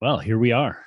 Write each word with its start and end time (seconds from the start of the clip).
Well, 0.00 0.18
here 0.18 0.38
we 0.38 0.52
are. 0.52 0.84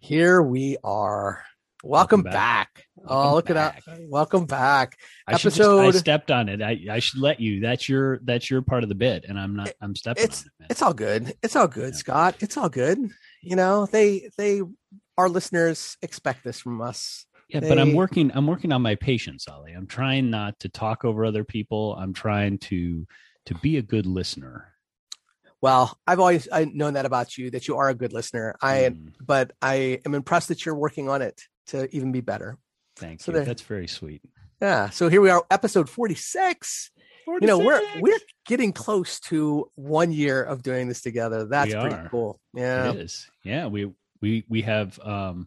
Here 0.00 0.42
we 0.42 0.76
are. 0.82 1.44
Welcome, 1.82 2.22
Welcome 2.22 2.22
back. 2.24 2.74
back. 2.74 2.84
oh, 3.06 3.14
Welcome 3.16 3.34
look 3.34 3.50
at 3.50 3.54
back. 3.54 3.84
that. 3.86 3.98
Welcome 4.08 4.44
back. 4.46 4.96
I 5.26 5.32
should 5.36 5.52
just- 5.54 5.60
Episode- 5.60 5.94
I 5.94 5.98
stepped 5.98 6.30
on 6.30 6.48
it. 6.48 6.60
I, 6.60 6.78
I 6.90 6.98
should 6.98 7.20
let 7.20 7.40
you. 7.40 7.60
That's 7.60 7.88
your 7.88 8.18
that's 8.24 8.50
your 8.50 8.60
part 8.60 8.82
of 8.82 8.88
the 8.90 8.94
bit, 8.94 9.24
and 9.26 9.38
I'm 9.38 9.56
not. 9.56 9.72
I'm 9.80 9.94
stepping 9.96 10.24
It's 10.24 10.42
on 10.42 10.50
it. 10.60 10.66
It's 10.70 10.82
all 10.82 10.92
good. 10.92 11.32
It's 11.42 11.56
all 11.56 11.68
good, 11.68 11.94
Yeah. 11.94 11.98
Scott. 11.98 12.36
It's 12.40 12.56
all 12.58 12.68
good. 12.68 12.98
You 13.42 13.56
know, 13.56 13.86
they 13.86 14.28
they 14.36 14.60
our 15.16 15.28
listeners 15.30 15.96
expect 16.02 16.44
this 16.44 16.60
from 16.60 16.82
us. 16.82 17.24
Yeah, 17.48 17.60
but 17.60 17.78
I'm 17.78 17.94
working. 17.94 18.30
I'm 18.34 18.46
working 18.46 18.72
on 18.72 18.82
my 18.82 18.94
patience, 18.96 19.46
Ollie. 19.48 19.72
I'm 19.72 19.86
trying 19.86 20.28
not 20.28 20.58
to 20.60 20.68
talk 20.68 21.04
over 21.04 21.24
other 21.24 21.44
people. 21.44 21.96
I'm 21.98 22.12
trying 22.12 22.58
to 22.58 23.06
to 23.46 23.54
be 23.54 23.78
a 23.78 23.82
good 23.82 24.06
listener. 24.06 24.69
Well, 25.62 25.98
I've 26.06 26.20
always 26.20 26.48
I 26.50 26.64
known 26.64 26.94
that 26.94 27.04
about 27.06 27.36
you 27.36 27.50
that 27.50 27.68
you 27.68 27.76
are 27.76 27.88
a 27.88 27.94
good 27.94 28.12
listener. 28.12 28.54
I 28.62 28.90
Mm, 28.90 29.12
but 29.20 29.52
I 29.60 30.00
am 30.06 30.14
impressed 30.14 30.48
that 30.48 30.64
you're 30.64 30.74
working 30.74 31.08
on 31.08 31.20
it 31.22 31.40
to 31.68 31.94
even 31.94 32.12
be 32.12 32.20
better. 32.20 32.58
thank 32.96 33.20
so 33.20 33.30
you. 33.32 33.36
there- 33.36 33.44
That's 33.44 33.62
very 33.62 33.86
sweet. 33.88 34.22
Yeah. 34.60 34.90
So 34.90 35.08
here 35.08 35.20
we 35.22 35.30
are, 35.30 35.44
episode 35.50 35.88
46. 35.88 36.90
You 37.40 37.46
know, 37.46 37.58
we're 37.58 37.80
we're 38.00 38.18
getting 38.46 38.72
close 38.72 39.20
to 39.20 39.70
one 39.76 40.10
year 40.12 40.42
of 40.42 40.62
doing 40.62 40.88
this 40.88 41.00
together. 41.00 41.44
That's 41.46 41.72
We 41.72 41.80
pretty 41.80 41.94
are. 41.96 42.08
cool. 42.08 42.40
Yeah. 42.54 42.90
It 42.90 42.96
is. 42.96 43.28
Yeah, 43.44 43.66
we 43.68 43.92
we 44.20 44.44
we 44.48 44.62
have 44.62 44.98
um 45.00 45.46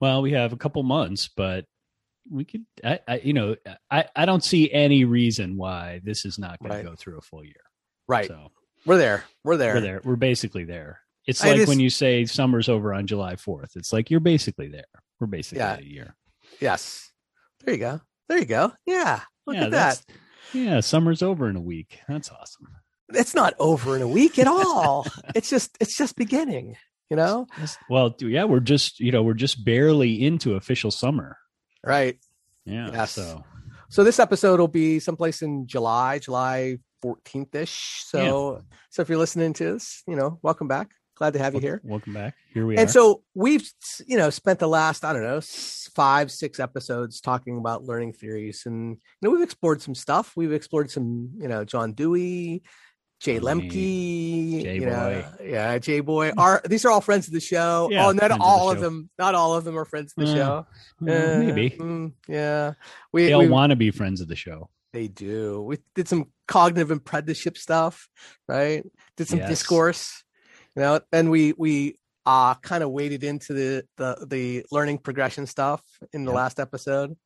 well, 0.00 0.20
we 0.22 0.32
have 0.32 0.52
a 0.52 0.56
couple 0.56 0.82
months, 0.82 1.28
but 1.34 1.64
we 2.30 2.44
could 2.44 2.66
I, 2.84 3.00
I 3.08 3.16
you 3.18 3.32
know, 3.32 3.56
I 3.90 4.04
I 4.14 4.26
don't 4.26 4.44
see 4.44 4.70
any 4.70 5.04
reason 5.04 5.56
why 5.56 6.00
this 6.04 6.24
is 6.26 6.38
not 6.38 6.58
going 6.60 6.72
Right. 6.72 6.82
to 6.84 6.90
go 6.90 6.96
through 6.96 7.18
a 7.18 7.22
full 7.22 7.44
year. 7.44 7.62
Right. 8.06 8.26
So, 8.26 8.50
We're 8.86 8.96
there. 8.98 9.24
We're 9.44 9.56
there. 9.56 9.74
we're 9.74 9.80
there. 9.80 10.00
We're 10.04 10.16
basically 10.16 10.64
there. 10.64 11.00
It's 11.26 11.42
I 11.44 11.48
like 11.48 11.56
just- 11.56 11.68
when 11.68 11.80
you 11.80 11.90
say 11.90 12.24
summer's 12.24 12.68
over 12.68 12.94
on 12.94 13.06
July 13.06 13.34
4th. 13.34 13.76
It's 13.76 13.92
like 13.92 14.10
you're 14.10 14.20
basically 14.20 14.68
there. 14.68 14.84
We're 15.20 15.26
basically 15.26 15.58
Yeah. 15.58 15.78
a 15.78 15.82
year. 15.82 16.14
Yes. 16.60 17.10
There 17.64 17.74
you 17.74 17.80
go. 17.80 18.00
There 18.28 18.38
you 18.38 18.44
go. 18.44 18.72
Yeah. 18.86 19.20
Look 19.46 19.56
yeah, 19.56 19.64
at 19.64 19.70
that. 19.72 20.02
Yeah, 20.52 20.80
summer's 20.80 21.22
over 21.22 21.48
in 21.48 21.56
a 21.56 21.60
week. 21.60 21.98
That's 22.08 22.30
awesome. 22.30 22.68
It's 23.10 23.34
not 23.34 23.54
over 23.58 23.96
in 23.96 24.02
a 24.02 24.08
week 24.08 24.38
at 24.38 24.46
all. 24.48 25.06
it's 25.34 25.50
just 25.50 25.76
it's 25.80 25.96
just 25.96 26.16
beginning, 26.16 26.76
you 27.10 27.16
know? 27.16 27.46
Well, 27.90 28.14
yeah, 28.20 28.44
we're 28.44 28.60
just, 28.60 29.00
you 29.00 29.10
know, 29.12 29.22
we're 29.22 29.34
just 29.34 29.64
barely 29.64 30.24
into 30.24 30.54
official 30.54 30.90
summer. 30.90 31.36
Right. 31.84 32.18
Yeah. 32.64 32.90
Yes. 32.92 33.12
So, 33.12 33.44
So 33.90 34.02
this 34.04 34.18
episode 34.18 34.58
will 34.60 34.68
be 34.68 34.98
someplace 35.00 35.42
in 35.42 35.66
July, 35.68 36.18
July 36.18 36.78
14th 37.04 37.54
ish. 37.54 38.02
So 38.06 38.62
so 38.90 39.02
if 39.02 39.08
you're 39.08 39.18
listening 39.18 39.52
to 39.54 39.74
this, 39.74 40.02
you 40.06 40.16
know, 40.16 40.38
welcome 40.42 40.68
back. 40.68 40.90
Glad 41.16 41.32
to 41.32 41.38
have 41.38 41.54
you 41.54 41.60
here. 41.60 41.80
welcome 41.82 42.12
back. 42.12 42.34
Here 42.52 42.66
we 42.66 42.74
And 42.74 42.78
are. 42.78 42.82
And 42.82 42.90
so 42.90 43.22
we've, 43.34 43.66
you 44.06 44.18
know, 44.18 44.28
spent 44.28 44.58
the 44.58 44.68
last, 44.68 45.02
I 45.02 45.14
don't 45.14 45.22
know, 45.22 45.40
five, 45.94 46.30
six 46.30 46.60
episodes 46.60 47.22
talking 47.22 47.56
about 47.56 47.84
learning 47.84 48.12
theories. 48.12 48.64
And, 48.66 48.90
you 48.90 48.98
know, 49.22 49.30
we've 49.30 49.42
explored 49.42 49.80
some 49.80 49.94
stuff. 49.94 50.34
We've 50.36 50.52
explored 50.52 50.90
some, 50.90 51.30
you 51.38 51.48
know, 51.48 51.64
John 51.64 51.94
Dewey, 51.94 52.62
Jay 53.18 53.40
Lemke, 53.40 53.70
Jay 54.62 54.74
you 54.74 54.84
know, 54.84 55.24
Boy. 55.38 55.46
yeah, 55.46 55.78
Jay 55.78 56.00
Boy. 56.00 56.32
Are 56.36 56.60
these 56.68 56.84
are 56.84 56.90
all 56.90 57.00
friends 57.00 57.26
of 57.28 57.32
the 57.32 57.40
show? 57.40 57.88
Yeah, 57.90 58.08
oh, 58.08 58.12
not 58.12 58.18
friends 58.18 58.32
of 58.34 58.38
the 58.40 58.44
all 58.44 58.70
of 58.70 58.80
them. 58.80 59.08
Not 59.18 59.34
all 59.34 59.54
of 59.54 59.64
them 59.64 59.78
are 59.78 59.86
friends 59.86 60.12
of 60.18 60.26
the 60.26 60.32
Uh, 60.32 60.34
show. 60.34 60.66
Uh, 61.00 61.10
Uh, 61.10 61.38
maybe. 61.38 61.70
mm, 61.78 62.12
yeah. 62.28 62.74
We, 63.14 63.24
They 63.24 63.32
all 63.32 63.40
we 63.40 63.48
want 63.48 63.70
to 63.70 63.76
be 63.76 63.90
friends 63.90 64.20
of 64.20 64.28
the 64.28 64.36
show. 64.36 64.68
they 64.92 65.08
do. 65.08 65.62
We 65.62 65.78
did 65.94 66.08
some 66.08 66.26
cognitive 66.48 66.90
apprenticeship 66.90 67.58
stuff, 67.58 68.08
right? 68.48 68.84
Did 69.16 69.28
some 69.28 69.38
Yes. 69.40 69.48
discourse, 69.48 70.22
you 70.74 70.82
know, 70.82 71.00
and 71.12 71.30
we 71.30 71.54
we 71.56 71.98
uh 72.24 72.54
kind 72.56 72.82
of 72.82 72.90
waded 72.90 73.22
into 73.24 73.52
the 73.52 73.84
the 73.96 74.26
the 74.28 74.66
learning 74.72 74.98
progression 74.98 75.46
stuff 75.46 75.82
in 76.12 76.24
the 76.24 76.30
Yep. 76.32 76.36
last 76.36 76.60
episode. 76.60 77.16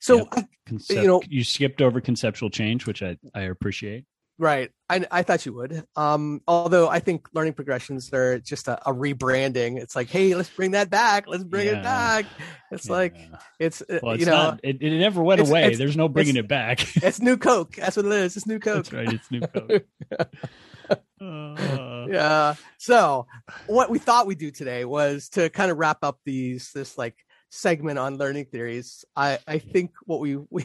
So 0.00 0.28
Yep. 0.34 0.48
You 0.90 1.06
know- 1.06 1.22
you 1.28 1.44
skipped 1.44 1.80
over 1.80 2.00
conceptual 2.00 2.50
change, 2.50 2.86
which 2.86 3.02
I, 3.02 3.16
I 3.34 3.42
appreciate. 3.42 4.04
Right, 4.38 4.70
I 4.88 5.04
I 5.10 5.22
thought 5.22 5.44
you 5.46 5.52
would. 5.54 5.84
Um, 5.96 6.40
although 6.46 6.88
I 6.88 7.00
think 7.00 7.26
learning 7.34 7.54
progressions 7.54 8.12
are 8.12 8.38
just 8.38 8.68
a, 8.68 8.78
a 8.88 8.92
rebranding. 8.92 9.78
It's 9.80 9.96
like, 9.96 10.08
hey, 10.08 10.34
let's 10.34 10.50
bring 10.50 10.72
that 10.72 10.90
back. 10.90 11.26
Let's 11.26 11.44
bring 11.44 11.66
Yeah. 11.66 11.80
it 11.80 11.82
back. 11.82 12.26
It's 12.70 12.88
like 12.90 13.16
it's 13.58 13.82
uh, 13.82 14.00
well, 14.02 14.12
it's 14.14 14.20
you 14.20 14.26
know, 14.26 14.36
not, 14.36 14.60
it, 14.62 14.82
it 14.82 14.98
never 14.98 15.22
went 15.22 15.40
it's- 15.40 15.50
away. 15.50 15.62
it's- 15.62 15.78
There's 15.78 15.96
no 15.96 16.08
bringing 16.08 16.36
it 16.36 16.48
back. 16.48 16.80
it's 17.02 17.20
new 17.20 17.36
Coke. 17.36 17.76
That's 17.76 17.96
what 17.96 18.06
it 18.06 18.12
is. 18.12 18.36
It's 18.36 18.46
new 18.46 18.58
Coke. 18.58 18.86
That's 18.86 18.92
right. 18.92 19.12
It's 19.12 19.30
new 19.30 19.40
Coke. 19.40 19.84
Uh, 21.20 22.06
yeah. 22.10 22.54
So 22.78 23.26
what 23.66 23.88
we 23.90 23.98
thought 23.98 24.26
we'd 24.26 24.38
do 24.38 24.50
today 24.50 24.84
was 24.84 25.30
to 25.30 25.48
kind 25.48 25.70
of 25.70 25.78
wrap 25.78 25.98
up 26.02 26.18
these 26.24 26.70
this 26.74 26.98
like 26.98 27.16
segment 27.50 27.98
on 27.98 28.18
learning 28.18 28.44
theories. 28.52 29.04
I 29.16 29.38
I 29.48 29.58
think 29.58 29.92
what 30.04 30.20
we 30.20 30.36
we 30.50 30.62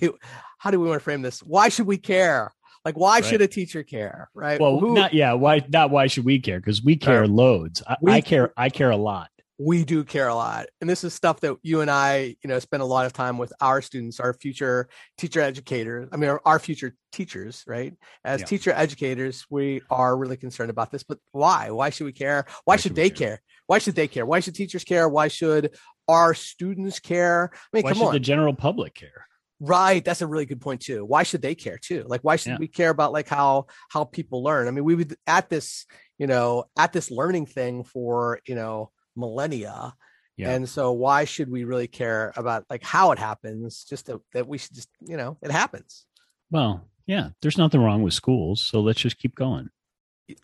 how 0.57 0.69
do 0.69 0.79
we 0.79 0.87
want 0.87 0.99
to 0.99 1.03
frame 1.03 1.21
this? 1.21 1.39
Why 1.39 1.69
should 1.69 1.87
we 1.87 1.97
care? 1.97 2.51
Like 2.85 2.95
why 2.97 3.15
Right. 3.15 3.25
should 3.25 3.41
a 3.41 3.47
teacher 3.47 3.83
care? 3.83 4.29
Right. 4.33 4.59
well, 4.59 4.79
Who- 4.79 4.93
not 4.95 5.13
yeah. 5.13 5.33
Why 5.33 5.63
not? 5.69 5.91
Why 5.91 6.07
should 6.07 6.25
we 6.25 6.39
care? 6.39 6.59
Because 6.59 6.83
we 6.83 6.95
care 6.95 7.27
loads. 7.27 7.83
I, 7.87 7.97
We- 8.01 8.11
I 8.11 8.21
care. 8.21 8.51
I 8.57 8.69
care 8.69 8.89
a 8.91 8.97
lot. 8.97 9.29
we 9.63 9.85
do 9.85 10.03
care 10.03 10.27
a 10.27 10.33
lot. 10.33 10.65
And 10.81 10.89
this 10.89 11.03
is 11.03 11.13
stuff 11.13 11.39
that 11.41 11.55
you 11.61 11.81
and 11.81 11.91
I, 11.91 12.35
you 12.43 12.47
know, 12.47 12.57
spend 12.57 12.81
a 12.81 12.85
lot 12.85 13.05
of 13.05 13.13
time 13.13 13.37
with 13.37 13.53
our 13.61 13.79
students, 13.83 14.19
our 14.19 14.33
future 14.33 14.89
teacher 15.19 15.39
educators. 15.39 16.09
I 16.11 16.17
mean, 16.17 16.31
our, 16.31 16.41
our 16.45 16.57
future 16.57 16.95
teachers, 17.11 17.63
right? 17.67 17.93
As 18.25 18.39
Yeah. 18.39 18.45
teacher 18.47 18.71
educators, 18.75 19.45
we 19.51 19.83
are 19.91 20.17
really 20.17 20.35
concerned 20.37 20.71
about 20.71 20.89
this. 20.91 21.03
But 21.03 21.19
why? 21.31 21.69
Why 21.69 21.91
should 21.91 22.05
we 22.05 22.11
care? 22.11 22.45
Why, 22.65 22.75
should, 22.77 22.95
they 22.95 23.11
care? 23.11 23.39
Why 23.67 23.77
should 23.77 23.93
they 23.93 24.07
care? 24.07 24.25
Why 24.25 24.39
should 24.39 24.55
teachers 24.55 24.83
care? 24.83 25.07
Why 25.07 25.27
should 25.27 25.75
our 26.07 26.33
students 26.33 26.99
care? 26.99 27.51
I 27.53 27.57
mean, 27.77 27.83
Why 27.83 27.91
come 27.91 27.99
should 27.99 28.07
on. 28.07 28.13
the 28.13 28.19
general 28.19 28.55
public 28.55 28.95
care? 28.95 29.27
Right. 29.63 30.03
That's 30.03 30.23
a 30.23 30.27
really 30.27 30.47
good 30.47 30.59
point 30.59 30.81
too. 30.81 31.05
Why 31.05 31.22
should 31.22 31.44
they 31.44 31.53
care 31.53 31.77
too? 31.77 32.03
Like, 32.07 32.22
why 32.22 32.35
should 32.35 32.53
Yeah. 32.53 32.57
we 32.57 32.67
care 32.67 32.89
about 32.89 33.13
like 33.13 33.27
how 33.29 33.67
how 33.89 34.05
people 34.05 34.41
learn? 34.44 34.67
I 34.67 34.72
mean, 34.72 34.83
we 34.83 34.95
would 34.95 35.16
at 35.27 35.49
this, 35.49 35.85
you 36.17 36.25
know, 36.25 36.66
at 36.79 36.94
this 36.94 37.11
learning 37.11 37.45
thing 37.45 37.83
for 37.83 38.39
you 38.47 38.55
know 38.55 38.89
millennia. 39.16 39.94
Yeah. 40.35 40.49
And 40.49 40.67
so, 40.67 40.91
why 40.94 41.25
should 41.25 41.51
we 41.51 41.63
really 41.63 41.88
care 41.88 42.33
about 42.35 42.66
like 42.72 42.83
how 42.83 43.11
it 43.11 43.19
happens? 43.19 43.83
Just 43.83 44.07
that, 44.07 44.19
that 44.33 44.47
we 44.47 44.57
should 44.57 44.73
just, 44.73 44.89
you 44.99 45.16
know, 45.16 45.38
it 45.44 45.51
happens. 45.51 46.07
Well, 46.49 46.89
yeah. 47.05 47.29
There's 47.43 47.57
nothing 47.59 47.81
wrong 47.81 48.01
with 48.01 48.13
schools, 48.16 48.66
so 48.66 48.81
let's 48.81 48.99
just 49.01 49.19
keep 49.19 49.35
going. 49.35 49.69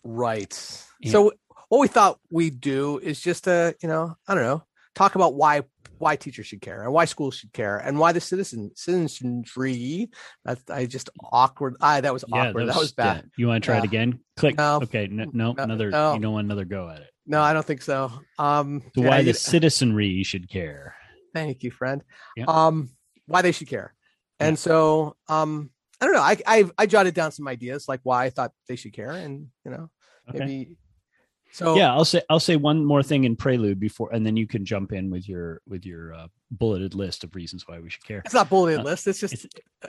Right. 0.04 0.52
Yeah. 1.00 1.10
So, 1.10 1.32
what 1.68 1.80
we 1.80 1.88
thought 1.88 2.20
we'd 2.30 2.60
do 2.60 2.98
is 2.98 3.20
just 3.20 3.44
to, 3.44 3.74
you 3.82 3.88
know, 3.88 4.16
I 4.28 4.34
don't 4.34 4.44
know, 4.44 4.62
talk 4.94 5.16
about 5.16 5.34
why 5.34 5.62
why 5.98 6.16
teachers 6.16 6.46
should 6.46 6.60
care 6.60 6.82
and 6.82 6.92
why 6.92 7.04
schools 7.04 7.36
should 7.36 7.52
care 7.52 7.78
and 7.78 7.98
why 7.98 8.12
the 8.12 8.20
citizen 8.20 8.70
citizenry. 8.74 10.10
That 10.44 10.58
I 10.70 10.86
just 10.86 11.10
awkward. 11.32 11.76
I 11.80 12.00
that 12.00 12.12
was 12.12 12.24
awkward. 12.32 12.68
that 12.68 12.76
was, 12.76 12.92
bad. 12.92 13.16
yeah. 13.16 13.22
You 13.36 13.48
want 13.48 13.62
to 13.62 13.66
try 13.66 13.78
it 13.78 13.84
again? 13.84 14.20
Click. 14.36 14.56
No. 14.56 14.76
Okay. 14.82 15.04
n- 15.04 15.30
no, 15.32 15.52
No, 15.52 15.62
another. 15.62 15.90
no. 15.90 16.14
You 16.14 16.20
don't 16.20 16.32
want 16.32 16.46
another 16.46 16.64
go 16.64 16.88
at 16.88 16.98
it. 17.00 17.10
No, 17.26 17.40
I 17.40 17.52
don't 17.52 17.64
think 17.66 17.82
so. 17.82 18.10
Um, 18.38 18.82
So 18.94 19.02
yeah, 19.02 19.08
why 19.08 19.22
the 19.22 19.34
citizenry 19.34 20.22
should 20.22 20.48
care? 20.48 20.94
Thank 21.34 21.62
you, 21.62 21.70
friend. 21.70 22.02
Yeah. 22.36 22.44
Um, 22.48 22.90
why 23.26 23.42
they 23.42 23.52
should 23.52 23.68
care. 23.68 23.94
And 24.40 24.52
Yeah. 24.52 24.60
so, 24.60 25.16
um, 25.28 25.70
I 26.00 26.04
don't 26.06 26.14
know. 26.14 26.22
I, 26.22 26.36
I 26.46 26.64
I 26.78 26.86
jotted 26.86 27.14
down 27.14 27.32
some 27.32 27.48
ideas 27.48 27.86
like 27.88 28.00
why 28.04 28.24
I 28.24 28.30
thought 28.30 28.52
they 28.68 28.76
should 28.76 28.92
care, 28.92 29.10
and 29.10 29.48
you 29.64 29.70
know, 29.72 29.90
Okay. 30.30 30.38
maybe. 30.38 30.78
So 31.50 31.76
yeah, 31.76 31.92
I'll 31.92 32.04
say 32.04 32.22
I'll 32.28 32.40
say 32.40 32.56
one 32.56 32.84
more 32.84 33.02
thing 33.02 33.24
in 33.24 33.34
prelude 33.36 33.80
before, 33.80 34.12
and 34.12 34.24
then 34.24 34.36
you 34.36 34.46
can 34.46 34.64
jump 34.64 34.92
in 34.92 35.10
with 35.10 35.28
your 35.28 35.60
with 35.66 35.86
your 35.86 36.12
uh, 36.14 36.28
bulleted 36.50 36.94
list 36.94 37.24
of 37.24 37.34
reasons 37.34 37.66
why 37.66 37.80
we 37.80 37.88
should 37.90 38.04
care. 38.04 38.22
it's 38.24 38.34
not 38.34 38.48
bulleted 38.50 38.80
Uh, 38.80 38.84
list. 38.84 39.06
It's 39.06 39.18
just 39.20 39.32
It's 39.34 39.46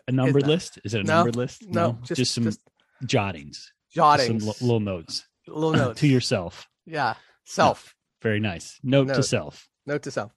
a 0.08 0.12
numbered 0.12 0.48
list? 0.48 0.80
Is 0.86 0.94
it 0.94 1.02
a 1.02 1.04
No, 1.04 1.16
numbered 1.18 1.36
list? 1.36 1.64
no, 1.68 1.98
just- 2.04 2.34
some 2.34 2.46
just 2.46 2.62
jottings, 3.06 3.72
just 3.92 3.96
jottings, 3.96 4.40
some 4.44 4.48
li- 4.48 4.56
little 4.62 4.80
notes 4.80 5.28
little 5.48 5.74
notes 5.86 6.00
to 6.02 6.08
yourself. 6.08 6.68
Yeah, 6.86 7.16
self. 7.44 7.94
Very 8.22 8.40
nice. 8.40 8.80
Note 8.84 9.08
to 9.10 9.24
self. 9.24 9.68
Note 9.86 10.04
to 10.04 10.12
self. 10.12 10.32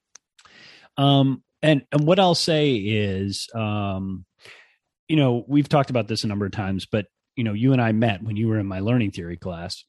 Um, 0.97 1.43
and 1.63 1.83
and 1.93 2.07
what 2.07 2.19
I'll 2.19 2.35
say 2.35 2.75
is, 2.75 3.49
um, 3.55 4.25
you 5.09 5.17
know, 5.17 5.45
we've 5.47 5.69
talked 5.69 5.91
about 5.91 6.09
this 6.09 6.25
a 6.25 6.27
number 6.27 6.47
of 6.47 6.53
times, 6.53 6.87
but 6.87 7.07
you 7.37 7.45
know, 7.45 7.53
you 7.53 7.73
and 7.73 7.81
I 7.81 7.93
met 7.93 8.23
when 8.23 8.37
you 8.37 8.49
were 8.49 8.59
in 8.59 8.67
my 8.67 8.81
learning 8.81 9.13
theory 9.13 9.37
class. 9.37 9.85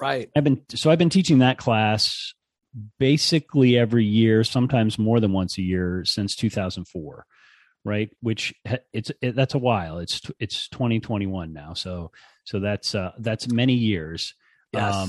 Right. 0.00 0.30
I've 0.36 0.44
been 0.44 0.62
so 0.70 0.90
I've 0.90 0.98
been 0.98 1.10
teaching 1.10 1.38
that 1.38 1.58
class 1.58 2.34
basically 2.98 3.78
every 3.78 4.04
year, 4.04 4.44
sometimes 4.44 4.98
more 4.98 5.20
than 5.20 5.32
once 5.32 5.58
a 5.58 5.62
year 5.62 6.04
since 6.04 6.34
2004, 6.36 7.26
right? 7.84 8.10
Which 8.20 8.54
it's 8.92 9.12
it, 9.20 9.36
that's 9.36 9.54
a 9.54 9.58
while. 9.58 9.98
It's 9.98 10.20
it's 10.38 10.68
2021 10.68 11.52
now, 11.52 11.74
so 11.74 12.10
so 12.44 12.60
that's 12.60 12.94
uh, 12.94 13.12
that's 13.18 13.48
many 13.48 13.74
years. 13.74 14.34
Yes. 14.72 15.08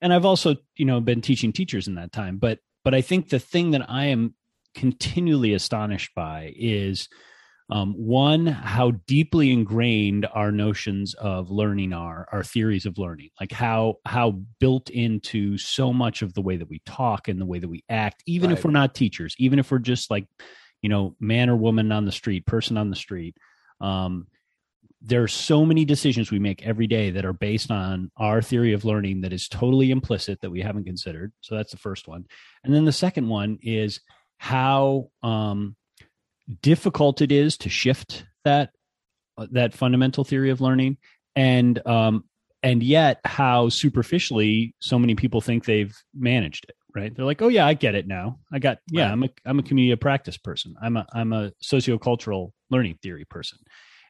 and 0.00 0.12
I've 0.12 0.24
also 0.24 0.56
you 0.76 0.84
know 0.84 1.00
been 1.00 1.20
teaching 1.20 1.52
teachers 1.52 1.86
in 1.86 1.94
that 1.94 2.12
time, 2.12 2.38
but 2.38 2.58
but 2.82 2.94
I 2.94 3.00
think 3.00 3.28
the 3.28 3.38
thing 3.38 3.72
that 3.72 3.88
I 3.88 4.06
am 4.06 4.34
continually 4.74 5.54
astonished 5.54 6.14
by 6.16 6.52
is 6.56 7.08
Um, 7.70 7.94
one, 7.94 8.46
how 8.46 8.90
deeply 9.06 9.50
ingrained 9.50 10.26
our 10.34 10.52
notions 10.52 11.14
of 11.14 11.50
learning 11.50 11.94
are, 11.94 12.28
our 12.30 12.44
theories 12.44 12.84
of 12.84 12.98
learning, 12.98 13.30
like 13.40 13.52
how 13.52 13.96
how 14.04 14.42
built 14.60 14.90
into 14.90 15.56
so 15.56 15.90
much 15.92 16.20
of 16.20 16.34
the 16.34 16.42
way 16.42 16.56
that 16.56 16.68
we 16.68 16.82
talk 16.84 17.26
and 17.28 17.40
the 17.40 17.46
way 17.46 17.58
that 17.58 17.68
we 17.68 17.82
act, 17.88 18.22
even 18.26 18.50
Right. 18.50 18.58
if 18.58 18.64
we're 18.64 18.70
not 18.70 18.94
teachers, 18.94 19.34
even 19.38 19.58
if 19.58 19.70
we're 19.70 19.78
just 19.78 20.10
like, 20.10 20.26
you 20.82 20.90
know, 20.90 21.16
man 21.20 21.48
or 21.48 21.56
woman 21.56 21.90
on 21.90 22.04
the 22.04 22.12
street, 22.12 22.44
person 22.44 22.76
on 22.76 22.90
the 22.90 22.96
street. 22.96 23.34
Um, 23.80 24.26
there 25.00 25.22
are 25.22 25.28
so 25.28 25.64
many 25.64 25.84
decisions 25.84 26.30
we 26.30 26.38
make 26.38 26.66
every 26.66 26.86
day 26.86 27.10
that 27.10 27.24
are 27.24 27.32
based 27.32 27.70
on 27.70 28.10
our 28.16 28.40
theory 28.42 28.72
of 28.74 28.84
learning 28.84 29.22
that 29.22 29.32
is 29.32 29.48
totally 29.48 29.90
implicit 29.90 30.40
that 30.40 30.50
we 30.50 30.60
haven't 30.60 30.84
considered. 30.84 31.32
So 31.40 31.54
that's 31.54 31.72
the 31.72 31.78
first 31.78 32.08
one. 32.08 32.26
And 32.62 32.74
then 32.74 32.84
the 32.84 32.92
second 32.92 33.28
one 33.28 33.58
is 33.62 34.00
how 34.38 35.10
um, 35.22 35.76
difficult 36.62 37.20
it 37.22 37.32
is 37.32 37.56
to 37.58 37.68
shift 37.68 38.24
that 38.44 38.70
that 39.50 39.74
fundamental 39.74 40.24
theory 40.24 40.50
of 40.50 40.60
learning, 40.60 40.96
and 41.34 41.84
um, 41.86 42.24
and 42.62 42.82
yet 42.82 43.20
how 43.24 43.68
superficially 43.68 44.74
so 44.78 44.98
many 44.98 45.14
people 45.14 45.40
think 45.40 45.64
they've 45.64 45.94
managed 46.14 46.66
it. 46.68 46.76
Right? 46.94 47.14
They're 47.14 47.24
like, 47.24 47.42
"Oh 47.42 47.48
yeah, 47.48 47.66
I 47.66 47.74
get 47.74 47.96
it 47.96 48.06
now. 48.06 48.38
I 48.52 48.60
got 48.60 48.78
yeah, 48.90 49.06
Right. 49.06 49.12
I'm 49.12 49.22
a 49.24 49.28
I'm 49.44 49.58
a 49.58 49.62
community 49.62 49.90
of 49.92 50.00
practice 50.00 50.36
person. 50.38 50.76
I'm 50.80 50.96
a 50.96 51.06
I'm 51.12 51.32
a 51.32 51.50
sociocultural 51.62 52.52
learning 52.70 52.98
theory 53.02 53.24
person." 53.24 53.58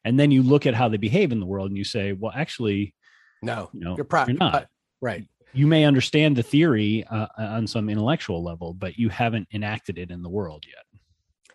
And 0.05 0.21
then 0.21 0.31
you 0.31 0.43
look 0.43 0.67
at 0.67 0.75
how 0.75 0.89
they 0.91 0.99
behave 0.99 1.33
in 1.33 1.41
the 1.41 1.47
world, 1.47 1.69
and 1.71 1.79
you 1.79 1.85
say, 1.85 2.13
"Well, 2.13 2.33
actually, 2.35 2.95
No, 3.43 3.71
you 3.73 3.81
know, 3.81 3.97
you're, 3.97 4.05
pra- 4.05 4.27
you're 4.29 4.37
not." 4.37 4.69
right. 5.01 5.25
you 5.55 5.67
may 5.67 5.85
understand 5.85 6.37
the 6.37 6.43
theory 6.43 7.05
uh, 7.11 7.29
on 7.39 7.67
some 7.67 7.89
intellectual 7.89 8.45
level, 8.45 8.75
but 8.75 8.99
you 8.99 9.09
haven't 9.09 9.49
enacted 9.55 9.97
it 9.99 10.11
in 10.11 10.21
the 10.23 10.29
world 10.29 10.65
yet. 10.67 10.84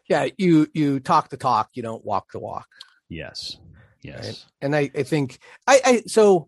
Yeah, 0.10 0.28
you 0.38 0.68
you 0.74 1.00
talk 1.00 1.30
the 1.30 1.38
talk, 1.38 1.70
you 1.74 1.84
don't 1.84 2.04
walk 2.04 2.32
the 2.32 2.40
walk. 2.40 2.68
Yes. 3.08 3.58
Yes. 4.02 4.46
and 4.62 4.76
I, 4.76 4.90
I 4.96 5.04
think 5.04 5.40
I, 5.68 5.82
I 5.86 6.04
so 6.08 6.48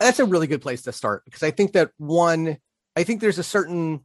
that's 0.00 0.20
a 0.20 0.24
really 0.24 0.46
good 0.46 0.62
place 0.62 0.82
to 0.82 0.92
start 0.92 1.24
because 1.24 1.42
I 1.42 1.50
think 1.50 1.72
that 1.72 1.90
one 1.98 2.58
I 2.96 3.04
think 3.04 3.20
there's 3.20 3.38
a 3.38 3.44
certain 3.44 4.04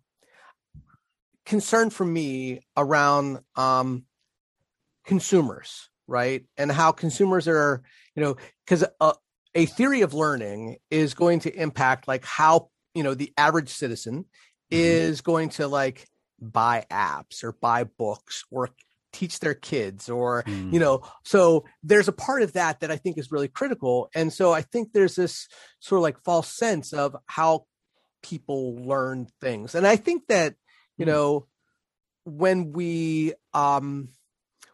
concern 1.45 1.89
for 1.89 2.05
me 2.05 2.61
around 2.77 3.39
um 3.55 4.05
consumers 5.05 5.89
right 6.07 6.45
and 6.57 6.71
how 6.71 6.91
consumers 6.91 7.47
are 7.47 7.81
you 8.15 8.23
know 8.23 8.35
because 8.65 8.85
a, 9.01 9.13
a 9.55 9.65
theory 9.65 10.01
of 10.01 10.13
learning 10.13 10.77
is 10.89 11.13
going 11.13 11.39
to 11.39 11.53
impact 11.53 12.07
like 12.07 12.25
how 12.25 12.69
you 12.93 13.03
know 13.03 13.13
the 13.13 13.33
average 13.37 13.69
citizen 13.69 14.25
is 14.71 15.21
going 15.21 15.49
to 15.49 15.67
like 15.67 16.07
buy 16.39 16.85
apps 16.91 17.43
or 17.43 17.51
buy 17.53 17.83
books 17.83 18.43
or 18.51 18.69
teach 19.11 19.39
their 19.39 19.53
kids 19.53 20.09
or 20.09 20.43
Mm. 20.47 20.73
you 20.73 20.79
know 20.79 21.03
so 21.23 21.65
there's 21.83 22.07
a 22.07 22.11
part 22.13 22.41
of 22.41 22.53
that 22.53 22.79
that 22.79 22.89
i 22.89 22.97
think 22.97 23.17
is 23.19 23.31
really 23.31 23.47
critical 23.47 24.09
and 24.15 24.33
so 24.33 24.51
i 24.51 24.61
think 24.63 24.91
there's 24.91 25.15
this 25.15 25.47
sort 25.79 25.99
of 25.99 26.03
like 26.03 26.17
false 26.23 26.47
sense 26.51 26.93
of 26.93 27.15
how 27.27 27.65
people 28.23 28.75
learn 28.75 29.27
things 29.39 29.75
and 29.75 29.85
i 29.85 29.95
think 29.95 30.23
that 30.29 30.55
you 30.97 31.05
Hmm. 31.05 31.11
know 31.11 31.47
when 32.25 32.71
we 32.71 33.33
um 33.53 34.09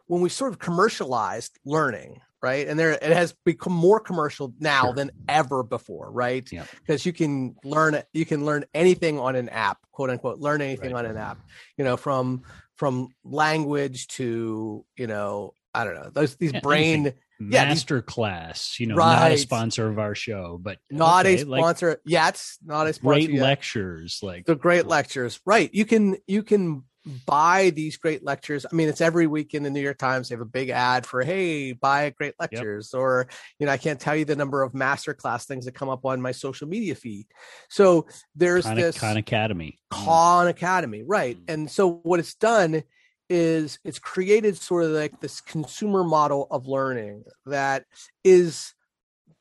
when 0.05 0.21
we 0.21 0.29
sort 0.29 0.51
of 0.53 0.59
commercialized 0.59 1.59
learning 1.65 2.21
right 2.41 2.67
and 2.67 2.79
there 2.79 2.91
it 2.91 3.03
has 3.03 3.33
become 3.45 3.73
more 3.73 3.99
commercial 3.99 4.53
now 4.59 4.85
Sure. 4.85 4.93
than 4.93 5.11
ever 5.27 5.63
before 5.63 6.11
right 6.11 6.47
Yeah. 6.51 6.65
because 6.81 7.05
you 7.05 7.13
can 7.13 7.55
learn 7.63 8.01
you 8.13 8.25
can 8.25 8.45
learn 8.45 8.65
anything 8.73 9.19
on 9.19 9.35
an 9.35 9.49
app 9.49 9.77
quote 9.91 10.09
unquote 10.09 10.39
learn 10.39 10.61
anything 10.61 10.93
Right. 10.93 11.05
on 11.05 11.11
an 11.11 11.17
app 11.17 11.37
you 11.77 11.83
know 11.83 11.97
from 11.97 12.43
from 12.75 13.09
language 13.23 14.07
to 14.09 14.85
you 14.97 15.07
know 15.07 15.53
i 15.73 15.83
don't 15.83 15.95
know 15.95 16.09
those 16.13 16.35
these 16.37 16.53
Yeah, 16.53 16.59
brain 16.61 16.99
anything. 17.01 17.19
yeah, 17.51 17.65
these- 17.65 17.75
Master 17.79 18.01
class, 18.01 18.79
you 18.79 18.87
know, 18.87 18.95
not 18.95 19.31
a 19.31 19.37
sponsor 19.37 19.87
of 19.87 19.97
our 19.97 20.13
show, 20.13 20.59
but 20.61 20.77
not 20.91 21.25
okay, 21.25 21.41
a 21.41 21.45
like 21.45 21.59
sponsor 21.61 22.01
yet 22.05 22.43
not 22.65 22.87
a 22.87 22.93
sponsor 22.93 23.07
great 23.27 23.29
yet. 23.29 23.41
lectures. 23.41 24.19
Like 24.21 24.45
the 24.45 24.55
great 24.55 24.87
lectures 24.87 25.39
right 25.45 25.69
you 25.73 25.85
can 25.85 26.17
you 26.27 26.43
can 26.43 26.83
buy 27.25 27.69
these 27.71 27.97
great 27.97 28.23
lectures 28.23 28.65
i 28.71 28.75
mean 28.75 28.89
it's 28.89 29.01
every 29.01 29.27
week 29.27 29.53
in 29.53 29.63
the 29.63 29.69
new 29.69 29.81
york 29.81 29.97
times 29.97 30.29
they 30.29 30.33
have 30.35 30.41
a 30.41 30.45
big 30.45 30.69
ad 30.69 31.05
for 31.05 31.23
hey 31.23 31.73
buy 31.73 32.09
great 32.11 32.33
lectures 32.39 32.93
or 32.93 33.27
you 33.59 33.65
know 33.65 33.71
i 33.71 33.77
can't 33.77 33.99
tell 33.99 34.15
you 34.15 34.25
the 34.25 34.35
number 34.35 34.61
of 34.61 34.73
master 34.73 35.13
class 35.13 35.45
things 35.45 35.65
that 35.65 35.73
come 35.73 35.89
up 35.89 36.05
on 36.05 36.21
my 36.21 36.31
social 36.31 36.67
media 36.67 36.95
feed 36.95 37.25
so 37.69 38.05
there's 38.35 38.65
Khan, 38.65 38.75
this 38.75 38.97
Khan 38.97 39.17
Academy. 39.17 39.79
Khan 39.89 40.47
Academy, 40.47 41.03
right? 41.03 41.37
Mm. 41.37 41.53
And 41.53 41.71
so 41.71 41.99
what 42.03 42.19
it's 42.19 42.35
done 42.35 42.83
is 43.29 43.79
it's 43.83 43.99
created 43.99 44.57
sort 44.57 44.85
of 44.85 44.91
like 44.91 45.19
this 45.19 45.41
consumer 45.41 46.03
model 46.03 46.47
of 46.49 46.67
learning 46.67 47.23
that 47.45 47.85
is 48.23 48.73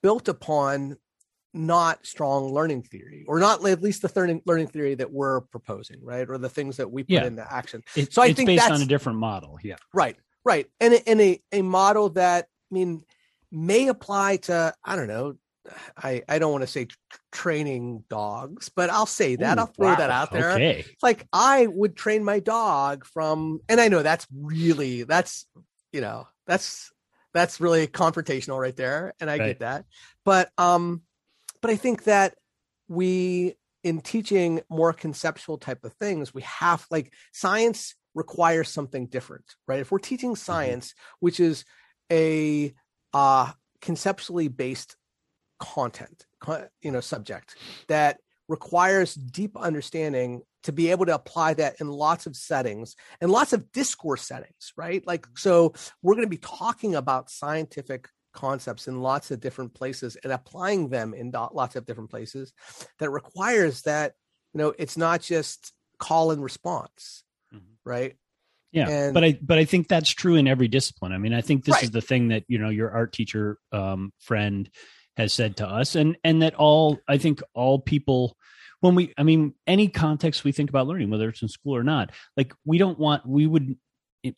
built 0.02 0.28
upon 0.28 0.96
not 1.58 2.06
strong 2.06 2.52
learning 2.52 2.82
theory 2.82 3.24
or 3.28 3.40
not 3.40 3.66
at 3.66 3.82
least 3.82 4.02
the 4.02 4.12
learning 4.14 4.40
learning 4.46 4.68
theory 4.68 4.94
that 4.94 5.10
we're 5.12 5.40
proposing 5.40 5.96
right 6.04 6.28
or 6.30 6.38
the 6.38 6.48
things 6.48 6.76
that 6.76 6.90
we 6.90 7.02
put 7.02 7.10
Yeah. 7.10 7.24
into 7.26 7.52
action 7.52 7.82
It- 7.96 8.12
So 8.12 8.22
I 8.22 8.32
think 8.32 8.46
based 8.46 8.70
on 8.70 8.80
a 8.80 8.86
different 8.86 9.18
model. 9.18 9.58
Yeah. 9.62 9.76
right 9.92 10.16
right 10.44 10.66
and 10.80 10.94
a- 10.94 11.08
and 11.08 11.20
a, 11.20 11.42
a 11.52 11.62
model 11.62 12.10
that 12.10 12.46
i 12.70 12.74
mean 12.74 13.02
may 13.50 13.88
apply 13.88 14.36
to 14.36 14.72
i 14.84 14.94
don't 14.94 15.08
know 15.08 15.34
i 15.96 16.22
i 16.28 16.38
don't 16.38 16.52
want 16.52 16.62
to 16.62 16.66
say 16.68 16.84
tr- 16.86 16.96
training 17.32 18.04
dogs 18.08 18.68
but 18.68 18.88
i'll 18.88 19.04
say 19.04 19.34
that 19.36 19.58
Ooh, 19.58 19.62
i'll 19.62 19.66
throw 19.66 19.94
that 19.96 20.10
out 20.10 20.30
there 20.32 20.52
Okay. 20.52 20.84
like 21.02 21.26
I 21.32 21.66
would 21.66 21.96
train 21.96 22.22
my 22.24 22.38
dog 22.40 23.04
from, 23.04 23.60
and 23.68 23.80
I 23.80 23.88
know 23.88 24.02
that's 24.02 24.26
really 24.32 25.02
that's 25.02 25.46
you 25.92 26.00
know 26.00 26.26
that's 26.46 26.90
that's 27.34 27.60
really 27.60 27.86
confrontational 27.86 28.58
right 28.58 28.74
there, 28.74 29.12
and 29.20 29.28
I 29.30 29.36
Right. 29.38 29.46
get 29.48 29.58
that, 29.60 29.84
but 30.24 30.50
um, 30.56 31.02
but 31.60 31.70
I 31.70 31.76
think 31.76 32.04
that 32.04 32.34
we 32.88 33.54
in 33.84 34.00
teaching 34.00 34.60
more 34.68 34.92
conceptual 34.92 35.56
type 35.58 35.84
of 35.84 35.92
things, 35.94 36.34
we 36.34 36.42
have 36.42 36.84
like 36.90 37.12
science 37.32 37.94
requires 38.14 38.68
something 38.68 39.06
different, 39.06 39.44
right? 39.66 39.80
If 39.80 39.92
we're 39.92 39.98
teaching 39.98 40.34
science, 40.36 40.94
which 41.20 41.40
is 41.40 41.64
a 42.10 42.74
uh 43.14 43.52
conceptually 43.80 44.48
based 44.48 44.96
content, 45.58 46.26
you 46.80 46.90
know, 46.90 47.00
subject 47.00 47.56
that 47.88 48.18
requires 48.48 49.14
deep 49.14 49.56
understanding 49.56 50.42
to 50.64 50.72
be 50.72 50.90
able 50.90 51.06
to 51.06 51.14
apply 51.14 51.54
that 51.54 51.80
in 51.80 51.88
lots 51.88 52.26
of 52.26 52.34
settings 52.34 52.96
and 53.20 53.30
lots 53.30 53.52
of 53.52 53.70
discourse 53.72 54.22
settings, 54.22 54.72
right? 54.76 55.06
Like, 55.06 55.26
so 55.36 55.74
we're 56.02 56.14
going 56.14 56.26
to 56.26 56.30
be 56.30 56.38
talking 56.38 56.94
about 56.94 57.30
scientific 57.30 58.08
concepts 58.38 58.86
in 58.86 59.02
lots 59.02 59.30
of 59.32 59.40
different 59.40 59.74
places 59.74 60.16
and 60.22 60.32
applying 60.32 60.88
them 60.90 61.12
in 61.12 61.32
lots 61.32 61.74
of 61.74 61.84
different 61.86 62.10
places 62.10 62.52
that 63.00 63.10
requires 63.10 63.82
that, 63.82 64.14
you 64.54 64.58
know, 64.58 64.72
it's 64.78 64.96
not 64.96 65.20
just 65.20 65.72
call 65.98 66.30
and 66.30 66.42
response, 66.42 67.24
Mhm. 67.52 67.60
right? 67.84 68.16
Yeah, 68.70 68.88
And- 68.88 69.14
but 69.14 69.24
I 69.24 69.38
but 69.42 69.58
I 69.58 69.64
think 69.64 69.88
that's 69.88 70.10
true 70.10 70.36
in 70.36 70.46
every 70.46 70.68
discipline. 70.68 71.12
I 71.12 71.18
mean, 71.18 71.34
I 71.34 71.40
think 71.40 71.64
this 71.64 71.82
is 71.82 71.90
the 71.90 72.00
thing 72.00 72.28
that 72.28 72.44
you 72.48 72.58
know 72.58 72.68
your 72.68 72.90
art 72.90 73.12
teacher 73.12 73.58
um, 73.72 74.12
friend 74.20 74.70
has 75.16 75.32
said 75.32 75.56
to 75.56 75.66
us, 75.66 75.96
and 75.96 76.16
and 76.22 76.42
that 76.42 76.54
all 76.54 76.98
I 77.08 77.18
think 77.18 77.42
all 77.54 77.80
people 77.80 78.36
when 78.80 78.94
we 78.94 79.12
I 79.18 79.24
mean 79.24 79.54
any 79.66 79.88
context 79.88 80.44
we 80.44 80.52
think 80.52 80.70
about 80.70 80.86
learning, 80.86 81.10
whether 81.10 81.28
it's 81.28 81.42
in 81.42 81.48
school 81.48 81.74
or 81.74 81.82
not, 81.82 82.12
like 82.36 82.52
we 82.64 82.78
don't 82.78 82.98
want 82.98 83.26
we 83.26 83.46
would 83.46 83.76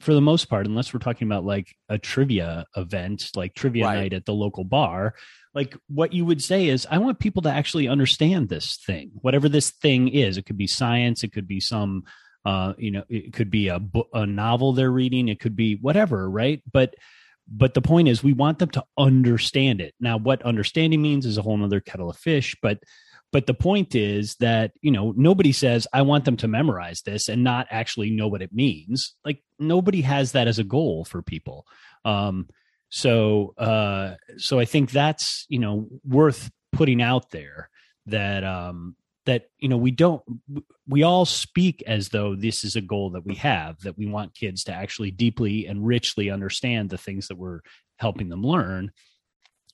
for 0.00 0.14
the 0.14 0.20
most 0.20 0.46
part, 0.46 0.66
unless 0.66 0.92
we're 0.92 1.00
talking 1.00 1.26
about 1.28 1.44
like 1.44 1.74
a 1.88 1.98
trivia 1.98 2.66
event, 2.76 3.30
like 3.34 3.54
trivia 3.54 3.84
Right. 3.84 3.96
night 3.96 4.12
at 4.12 4.26
the 4.26 4.34
local 4.34 4.64
bar, 4.64 5.14
like 5.54 5.76
what 5.88 6.12
you 6.12 6.24
would 6.24 6.42
say 6.42 6.68
is, 6.68 6.86
I 6.90 6.98
want 6.98 7.18
people 7.18 7.42
to 7.42 7.50
actually 7.50 7.88
understand 7.88 8.48
this 8.48 8.76
thing, 8.86 9.10
whatever 9.14 9.48
this 9.48 9.70
thing 9.70 10.08
is. 10.08 10.36
It 10.36 10.46
could 10.46 10.58
be 10.58 10.66
science, 10.66 11.24
it 11.24 11.32
could 11.32 11.48
be 11.48 11.60
some 11.60 12.04
uh 12.46 12.72
you 12.78 12.90
know 12.90 13.04
it 13.10 13.34
could 13.34 13.50
be 13.50 13.68
a 13.68 13.78
a 14.14 14.24
novel 14.24 14.72
they're 14.72 14.90
reading 14.90 15.28
it 15.28 15.38
could 15.38 15.54
be 15.54 15.74
whatever 15.74 16.30
right 16.30 16.62
but 16.72 16.94
but 17.46 17.74
the 17.74 17.82
point 17.82 18.08
is 18.08 18.22
we 18.22 18.32
want 18.32 18.58
them 18.58 18.70
to 18.70 18.82
understand 18.96 19.80
it 19.80 19.94
now 20.00 20.16
what 20.16 20.40
understanding 20.42 21.02
means 21.02 21.26
is 21.26 21.36
a 21.36 21.42
whole 21.42 21.56
nother 21.58 21.80
kettle 21.80 22.08
of 22.08 22.16
fish 22.16 22.56
but 22.62 22.78
but 23.32 23.46
the 23.46 23.54
point 23.54 23.94
is 23.94 24.36
that 24.40 24.72
you 24.80 24.90
know 24.90 25.12
nobody 25.16 25.52
says 25.52 25.86
i 25.92 26.02
want 26.02 26.24
them 26.24 26.36
to 26.36 26.48
memorize 26.48 27.02
this 27.02 27.28
and 27.28 27.44
not 27.44 27.66
actually 27.70 28.10
know 28.10 28.28
what 28.28 28.42
it 28.42 28.52
means. 28.52 29.14
Like 29.24 29.42
nobody 29.58 30.02
has 30.02 30.32
that 30.32 30.48
as 30.48 30.58
a 30.58 30.64
goal 30.64 31.04
for 31.04 31.22
people. 31.22 31.66
Um 32.04 32.48
so 32.90 33.54
uh 33.56 34.16
so 34.36 34.58
i 34.58 34.64
think 34.64 34.90
that's 34.90 35.46
you 35.48 35.60
know 35.60 35.88
worth 36.04 36.50
putting 36.72 37.00
out 37.00 37.30
there 37.30 37.70
that 38.06 38.42
um 38.42 38.96
that 39.26 39.48
you 39.58 39.68
know 39.68 39.76
we 39.76 39.92
don't 39.92 40.22
we 40.88 41.04
all 41.04 41.24
speak 41.24 41.84
as 41.86 42.08
though 42.08 42.34
this 42.34 42.64
is 42.64 42.74
a 42.74 42.80
goal 42.80 43.10
that 43.10 43.24
we 43.24 43.36
have 43.36 43.78
that 43.82 43.96
we 43.96 44.06
want 44.06 44.34
kids 44.34 44.64
to 44.64 44.72
actually 44.72 45.12
deeply 45.12 45.66
and 45.66 45.86
richly 45.86 46.30
understand 46.30 46.90
the 46.90 46.98
things 46.98 47.28
that 47.28 47.38
we're 47.38 47.60
helping 47.96 48.28
them 48.28 48.42
learn 48.42 48.90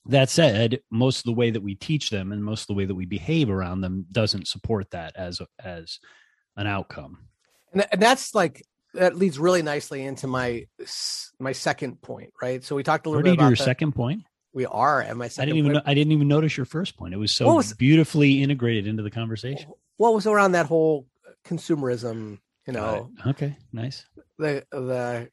that 0.08 0.30
said 0.30 0.80
most 0.90 1.18
of 1.18 1.25
the 1.25 1.32
way 1.32 1.50
that 1.50 1.62
we 1.62 1.75
teach 1.75 2.10
them 2.10 2.32
and 2.32 2.42
most 2.44 2.62
of 2.62 2.66
the 2.68 2.75
way 2.75 2.84
that 2.84 2.94
we 2.94 3.06
behave 3.06 3.50
around 3.50 3.80
them 3.80 4.06
doesn't 4.12 4.46
support 4.48 4.90
that 4.90 5.14
as 5.16 5.40
as 5.62 5.98
an 6.56 6.66
outcome 6.66 7.18
and, 7.72 7.86
and 7.92 8.00
that's 8.00 8.34
like 8.34 8.62
that 8.94 9.14
leads 9.16 9.38
really 9.38 9.62
nicely 9.62 10.02
into 10.04 10.26
my 10.26 10.66
my 11.38 11.52
second 11.52 12.00
point, 12.00 12.32
right? 12.40 12.64
So 12.64 12.75
we 12.76 12.82
talked 12.82 13.04
a 13.06 13.10
little 13.10 13.22
Where 13.22 13.32
bit 13.32 13.38
about 13.38 13.48
your 13.48 13.56
the- 13.56 13.62
second 13.64 13.92
point? 13.92 14.22
We 14.54 14.64
are 14.64 15.02
at 15.02 15.14
my 15.18 15.26
I 15.26 15.28
didn't 15.44 15.58
even 15.58 15.72
point. 15.72 15.75
know, 15.84 15.90
I 15.90 15.92
didn't 15.92 16.12
even 16.12 16.28
notice 16.28 16.56
your 16.56 16.64
first 16.64 16.96
point. 16.96 17.12
It 17.12 17.18
was 17.18 17.30
so 17.30 17.52
was- 17.56 17.75
beautifully 17.75 18.42
integrated 18.42 18.86
into 18.86 19.02
the 19.02 19.10
conversation. 19.10 19.70
What 19.98 20.14
was 20.14 20.26
around 20.26 20.52
that 20.52 20.64
whole 20.64 21.06
consumerism? 21.44 22.38
You 22.66 22.72
know. 22.72 23.10
Okay, 23.26 23.54
nice. 23.72 24.06
the 24.38 24.64
the 24.70 25.28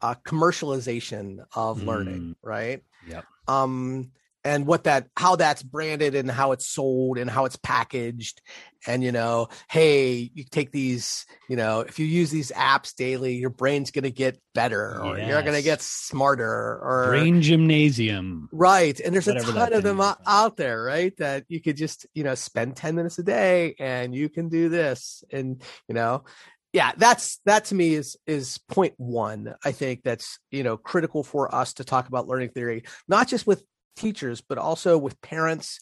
uh, 0.00 0.14
commercialization 0.26 1.38
of 1.54 1.82
learning, 1.82 2.36
right? 2.42 2.82
Yep. 3.06 3.24
Um, 3.48 4.10
and 4.44 4.66
what 4.66 4.84
that 4.84 5.08
how 5.16 5.36
that's 5.36 5.62
branded 5.62 6.14
and 6.14 6.30
how 6.30 6.52
it's 6.52 6.66
sold 6.66 7.18
and 7.18 7.28
how 7.28 7.44
it's 7.44 7.56
packaged, 7.56 8.40
and 8.86 9.02
you 9.02 9.12
know, 9.12 9.48
hey, 9.68 10.30
you 10.32 10.44
take 10.44 10.70
these, 10.70 11.26
you 11.48 11.56
know, 11.56 11.80
if 11.80 11.98
you 11.98 12.06
use 12.06 12.30
these 12.30 12.52
apps 12.52 12.94
daily, 12.94 13.34
your 13.34 13.50
brain's 13.50 13.90
gonna 13.90 14.10
get 14.10 14.40
better, 14.54 15.00
or 15.02 15.18
you're 15.18 15.42
gonna 15.42 15.60
get 15.60 15.82
smarter, 15.82 16.46
or 16.46 17.08
Brain 17.10 17.42
gymnasium. 17.42 18.48
Right. 18.52 18.98
And 19.00 19.12
there's 19.12 19.26
Whatever 19.26 19.50
a 19.50 19.54
ton 19.54 19.72
of 19.72 19.82
them 19.82 20.00
is. 20.00 20.14
out 20.26 20.56
there, 20.56 20.82
right? 20.82 21.16
That 21.18 21.44
you 21.48 21.60
could 21.60 21.76
just, 21.76 22.06
you 22.14 22.24
know, 22.24 22.34
spend 22.34 22.76
10 22.76 22.94
minutes 22.94 23.18
a 23.18 23.22
day 23.24 23.74
and 23.78 24.14
you 24.14 24.28
can 24.28 24.48
do 24.48 24.68
this. 24.68 25.24
And, 25.32 25.62
you 25.88 25.94
know, 25.94 26.24
yeah, 26.72 26.92
that's 26.96 27.40
that 27.46 27.66
to 27.66 27.74
me 27.74 27.94
is 27.94 28.16
is 28.26 28.58
point 28.68 28.94
one. 28.96 29.54
I 29.64 29.72
think 29.72 30.02
that's, 30.02 30.38
you 30.50 30.62
know, 30.62 30.76
critical 30.76 31.24
for 31.24 31.54
us 31.54 31.74
to 31.74 31.84
talk 31.84 32.08
about 32.08 32.28
learning 32.28 32.50
theory, 32.50 32.84
not 33.08 33.28
just 33.28 33.46
with 33.46 33.62
teachers, 33.96 34.40
but 34.40 34.58
also 34.58 34.98
with 34.98 35.20
parents 35.22 35.80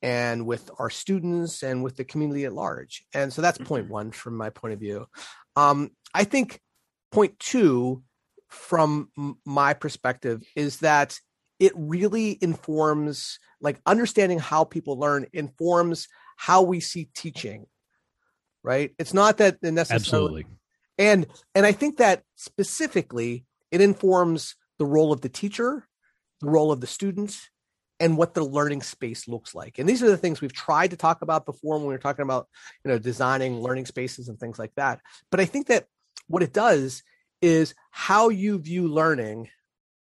and 0.00 0.46
with 0.46 0.70
our 0.78 0.90
students 0.90 1.62
and 1.62 1.82
with 1.82 1.96
the 1.96 2.04
community 2.04 2.44
at 2.44 2.52
large. 2.52 3.04
And 3.12 3.32
so 3.32 3.42
that's 3.42 3.58
point 3.58 3.88
one 3.88 4.12
from 4.12 4.36
my 4.36 4.50
point 4.50 4.74
of 4.74 4.80
view. 4.80 5.06
Um, 5.56 5.90
I 6.14 6.24
think 6.24 6.60
point 7.10 7.38
two 7.40 8.02
from 8.48 9.08
my 9.44 9.74
perspective 9.74 10.42
is 10.54 10.78
that 10.78 11.18
it 11.58 11.72
really 11.74 12.38
informs 12.40 13.40
like 13.60 13.80
understanding 13.84 14.38
how 14.38 14.62
people 14.64 14.98
learn 14.98 15.26
informs 15.32 16.06
how 16.36 16.62
we 16.62 16.78
see 16.78 17.08
teaching 17.14 17.66
right? 18.68 18.92
It's 18.98 19.14
not 19.14 19.38
that 19.38 19.62
necessarily 19.62 19.96
Absolutely. 19.96 20.46
and 20.98 21.26
and 21.54 21.64
i 21.64 21.72
think 21.72 21.96
that 21.96 22.22
specifically 22.36 23.46
it 23.70 23.80
informs 23.80 24.54
the 24.78 24.84
role 24.84 25.10
of 25.10 25.22
the 25.22 25.28
teacher 25.28 25.88
the 26.40 26.50
role 26.50 26.70
of 26.70 26.80
the 26.80 26.86
students 26.86 27.48
and 28.00 28.16
what 28.16 28.34
the 28.34 28.44
learning 28.44 28.82
space 28.82 29.26
looks 29.26 29.56
like. 29.56 29.78
And 29.78 29.88
these 29.88 30.04
are 30.04 30.08
the 30.08 30.16
things 30.16 30.40
we've 30.40 30.52
tried 30.52 30.92
to 30.92 30.96
talk 30.96 31.20
about 31.20 31.44
before 31.44 31.78
when 31.78 31.88
we 31.88 31.94
were 31.94 31.98
talking 31.98 32.22
about 32.22 32.46
you 32.84 32.90
know 32.90 32.98
designing 32.98 33.60
learning 33.60 33.86
spaces 33.86 34.28
and 34.28 34.38
things 34.38 34.58
like 34.58 34.72
that. 34.76 35.00
But 35.30 35.40
i 35.40 35.44
think 35.44 35.66
that 35.68 35.86
what 36.26 36.42
it 36.42 36.52
does 36.52 37.02
is 37.40 37.74
how 37.90 38.28
you 38.28 38.58
view 38.58 38.88
learning 38.88 39.48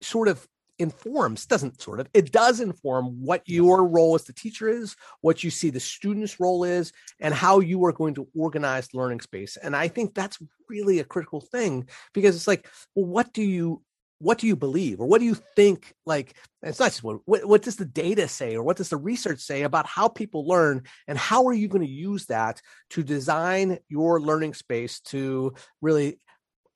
sort 0.00 0.28
of 0.28 0.46
informs 0.78 1.46
doesn't 1.46 1.80
sort 1.80 2.00
of 2.00 2.08
it 2.14 2.30
does 2.32 2.60
inform 2.60 3.06
what 3.20 3.42
your 3.46 3.86
role 3.86 4.14
as 4.14 4.24
the 4.24 4.32
teacher 4.32 4.68
is 4.68 4.94
what 5.20 5.42
you 5.42 5.50
see 5.50 5.70
the 5.70 5.80
student's 5.80 6.38
role 6.38 6.64
is 6.64 6.92
and 7.20 7.34
how 7.34 7.60
you 7.60 7.84
are 7.84 7.92
going 7.92 8.14
to 8.14 8.28
organize 8.36 8.88
the 8.88 8.98
learning 8.98 9.20
space. 9.20 9.56
And 9.56 9.74
i 9.74 9.88
think 9.88 10.14
that's 10.14 10.38
really 10.68 10.98
a 10.98 11.04
critical 11.04 11.40
thing 11.40 11.88
because 12.12 12.36
it's 12.36 12.46
like 12.46 12.68
well 12.94 13.06
what 13.06 13.32
do 13.32 13.42
you 13.42 13.82
what 14.20 14.38
do 14.38 14.46
you 14.46 14.56
believe? 14.56 15.00
Or 15.00 15.06
what 15.06 15.20
do 15.20 15.24
you 15.24 15.34
think 15.56 15.94
like 16.04 16.36
it's 16.62 16.80
not 16.80 16.86
just 16.86 17.04
what, 17.04 17.20
what 17.24 17.44
what 17.44 17.62
does 17.62 17.76
the 17.76 17.84
data 17.84 18.26
say 18.26 18.56
or 18.56 18.62
what 18.62 18.76
does 18.76 18.88
the 18.88 18.96
research 18.96 19.40
say 19.40 19.62
about 19.62 19.86
how 19.86 20.08
people 20.08 20.46
learn 20.46 20.82
and 21.06 21.16
how 21.16 21.46
are 21.46 21.52
you 21.52 21.68
going 21.68 21.84
to 21.84 21.90
use 21.90 22.26
that 22.26 22.60
to 22.90 23.02
design 23.02 23.78
your 23.88 24.20
learning 24.20 24.54
space 24.54 25.00
to 25.00 25.54
really 25.80 26.18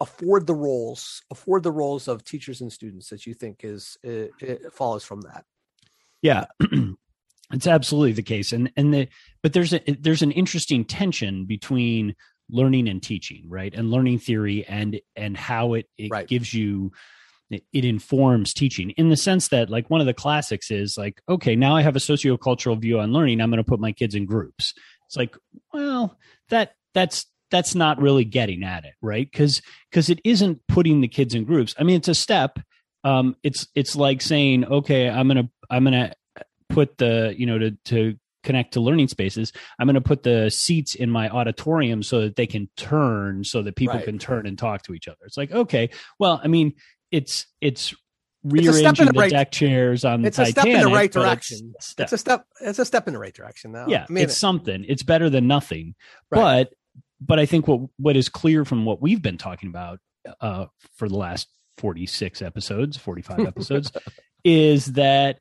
afford 0.02 0.46
the 0.46 0.54
roles 0.54 1.22
afford 1.30 1.62
the 1.62 1.72
roles 1.72 2.08
of 2.08 2.24
teachers 2.24 2.60
and 2.60 2.72
students 2.72 3.08
that 3.08 3.26
you 3.26 3.34
think 3.34 3.60
is 3.64 3.96
it, 4.02 4.32
it 4.40 4.72
follows 4.74 5.04
from 5.04 5.22
that 5.22 5.44
Yeah, 6.22 6.46
it's 7.52 7.66
absolutely 7.66 8.12
the 8.12 8.22
case, 8.22 8.52
and 8.52 8.72
and 8.76 8.92
the 8.94 9.08
but 9.42 9.52
there's 9.52 9.72
a 9.72 9.80
there's 10.00 10.22
an 10.22 10.32
interesting 10.32 10.84
tension 10.84 11.46
between 11.46 12.14
learning 12.50 12.88
and 12.88 13.02
teaching, 13.02 13.44
right? 13.48 13.74
And 13.74 13.90
learning 13.90 14.18
theory 14.20 14.64
and 14.66 15.00
and 15.16 15.36
how 15.36 15.74
it 15.74 15.86
it 15.98 16.10
Right. 16.10 16.28
gives 16.28 16.52
you 16.54 16.92
it 17.50 17.64
it 17.72 17.84
informs 17.84 18.54
teaching 18.54 18.90
in 18.90 19.10
the 19.10 19.16
sense 19.16 19.48
that 19.48 19.70
like 19.70 19.90
one 19.90 20.00
of 20.00 20.06
the 20.06 20.14
classics 20.14 20.70
is 20.70 20.96
like 20.96 21.20
okay 21.28 21.54
now 21.54 21.76
i 21.76 21.82
have 21.82 21.96
a 21.96 22.00
sociocultural 22.00 22.80
view 22.80 22.98
on 22.98 23.12
learning 23.12 23.40
i'm 23.40 23.50
going 23.50 23.62
to 23.62 23.68
put 23.68 23.80
my 23.80 23.92
kids 23.92 24.14
in 24.14 24.24
groups 24.26 24.74
it's 25.06 25.16
like 25.16 25.36
well 25.72 26.18
that 26.48 26.74
that's 26.94 27.26
that's 27.52 27.76
not 27.76 28.00
really 28.00 28.24
getting 28.24 28.64
at 28.64 28.84
it 28.84 28.94
right 29.00 29.30
because 29.30 29.62
because 29.90 30.10
it 30.10 30.18
isn't 30.24 30.58
putting 30.66 31.00
the 31.00 31.06
kids 31.08 31.34
in 31.36 31.44
groups 31.44 31.74
i 31.78 31.84
mean 31.84 31.94
it's 31.94 32.08
a 32.08 32.14
step 32.14 32.58
um 33.04 33.36
it's 33.44 33.68
it's 33.76 33.94
like 33.94 34.20
saying 34.20 34.64
okay 34.64 35.08
i'm 35.08 35.28
going 35.28 35.44
to 35.46 35.48
i'm 35.70 35.84
to 35.84 36.12
put 36.68 36.98
the 36.98 37.32
you 37.36 37.46
know 37.46 37.58
to 37.58 37.70
to 37.84 38.16
connect 38.42 38.72
to 38.72 38.80
learning 38.80 39.06
spaces 39.06 39.52
i'm 39.78 39.86
going 39.86 39.94
to 39.94 40.00
put 40.00 40.24
the 40.24 40.50
seats 40.50 40.96
in 40.96 41.08
my 41.10 41.28
auditorium 41.28 42.02
so 42.02 42.22
that 42.22 42.34
they 42.34 42.46
can 42.46 42.68
turn 42.76 43.44
so 43.44 43.62
that 43.62 43.76
people 43.76 43.94
Right. 43.94 44.04
can 44.04 44.18
turn 44.18 44.46
and 44.48 44.58
talk 44.58 44.82
to 44.84 44.94
each 44.94 45.06
other 45.06 45.18
it's 45.26 45.36
like 45.36 45.52
okay 45.52 45.90
well 46.18 46.40
i 46.42 46.48
mean 46.48 46.72
it's 47.12 47.46
it's 47.60 47.94
rearranging 48.44 48.86
in 49.02 49.06
the 49.06 49.12
the 49.12 49.18
right- 49.20 49.30
deck 49.30 49.52
chairs 49.52 50.04
on 50.04 50.22
the 50.22 50.28
it's 50.28 50.38
a 50.38 50.46
step 50.46 50.66
in 50.66 50.80
the 50.80 50.86
right 50.88 51.04
it's 51.04 51.14
direction. 51.14 51.74
step. 51.78 52.04
it's 52.06 52.12
a 52.12 52.18
step 52.18 52.44
it's 52.60 52.78
a 52.80 52.84
step 52.84 53.06
in 53.06 53.12
the 53.14 53.20
right 53.20 53.34
direction 53.34 53.70
now 53.70 53.86
yeah, 53.86 54.04
i 54.08 54.12
mean 54.12 54.24
it's 54.24 54.36
something. 54.36 54.84
It's 54.88 55.04
better 55.04 55.30
than 55.30 55.46
nothing. 55.46 55.94
Right. 56.30 56.40
But 56.68 56.74
but 57.26 57.38
I 57.38 57.46
think 57.46 57.68
what 57.68 57.80
what 57.98 58.16
is 58.16 58.28
clear 58.28 58.64
from 58.64 58.84
what 58.84 59.00
we've 59.00 59.22
been 59.22 59.38
talking 59.38 59.68
about 59.68 59.98
uh, 60.40 60.66
for 60.96 61.08
the 61.08 61.16
last 61.16 61.48
forty 61.78 62.06
six 62.06 62.42
episodes, 62.42 62.96
forty 62.96 63.22
five 63.22 63.40
episodes, 63.40 63.92
is 64.44 64.86
that 64.92 65.38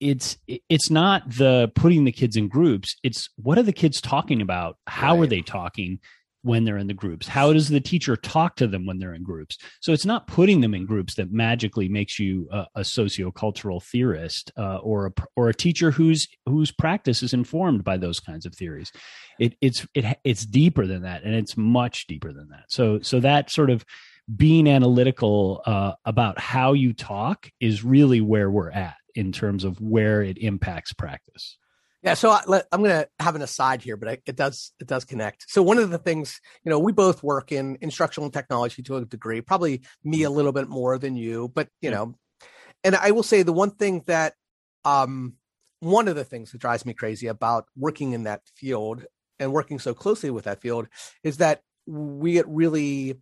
it's 0.00 0.36
it's 0.68 0.90
not 0.90 1.22
the 1.28 1.70
putting 1.74 2.04
the 2.04 2.12
kids 2.12 2.36
in 2.36 2.48
groups. 2.48 2.96
It's 3.02 3.30
what 3.36 3.58
are 3.58 3.62
the 3.62 3.72
kids 3.72 4.00
talking 4.00 4.42
about? 4.42 4.76
How 4.86 5.20
are 5.20 5.26
they 5.26 5.42
talking? 5.42 6.00
When 6.42 6.64
they're 6.64 6.76
in 6.76 6.86
the 6.86 6.94
groups? 6.94 7.26
How 7.26 7.52
does 7.52 7.68
the 7.68 7.80
teacher 7.80 8.16
talk 8.16 8.56
to 8.56 8.66
them 8.66 8.86
when 8.86 8.98
they're 8.98 9.14
in 9.14 9.22
groups? 9.22 9.58
So 9.80 9.92
it's 9.92 10.06
not 10.06 10.26
putting 10.26 10.60
them 10.60 10.74
in 10.74 10.86
groups 10.86 11.14
that 11.14 11.32
magically 11.32 11.88
makes 11.88 12.18
you 12.18 12.48
a, 12.52 12.66
a 12.76 12.80
sociocultural 12.80 13.82
theorist 13.82 14.52
uh, 14.56 14.76
or 14.78 15.06
a 15.06 15.12
or 15.36 15.48
a 15.48 15.54
teacher 15.54 15.90
whose 15.90 16.28
whose 16.46 16.70
practice 16.70 17.22
is 17.22 17.32
informed 17.32 17.84
by 17.84 17.96
those 17.96 18.20
kinds 18.20 18.46
of 18.46 18.54
theories. 18.54 18.92
It 19.38 19.54
it's 19.60 19.86
it 19.94 20.18
it's 20.24 20.44
deeper 20.44 20.86
than 20.86 21.02
that 21.02 21.22
and 21.22 21.34
it's 21.34 21.56
much 21.56 22.06
deeper 22.06 22.32
than 22.32 22.48
that. 22.50 22.64
So 22.68 23.00
so 23.00 23.20
that 23.20 23.50
sort 23.50 23.70
of 23.70 23.84
being 24.34 24.68
analytical 24.68 25.62
uh, 25.66 25.92
about 26.04 26.38
how 26.38 26.74
you 26.74 26.92
talk 26.92 27.50
is 27.60 27.84
really 27.84 28.20
where 28.20 28.50
we're 28.50 28.70
at 28.70 28.94
in 29.14 29.32
terms 29.32 29.64
of 29.64 29.80
where 29.80 30.22
it 30.22 30.38
impacts 30.38 30.92
practice 30.92 31.58
Yeah, 32.02 32.14
so 32.14 32.30
I, 32.30 32.42
let, 32.48 32.66
I'm 32.72 32.82
going 32.82 32.90
to 33.02 33.08
have 33.20 33.36
an 33.36 33.42
aside 33.42 33.80
here, 33.82 33.96
but 33.96 34.08
I, 34.08 34.18
it 34.26 34.34
does 34.34 34.72
it 34.80 34.88
does 34.88 35.04
connect. 35.04 35.44
So 35.48 35.62
one 35.62 35.78
of 35.78 35.90
the 35.90 35.98
things, 35.98 36.40
you 36.64 36.70
know, 36.70 36.78
we 36.78 36.90
both 36.92 37.22
work 37.22 37.52
in 37.52 37.78
instructional 37.80 38.28
technology 38.30 38.82
to 38.82 38.96
a 38.96 39.04
degree, 39.04 39.40
probably 39.40 39.82
me 40.02 40.24
a 40.24 40.30
little 40.30 40.52
bit 40.52 40.68
more 40.68 40.98
than 40.98 41.14
you, 41.16 41.52
but 41.54 41.68
you 41.80 41.90
Yeah. 41.90 41.96
know, 41.96 42.14
and 42.84 42.96
I 42.96 43.12
will 43.12 43.22
say 43.22 43.42
the 43.42 43.52
one 43.52 43.70
thing 43.72 44.02
that, 44.06 44.34
um, 44.84 45.34
one 45.80 46.08
of 46.08 46.16
the 46.16 46.24
things 46.24 46.52
that 46.52 46.60
drives 46.60 46.86
me 46.86 46.94
crazy 46.94 47.26
about 47.28 47.66
working 47.76 48.12
in 48.12 48.24
that 48.24 48.42
field 48.56 49.04
and 49.38 49.52
working 49.52 49.78
so 49.80 49.94
closely 49.94 50.30
with 50.30 50.44
that 50.44 50.60
field 50.60 50.88
is 51.24 51.38
that 51.38 51.62
we 51.86 52.32
get 52.34 52.48
really 52.48 53.16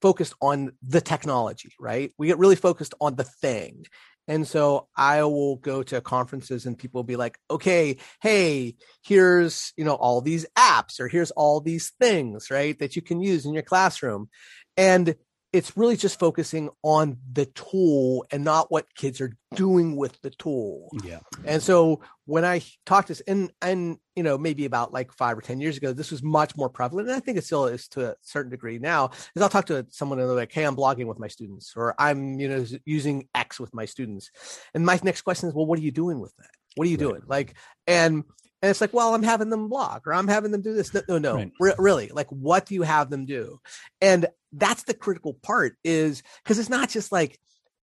focused 0.00 0.34
on 0.40 0.72
the 0.82 1.00
technology, 1.00 1.72
right? 1.80 2.12
We 2.18 2.26
get 2.28 2.38
really 2.38 2.56
focused 2.56 2.94
on 3.00 3.16
the 3.16 3.24
thing. 3.24 3.84
And 4.28 4.46
so 4.46 4.88
I 4.94 5.24
will 5.24 5.56
go 5.56 5.82
to 5.82 6.02
conferences 6.02 6.66
and 6.66 6.78
people 6.78 6.98
will 6.98 7.04
be 7.04 7.16
like, 7.16 7.38
okay, 7.50 7.96
hey, 8.20 8.76
here's, 9.02 9.72
you 9.76 9.84
know, 9.84 9.94
all 9.94 10.20
these 10.20 10.46
apps 10.56 11.00
or 11.00 11.08
here's 11.08 11.30
all 11.30 11.60
these 11.60 11.92
things, 11.98 12.50
right, 12.50 12.78
that 12.78 12.94
you 12.94 13.02
can 13.02 13.22
use 13.22 13.46
in 13.46 13.54
your 13.54 13.62
classroom. 13.62 14.28
And 14.76 15.16
it's 15.52 15.76
really 15.76 15.96
just 15.96 16.18
focusing 16.18 16.68
on 16.82 17.16
the 17.32 17.46
tool 17.46 18.26
and 18.30 18.44
not 18.44 18.70
what 18.70 18.86
kids 18.94 19.20
are 19.20 19.36
doing 19.54 19.96
with 19.96 20.20
the 20.20 20.30
tool. 20.30 20.90
yeah 21.02 21.20
And 21.46 21.62
so 21.62 22.00
when 22.26 22.44
I 22.44 22.60
talked 22.84 23.06
to 23.08 23.12
this, 23.14 23.22
and 23.22 23.50
and 23.62 23.98
you 24.14 24.22
know 24.22 24.36
maybe 24.36 24.66
about 24.66 24.92
like 24.92 25.10
five 25.12 25.38
or 25.38 25.40
ten 25.40 25.60
years 25.60 25.76
ago, 25.78 25.92
this 25.94 26.10
was 26.10 26.22
much 26.22 26.54
more 26.56 26.68
prevalent, 26.68 27.08
and 27.08 27.16
I 27.16 27.20
think 27.20 27.38
it 27.38 27.44
still 27.44 27.66
is 27.66 27.88
to 27.88 28.10
a 28.10 28.14
certain 28.20 28.50
degree 28.50 28.78
now. 28.78 29.10
Is 29.34 29.40
I'll 29.40 29.48
talk 29.48 29.66
to 29.66 29.86
someone 29.90 30.18
and 30.18 30.28
they're 30.28 30.36
like, 30.36 30.52
"Hey, 30.52 30.64
I'm 30.64 30.76
blogging 30.76 31.06
with 31.06 31.18
my 31.18 31.28
students," 31.28 31.72
or 31.76 31.94
"I'm 31.98 32.38
you 32.38 32.48
know 32.48 32.66
using 32.84 33.28
X 33.34 33.58
with 33.58 33.72
my 33.72 33.86
students," 33.86 34.30
and 34.74 34.84
my 34.84 35.00
next 35.02 35.22
question 35.22 35.48
is, 35.48 35.54
"Well, 35.54 35.64
what 35.66 35.78
are 35.78 35.82
you 35.82 35.92
doing 35.92 36.20
with 36.20 36.34
that? 36.36 36.50
What 36.74 36.86
are 36.86 36.90
you 36.90 36.98
Right. 36.98 37.08
doing?" 37.08 37.22
Like, 37.26 37.56
and 37.86 38.24
and 38.62 38.70
it's 38.70 38.80
like, 38.80 38.92
"Well, 38.92 39.14
I'm 39.14 39.22
having 39.22 39.50
them 39.50 39.68
blog, 39.68 40.06
or 40.06 40.14
I'm 40.14 40.28
having 40.28 40.50
them 40.50 40.62
do 40.62 40.74
this." 40.74 40.92
No, 40.92 41.02
no, 41.08 41.18
no. 41.18 41.34
Right. 41.34 41.52
Re- 41.60 41.74
really, 41.78 42.08
like, 42.08 42.28
what 42.28 42.66
do 42.66 42.74
you 42.74 42.82
have 42.82 43.10
them 43.10 43.26
do? 43.26 43.58
And 44.00 44.26
that's 44.52 44.84
the 44.84 44.94
critical 44.94 45.34
part, 45.34 45.76
is 45.84 46.22
because 46.42 46.58
it's 46.58 46.70
not 46.70 46.88
just 46.88 47.12
like, 47.12 47.38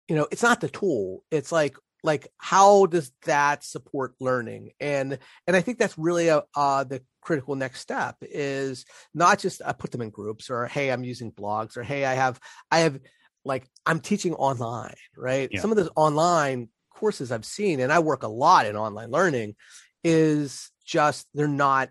you 0.09 0.17
know, 0.17 0.27
it's 0.31 0.43
not 0.43 0.61
the 0.61 0.69
tool. 0.69 1.23
It's 1.31 1.53
like 1.53 1.77
like 2.05 2.29
how 2.37 2.85
does 2.87 3.11
that 3.25 3.65
support 3.65 4.15
learning 4.21 4.71
and 4.79 5.19
and 5.47 5.57
i 5.57 5.61
think 5.63 5.79
that's 5.79 5.97
really 5.97 6.29
a, 6.29 6.43
uh, 6.55 6.85
the 6.85 7.03
critical 7.23 7.57
next 7.57 7.81
step 7.81 8.17
is 8.21 8.85
not 9.15 9.39
just 9.39 9.63
i 9.65 9.73
put 9.73 9.91
them 9.91 10.03
in 10.03 10.11
groups 10.11 10.51
or 10.51 10.67
hey 10.67 10.93
i'm 10.93 11.03
using 11.03 11.33
blogs 11.33 11.77
or 11.77 11.83
hey 11.83 12.05
i 12.05 12.13
have 12.13 12.39
i 12.71 12.81
have 12.81 13.01
like 13.45 13.67
i'm 13.87 13.99
teaching 14.01 14.35
online 14.35 14.95
right 15.17 15.49
Yeah. 15.51 15.61
some 15.63 15.71
of 15.71 15.79
those 15.79 15.89
online 15.97 16.69
courses 16.91 17.33
i've 17.33 17.47
seen 17.47 17.81
and 17.81 17.91
i 17.91 17.99
work 17.99 18.23
a 18.23 18.29
lot 18.29 18.67
in 18.67 18.77
online 18.77 19.11
learning 19.11 19.57
is 20.05 20.71
just 20.85 21.27
they're 21.35 21.49
not 21.49 21.89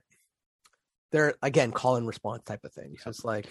they're 1.12 1.34
again 1.42 1.72
call 1.72 1.96
and 1.96 2.08
response 2.08 2.44
type 2.44 2.64
of 2.64 2.72
things 2.72 3.02
it's 3.06 3.26
like 3.26 3.46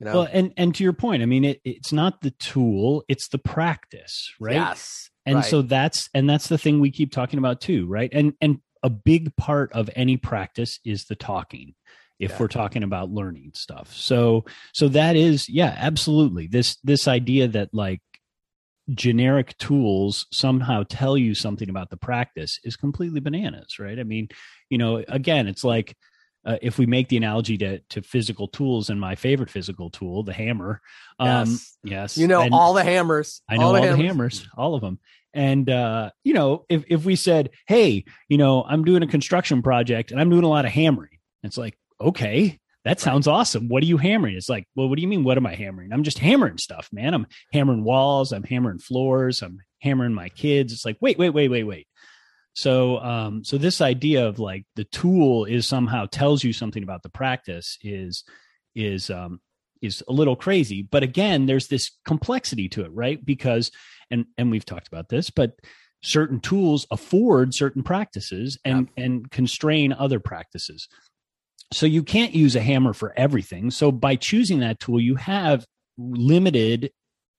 you 0.00 0.06
know 0.06 0.14
Well, 0.14 0.28
and 0.32 0.52
and 0.56 0.74
to 0.74 0.84
your 0.84 0.92
point, 0.92 1.22
I 1.22 1.26
mean, 1.26 1.44
it, 1.44 1.60
it's 1.64 1.92
not 1.92 2.20
the 2.22 2.30
tool; 2.30 3.04
it's 3.08 3.28
the 3.28 3.38
practice, 3.38 4.32
right? 4.40 4.54
yes 4.54 5.10
and 5.26 5.36
right. 5.36 5.44
so 5.44 5.62
that's 5.62 6.08
and 6.14 6.28
that's 6.28 6.48
the 6.48 6.58
thing 6.58 6.80
we 6.80 6.90
keep 6.90 7.12
talking 7.12 7.38
about 7.38 7.60
too, 7.60 7.86
right? 7.86 8.10
And 8.12 8.34
and 8.40 8.60
a 8.82 8.90
big 8.90 9.34
part 9.36 9.72
of 9.72 9.88
any 9.96 10.16
practice 10.16 10.78
is 10.84 11.04
the 11.06 11.14
talking. 11.16 11.74
If 12.20 12.32
Yeah. 12.32 12.38
we're 12.40 12.48
talking 12.48 12.82
about 12.84 13.10
learning 13.10 13.52
stuff, 13.54 13.92
so 13.92 14.44
so 14.72 14.88
that 14.88 15.16
is 15.16 15.48
yeah, 15.48 15.74
absolutely 15.76 16.46
this 16.46 16.76
this 16.84 17.08
idea 17.08 17.48
that 17.48 17.70
like 17.72 18.00
generic 18.90 19.56
tools 19.58 20.26
somehow 20.30 20.84
tell 20.88 21.16
you 21.16 21.34
something 21.34 21.70
about 21.70 21.90
the 21.90 21.96
practice 21.96 22.58
is 22.64 22.76
completely 22.76 23.20
bananas, 23.20 23.78
right? 23.78 23.98
I 23.98 24.02
mean, 24.04 24.28
you 24.70 24.78
know, 24.78 25.02
again, 25.08 25.46
it's 25.48 25.64
like 25.64 25.96
uh, 26.46 26.58
if 26.60 26.76
we 26.78 26.84
make 26.84 27.08
the 27.08 27.16
analogy 27.16 27.56
to 27.56 27.78
to 27.88 28.02
physical 28.02 28.48
tools 28.48 28.90
and 28.90 29.00
my 29.00 29.14
favorite 29.14 29.48
physical 29.50 29.88
tool, 29.90 30.22
the 30.22 30.32
hammer. 30.34 30.80
Um, 31.18 31.28
Yes. 31.48 31.76
yes, 31.82 32.18
you 32.18 32.26
know 32.28 32.42
and- 32.42 32.52
all 32.52 32.74
the 32.74 32.84
hammers 32.84 33.40
I 33.48 33.56
know 33.56 33.66
all, 33.66 33.72
the, 33.80 33.96
hammers. 33.96 34.46
all 34.56 34.74
of 34.74 34.82
them. 34.82 34.98
And 35.32 35.68
uh, 35.70 36.10
you 36.22 36.34
know, 36.34 36.64
if 36.68 36.84
if 36.88 37.04
we 37.04 37.16
said, 37.16 37.50
"Hey, 37.66 38.04
you 38.28 38.36
know, 38.38 38.62
I'm 38.62 38.84
doing 38.84 39.02
a 39.02 39.06
construction 39.06 39.62
project 39.62 40.10
and 40.12 40.20
I'm 40.20 40.28
doing 40.30 40.44
a 40.44 40.48
lot 40.48 40.64
of 40.66 40.70
hammering," 40.70 41.18
it's 41.42 41.56
like, 41.58 41.76
okay, 42.00 42.60
that 42.84 43.00
sounds 43.00 43.26
awesome. 43.26 43.68
What 43.68 43.82
are 43.82 43.86
you 43.86 43.96
hammering? 43.96 44.36
It's 44.36 44.48
like, 44.48 44.66
well, 44.74 44.88
what 44.88 44.96
do 44.96 45.02
you 45.02 45.08
mean? 45.08 45.24
What 45.24 45.38
am 45.38 45.46
I 45.46 45.54
hammering? 45.54 45.92
I'm 45.92 46.02
just 46.02 46.18
hammering 46.18 46.58
stuff, 46.58 46.88
man. 46.92 47.14
I'm 47.14 47.26
hammering 47.52 47.82
walls. 47.82 48.32
I'm 48.32 48.44
hammering 48.44 48.78
floors. 48.78 49.42
I'm 49.42 49.60
hammering 49.80 50.12
my 50.12 50.28
kids. 50.28 50.72
It's 50.72 50.84
like, 50.84 50.98
wait, 51.00 51.18
wait, 51.18 51.30
wait, 51.30 51.48
wait, 51.48 51.64
wait. 51.64 51.88
So, 52.54 52.98
um, 52.98 53.42
so 53.42 53.58
this 53.58 53.80
idea 53.80 54.26
of 54.26 54.38
like 54.38 54.64
the 54.76 54.84
tool 54.84 55.44
is 55.44 55.66
somehow 55.66 56.06
tells 56.06 56.44
you 56.44 56.52
something 56.52 56.82
about 56.82 57.02
the 57.02 57.08
practice 57.08 57.78
is 57.82 58.22
is 58.74 59.10
um, 59.10 59.40
is 59.82 60.02
a 60.08 60.12
little 60.12 60.36
crazy. 60.36 60.82
But 60.82 61.02
again, 61.02 61.46
there's 61.46 61.68
this 61.68 61.92
complexity 62.04 62.68
to 62.70 62.84
it, 62.84 62.92
right? 62.92 63.24
Because 63.24 63.72
and 64.10 64.26
and 64.38 64.50
we've 64.50 64.64
talked 64.64 64.88
about 64.88 65.08
this, 65.08 65.30
but 65.30 65.58
certain 66.02 66.38
tools 66.38 66.86
afford 66.90 67.54
certain 67.54 67.82
practices 67.82 68.58
and 68.64 68.88
and 68.96 69.30
constrain 69.30 69.92
other 69.92 70.20
practices. 70.20 70.88
So 71.72 71.86
you 71.86 72.02
can't 72.02 72.34
use 72.34 72.54
a 72.54 72.60
hammer 72.60 72.92
for 72.92 73.12
everything. 73.16 73.70
So 73.70 73.90
by 73.90 74.16
choosing 74.16 74.60
that 74.60 74.80
tool, 74.80 75.00
you 75.00 75.16
have 75.16 75.66
limited 75.98 76.90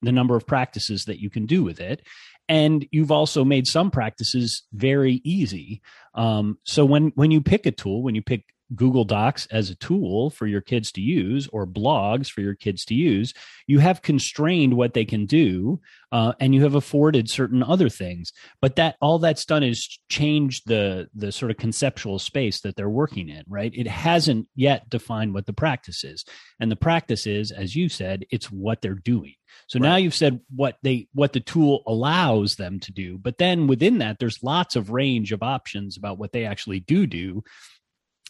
the 0.01 0.11
number 0.11 0.35
of 0.35 0.45
practices 0.47 1.05
that 1.05 1.19
you 1.19 1.29
can 1.29 1.45
do 1.45 1.63
with 1.63 1.79
it 1.79 2.01
and 2.47 2.87
you've 2.91 3.11
also 3.11 3.43
made 3.43 3.67
some 3.67 3.89
practices 3.89 4.63
very 4.71 5.21
easy 5.23 5.81
um, 6.13 6.57
so 6.63 6.85
when 6.85 7.11
when 7.15 7.31
you 7.31 7.41
pick 7.41 7.65
a 7.65 7.71
tool 7.71 8.03
when 8.03 8.15
you 8.15 8.21
pick 8.21 8.45
google 8.73 9.03
docs 9.03 9.45
as 9.51 9.69
a 9.69 9.75
tool 9.75 10.29
for 10.29 10.47
your 10.47 10.61
kids 10.61 10.91
to 10.91 11.01
use 11.01 11.47
or 11.53 11.67
blogs 11.67 12.29
for 12.29 12.41
your 12.41 12.55
kids 12.55 12.85
to 12.85 12.95
use 12.95 13.33
you 13.67 13.79
have 13.79 14.01
constrained 14.01 14.75
what 14.75 14.93
they 14.93 15.05
can 15.05 15.25
do 15.25 15.79
uh, 16.11 16.31
and 16.39 16.55
you 16.55 16.63
have 16.63 16.75
afforded 16.75 17.29
certain 17.29 17.61
other 17.61 17.89
things. 17.89 18.31
But 18.61 18.77
that 18.77 18.95
all 19.01 19.19
that's 19.19 19.43
done 19.43 19.63
is 19.63 19.99
change 20.07 20.63
the 20.63 21.09
the 21.13 21.31
sort 21.31 21.51
of 21.51 21.57
conceptual 21.57 22.19
space 22.19 22.61
that 22.61 22.75
they're 22.75 22.89
working 22.89 23.27
in 23.27 23.43
right? 23.49 23.73
It 23.75 23.87
hasn't 23.87 24.47
yet 24.55 24.89
defined 24.89 25.33
what 25.33 25.45
the 25.45 25.53
practice 25.53 26.05
is. 26.05 26.23
And 26.59 26.71
the 26.71 26.77
practice 26.77 27.27
is 27.27 27.51
as 27.51 27.75
you 27.75 27.89
said 27.89 28.25
it's 28.29 28.51
what 28.51 28.81
they're 28.81 28.93
doing. 28.93 29.35
So 29.67 29.79
now 29.79 29.95
you've 29.95 30.15
said 30.15 30.41
what 30.53 30.77
they 30.83 31.07
what 31.13 31.33
the 31.33 31.39
tool 31.39 31.83
allows 31.87 32.55
them 32.55 32.79
to 32.81 32.91
do, 32.91 33.17
but 33.17 33.37
then 33.37 33.67
within 33.67 33.97
that 33.99 34.19
there's 34.19 34.43
lots 34.43 34.75
of 34.75 34.91
range 34.91 35.31
of 35.31 35.43
options 35.43 35.97
about 35.97 36.17
what 36.17 36.31
they 36.31 36.45
actually 36.45 36.79
do 36.79 37.07
do. 37.07 37.43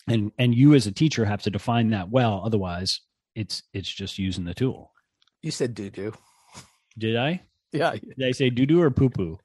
And 0.08 0.32
and 0.38 0.54
you 0.54 0.74
as 0.76 0.86
a 0.88 0.92
teacher 0.92 1.26
have 1.26 1.42
to 1.44 1.50
define 1.50 1.90
that 1.90 2.10
well, 2.10 2.41
otherwise 2.46 3.02
it's 3.34 3.63
it's 3.74 3.89
just 3.89 4.18
using 4.20 4.46
the 4.46 4.54
tool. 4.54 4.91
you 5.41 5.52
said 5.52 5.74
doo 5.74 5.89
doo 5.89 6.13
Did 6.98 7.18
I? 7.18 7.41
yeah 7.72 7.91
Did 7.94 8.26
I 8.28 8.32
say 8.32 8.50
doo 8.50 8.65
doo 8.65 8.82
or 8.82 8.91
poo 8.91 9.10
poo? 9.10 9.39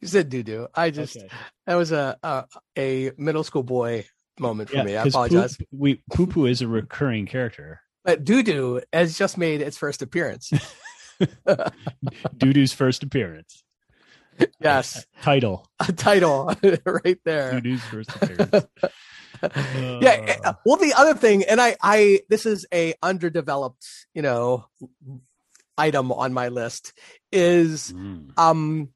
you 0.00 0.08
said 0.08 0.30
doo 0.30 0.42
doo 0.42 0.66
i 0.74 0.88
just 0.90 1.18
that 1.66 1.74
was 1.74 1.92
a, 1.92 2.16
a 2.22 2.44
a 2.78 3.12
middle 3.18 3.44
school 3.44 3.62
boy 3.62 4.06
moment 4.40 4.70
for 4.70 4.82
me 4.82 4.96
i 4.96 5.04
apologize 5.04 5.58
we 5.70 6.02
poo 6.14 6.26
poo 6.26 6.46
is 6.46 6.62
a 6.62 6.66
recurring 6.66 7.26
character. 7.26 7.80
but 8.02 8.24
doo 8.24 8.42
doo 8.42 8.80
has 8.92 9.18
just 9.18 9.36
made 9.36 9.60
its 9.60 9.76
first 9.76 10.00
appearance 10.02 10.50
Doo 12.36 12.52
doo's 12.52 12.72
first 12.72 13.02
appearance. 13.02 13.62
yes 14.60 15.06
Title. 15.22 15.68
a 15.86 15.92
title 15.92 16.54
right 16.86 17.18
there 17.24 17.52
Doo 17.52 17.60
doo's 17.60 17.82
first 17.84 18.10
appearance. 18.16 18.66
yeah 20.00 20.36
uh, 20.44 20.52
well 20.64 20.76
the 20.76 20.94
other 20.96 21.14
thing 21.14 21.44
and 21.44 21.60
i 21.60 21.76
i 21.82 22.20
this 22.28 22.46
is 22.46 22.66
a 22.72 22.94
underdeveloped 23.02 23.86
you 24.14 24.22
know 24.22 24.66
item 25.78 26.12
on 26.12 26.32
my 26.32 26.48
list 26.48 26.92
is 27.32 27.92
Mm. 27.92 28.30
um 28.36 28.88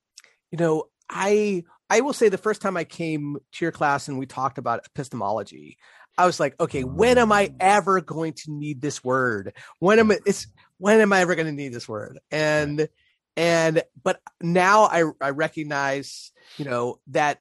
you 0.50 0.59
know 0.59 0.85
i 1.09 1.64
i 1.88 2.00
will 2.00 2.12
say 2.12 2.29
the 2.29 2.38
first 2.38 2.62
time 2.62 2.76
i 2.76 2.85
came 2.85 3.37
to 3.53 3.64
your 3.64 3.72
class 3.72 4.09
and 4.09 4.18
we 4.18 4.26
talked 4.26 4.59
about 4.59 4.85
epistemology 4.87 5.76
i 6.16 6.26
was 6.26 6.40
like 6.40 6.59
okay 6.61 6.83
when 6.85 7.18
am 7.18 7.33
i 7.33 7.53
ever 7.61 8.00
going 8.00 8.33
to 8.33 8.50
need 8.50 8.81
this 8.81 9.03
word? 9.05 9.53
When 9.79 9.98
am 9.98 10.11
I, 10.11 10.18
it's 10.26 10.46
when 10.79 11.00
am 11.00 11.12
i 11.12 11.20
ever 11.20 11.35
going 11.35 11.46
to 11.46 11.53
need 11.53 11.72
this 11.72 11.88
word? 11.88 12.18
And 12.31 12.88
and 13.37 13.83
but 14.03 14.20
now 14.40 14.85
i 14.85 15.05
i 15.20 15.31
recognize 15.31 16.33
you 16.57 16.64
know 16.64 16.98
that 17.09 17.38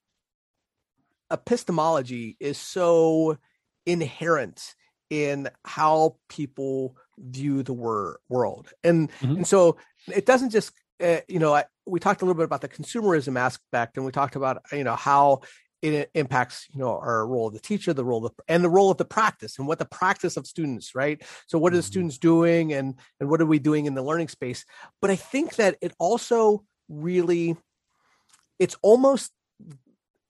epistemology 1.31 2.37
is 2.39 2.57
so 2.57 3.37
inherent 3.85 4.75
in 5.09 5.49
how 5.65 6.15
people 6.29 6.95
view 7.17 7.63
the 7.63 7.73
wor- 7.73 8.19
world 8.29 8.71
and 8.83 9.09
Mhm. 9.21 9.37
and 9.37 9.47
so 9.47 9.77
it 10.07 10.25
doesn't 10.25 10.51
just 10.51 10.71
uh, 11.03 11.17
you 11.27 11.39
know 11.39 11.53
I, 11.53 11.65
we 11.85 11.99
talked 11.99 12.21
a 12.21 12.25
little 12.25 12.37
bit 12.37 12.45
about 12.45 12.61
the 12.61 12.69
consumerism 12.69 13.37
aspect 13.37 13.97
and 13.97 14.05
we 14.05 14.11
talked 14.11 14.35
about 14.35 14.61
you 14.71 14.83
know 14.83 14.95
how 14.95 15.41
it 15.81 16.11
impacts 16.13 16.67
you 16.73 16.79
know 16.79 16.89
our 16.97 17.25
role 17.25 17.47
of 17.47 17.53
the 17.53 17.59
teacher 17.59 17.93
the 17.93 18.05
role 18.05 18.25
of 18.25 18.35
the, 18.35 18.43
and 18.47 18.63
the 18.63 18.69
role 18.69 18.91
of 18.91 18.97
the 18.97 19.05
practice 19.05 19.57
and 19.57 19.67
what 19.67 19.79
the 19.79 19.85
practice 19.85 20.37
of 20.37 20.45
students 20.45 20.93
right 20.93 21.23
so 21.47 21.57
what 21.57 21.73
are 21.73 21.77
the 21.77 21.81
Mhm. 21.83 21.85
students 21.87 22.17
doing 22.17 22.73
and 22.73 22.95
and 23.19 23.29
what 23.29 23.41
are 23.41 23.45
we 23.45 23.59
doing 23.59 23.85
in 23.85 23.95
the 23.95 24.03
learning 24.03 24.27
space 24.27 24.63
but 25.01 25.09
i 25.09 25.15
think 25.15 25.55
that 25.55 25.77
it 25.81 25.93
also 25.99 26.63
really 26.89 27.57
it's 28.59 28.75
almost 28.81 29.31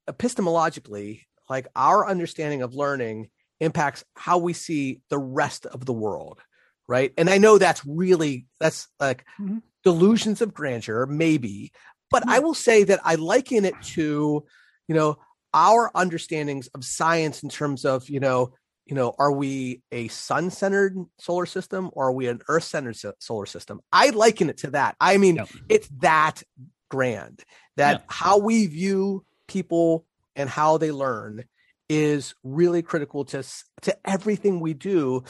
epistemologically 0.09 1.21
like 1.49 1.67
our 1.75 2.07
understanding 2.07 2.61
of 2.61 2.73
learning 2.73 3.29
impacts 3.59 4.03
how 4.15 4.37
we 4.37 4.53
see 4.53 5.01
the 5.09 5.17
rest 5.17 5.65
of 5.65 5.85
the 5.85 5.93
world 5.93 6.39
right 6.87 7.13
and 7.17 7.29
i 7.29 7.37
know 7.37 7.57
that's 7.57 7.85
really 7.85 8.45
that's 8.59 8.87
like 8.99 9.25
Mhm. 9.39 9.61
delusions 9.83 10.41
of 10.41 10.53
grandeur 10.53 11.05
maybe 11.05 11.71
but 12.11 12.23
i 12.27 12.39
will 12.39 12.53
say 12.53 12.83
that 12.83 12.99
i 13.03 13.15
liken 13.15 13.65
it 13.65 13.79
to 13.81 14.45
you 14.87 14.95
know 14.95 15.17
our 15.53 15.91
understandings 15.95 16.67
of 16.67 16.83
science 16.85 17.43
in 17.43 17.49
terms 17.49 17.85
of 17.85 18.09
you 18.09 18.19
know 18.19 18.53
you 18.85 18.95
know 18.95 19.13
are 19.19 19.31
we 19.31 19.81
a 19.91 20.07
sun 20.09 20.49
centered 20.49 20.95
solar 21.19 21.45
system 21.45 21.89
or 21.93 22.07
are 22.07 22.11
we 22.13 22.27
an 22.27 22.39
earth 22.47 22.63
centered 22.63 22.95
solar 23.19 23.45
system 23.45 23.79
i 23.91 24.09
liken 24.11 24.49
it 24.49 24.57
to 24.57 24.71
that 24.71 24.95
i 25.01 25.17
mean 25.17 25.35
Yep. 25.37 25.49
it's 25.69 25.89
that 25.99 26.43
grand 26.89 27.43
that 27.77 27.99
Yeah. 27.99 28.05
how 28.07 28.37
we 28.39 28.65
view 28.67 29.23
people 29.49 30.05
and 30.35 30.49
how 30.49 30.77
they 30.77 30.91
learn 30.91 31.43
is 31.89 32.35
really 32.43 32.81
critical 32.83 33.25
to 33.25 33.43
to 33.81 33.97
everything 34.05 34.59
we 34.59 34.73
do 34.73 35.23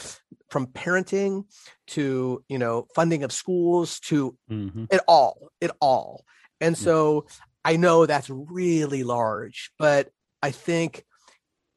from 0.50 0.66
parenting 0.66 1.44
to 1.86 2.44
you 2.48 2.58
know 2.58 2.86
funding 2.94 3.24
of 3.24 3.32
schools 3.32 3.98
to 4.00 4.36
Mhm. 4.50 4.86
it 4.92 5.00
all 5.08 5.48
it 5.60 5.70
all 5.80 6.24
and 6.60 6.76
so 6.76 7.26
i 7.64 7.76
know 7.76 8.04
that's 8.06 8.28
really 8.28 9.02
large 9.02 9.72
but 9.78 10.10
i 10.42 10.50
think 10.50 11.04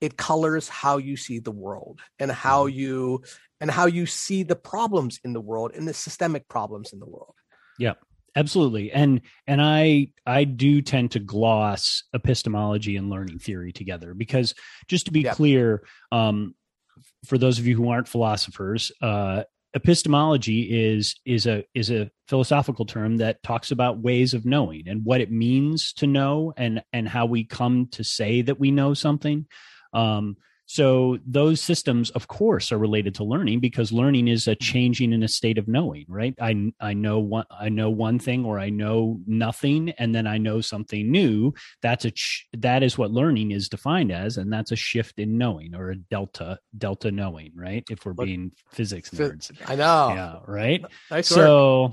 it 0.02 0.18
colors 0.18 0.68
how 0.68 0.98
you 0.98 1.16
see 1.16 1.40
the 1.40 1.52
world 1.66 2.02
and 2.20 2.30
how 2.30 2.68
Mm-hmm. 2.68 2.80
you 2.80 3.24
and 3.62 3.72
how 3.72 3.86
you 3.86 4.06
see 4.06 4.44
the 4.44 4.56
problems 4.58 5.20
in 5.24 5.32
the 5.32 5.40
world 5.50 5.72
and 5.74 5.88
the 5.88 5.94
systemic 5.94 6.50
problems 6.50 6.92
in 6.92 7.00
the 7.00 7.06
world 7.16 7.36
absolutely. 8.36 8.92
And 8.92 9.22
and 9.48 9.62
i 9.62 10.08
i 10.26 10.44
do 10.44 10.82
tend 10.82 11.12
to 11.12 11.20
gloss 11.20 12.04
epistemology 12.14 12.96
and 12.98 13.10
learning 13.10 13.40
theory 13.40 13.72
together 13.72 14.14
because 14.14 14.54
just 14.88 15.06
to 15.06 15.12
be 15.12 15.24
clear 15.24 15.84
um 16.12 16.56
for 17.26 17.38
those 17.38 17.60
of 17.60 17.68
you 17.68 17.76
who 17.76 17.90
aren't 17.90 18.08
philosophers 18.08 18.92
uh 19.02 19.44
epistemology 19.74 20.62
is 20.62 21.16
is 21.26 21.48
a 21.48 21.64
is 21.74 21.90
a 21.90 22.10
philosophical 22.28 22.86
term 22.86 23.18
that 23.18 23.42
talks 23.44 23.72
about 23.72 24.00
ways 24.00 24.34
of 24.34 24.46
knowing 24.46 24.88
and 24.88 25.04
what 25.04 25.22
it 25.22 25.32
means 25.32 25.94
to 25.94 26.08
know 26.08 26.54
and 26.58 26.84
and 26.94 27.08
how 27.08 27.26
we 27.26 27.44
come 27.44 27.88
to 27.88 28.04
say 28.04 28.42
that 28.42 28.60
we 28.60 28.72
know 28.72 28.94
something. 28.94 29.46
Um, 29.94 30.38
so 30.74 31.20
those 31.28 31.62
systems, 31.62 32.10
of 32.10 32.28
course, 32.28 32.72
are 32.72 32.80
related 32.80 33.14
to 33.16 33.24
learning 33.24 33.60
because 33.60 33.92
learning 33.92 34.28
is 34.28 34.48
a 34.48 34.56
changing 34.56 35.14
in 35.14 35.22
a 35.22 35.28
state 35.28 35.60
of 35.60 35.68
knowing, 35.68 36.04
right? 36.08 36.34
I 36.42 36.72
I 36.80 36.96
know 36.96 37.20
one 37.20 37.46
I 37.52 37.70
know 37.70 37.92
one 37.92 38.18
thing 38.18 38.44
or 38.44 38.58
I 38.58 38.72
know 38.72 39.20
nothing, 39.28 39.92
and 40.00 40.16
then 40.16 40.26
I 40.26 40.40
know 40.40 40.62
something 40.62 41.12
new. 41.12 41.54
That's 41.84 42.06
a 42.06 42.12
ch- 42.12 42.48
that 42.58 42.82
is 42.82 42.98
what 42.98 43.12
learning 43.12 43.52
is 43.52 43.70
defined 43.70 44.12
as, 44.12 44.38
and 44.38 44.52
that's 44.52 44.72
a 44.72 44.76
shift 44.76 45.20
in 45.20 45.38
knowing 45.38 45.76
or 45.76 45.92
a 45.92 45.96
delta 45.96 46.58
delta 46.76 47.12
knowing, 47.12 47.52
right? 47.54 47.84
If 47.92 48.04
we're 48.04 48.14
being 48.14 48.54
physics 48.72 49.12
nerds, 49.12 49.52
I 49.68 49.76
know, 49.76 50.10
yeah, 50.16 50.40
right. 50.48 50.84
Nice 51.12 51.28
so, 51.28 51.82
work. 51.82 51.92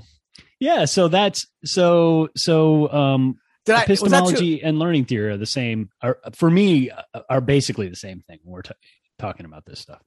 yeah, 0.59 0.85
so 0.85 1.07
that's 1.07 1.45
so 1.63 2.29
so. 2.35 2.91
Um, 2.91 3.37
did 3.65 3.75
I, 3.75 3.83
epistemology 3.83 4.63
and 4.63 4.79
learning 4.79 5.05
theory 5.05 5.31
are 5.31 5.37
the 5.37 5.45
same 5.45 5.89
are 6.01 6.17
for 6.33 6.49
me 6.49 6.89
uh, 6.89 7.21
are 7.29 7.41
basically 7.41 7.89
the 7.89 7.95
same 7.95 8.21
thing 8.21 8.39
when 8.43 8.53
we're 8.53 8.61
t- 8.63 8.73
talking 9.19 9.45
about 9.45 9.65
this 9.65 9.79
stuff 9.79 10.01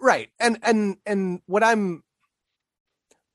right 0.00 0.28
and 0.40 0.58
and 0.62 0.96
and 1.06 1.40
what 1.46 1.62
i'm 1.62 2.02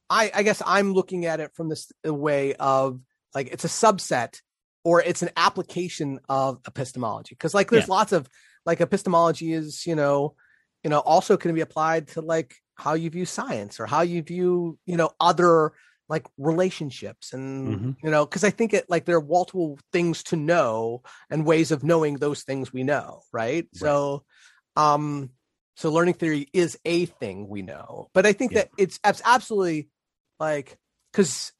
i 0.09 0.31
i 0.33 0.43
guess 0.43 0.61
i'm 0.65 0.93
looking 0.93 1.25
at 1.25 1.39
it 1.39 1.51
from 1.53 1.69
this 1.69 1.91
way 2.03 2.53
of 2.55 2.99
like 3.33 3.47
it's 3.51 3.65
a 3.65 3.69
subset 3.69 4.41
or 4.83 5.01
it's 5.01 5.21
an 5.21 5.29
application 5.37 6.19
of 6.27 6.59
epistemology 6.67 7.35
because 7.35 7.53
like 7.53 7.69
there's 7.69 7.87
yeah. 7.87 7.93
lots 7.93 8.11
of 8.11 8.27
like 8.65 8.81
epistemology 8.81 9.53
is 9.53 9.85
you 9.85 9.95
know 9.95 10.35
you 10.83 10.89
know 10.89 10.99
also 10.99 11.37
can 11.37 11.53
be 11.53 11.61
applied 11.61 12.07
to 12.07 12.21
like 12.21 12.55
how 12.75 12.93
you 12.93 13.09
view 13.09 13.25
science 13.25 13.79
or 13.79 13.85
how 13.85 14.01
you 14.01 14.21
view 14.21 14.77
you 14.85 14.97
know 14.97 15.11
other 15.19 15.71
like 16.09 16.27
relationships 16.37 17.33
and 17.33 17.67
mm-hmm. 17.67 17.91
you 18.03 18.11
know 18.11 18.25
because 18.25 18.43
i 18.43 18.49
think 18.49 18.73
it 18.73 18.85
like 18.89 19.05
there 19.05 19.17
are 19.17 19.23
multiple 19.23 19.79
things 19.91 20.23
to 20.23 20.35
know 20.35 21.01
and 21.29 21.45
ways 21.45 21.71
of 21.71 21.83
knowing 21.83 22.15
those 22.15 22.43
things 22.43 22.73
we 22.73 22.83
know 22.83 23.21
right? 23.31 23.43
right. 23.53 23.67
so 23.73 24.23
um 24.75 25.29
so 25.75 25.91
learning 25.91 26.13
theory 26.13 26.47
is 26.53 26.77
a 26.85 27.05
thing 27.05 27.47
we 27.47 27.61
know 27.61 28.09
but 28.13 28.25
i 28.25 28.33
think 28.33 28.51
yeah. 28.51 28.61
that 28.61 28.69
it's 28.77 28.99
absolutely 29.03 29.89
like 30.39 30.77
because 31.11 31.53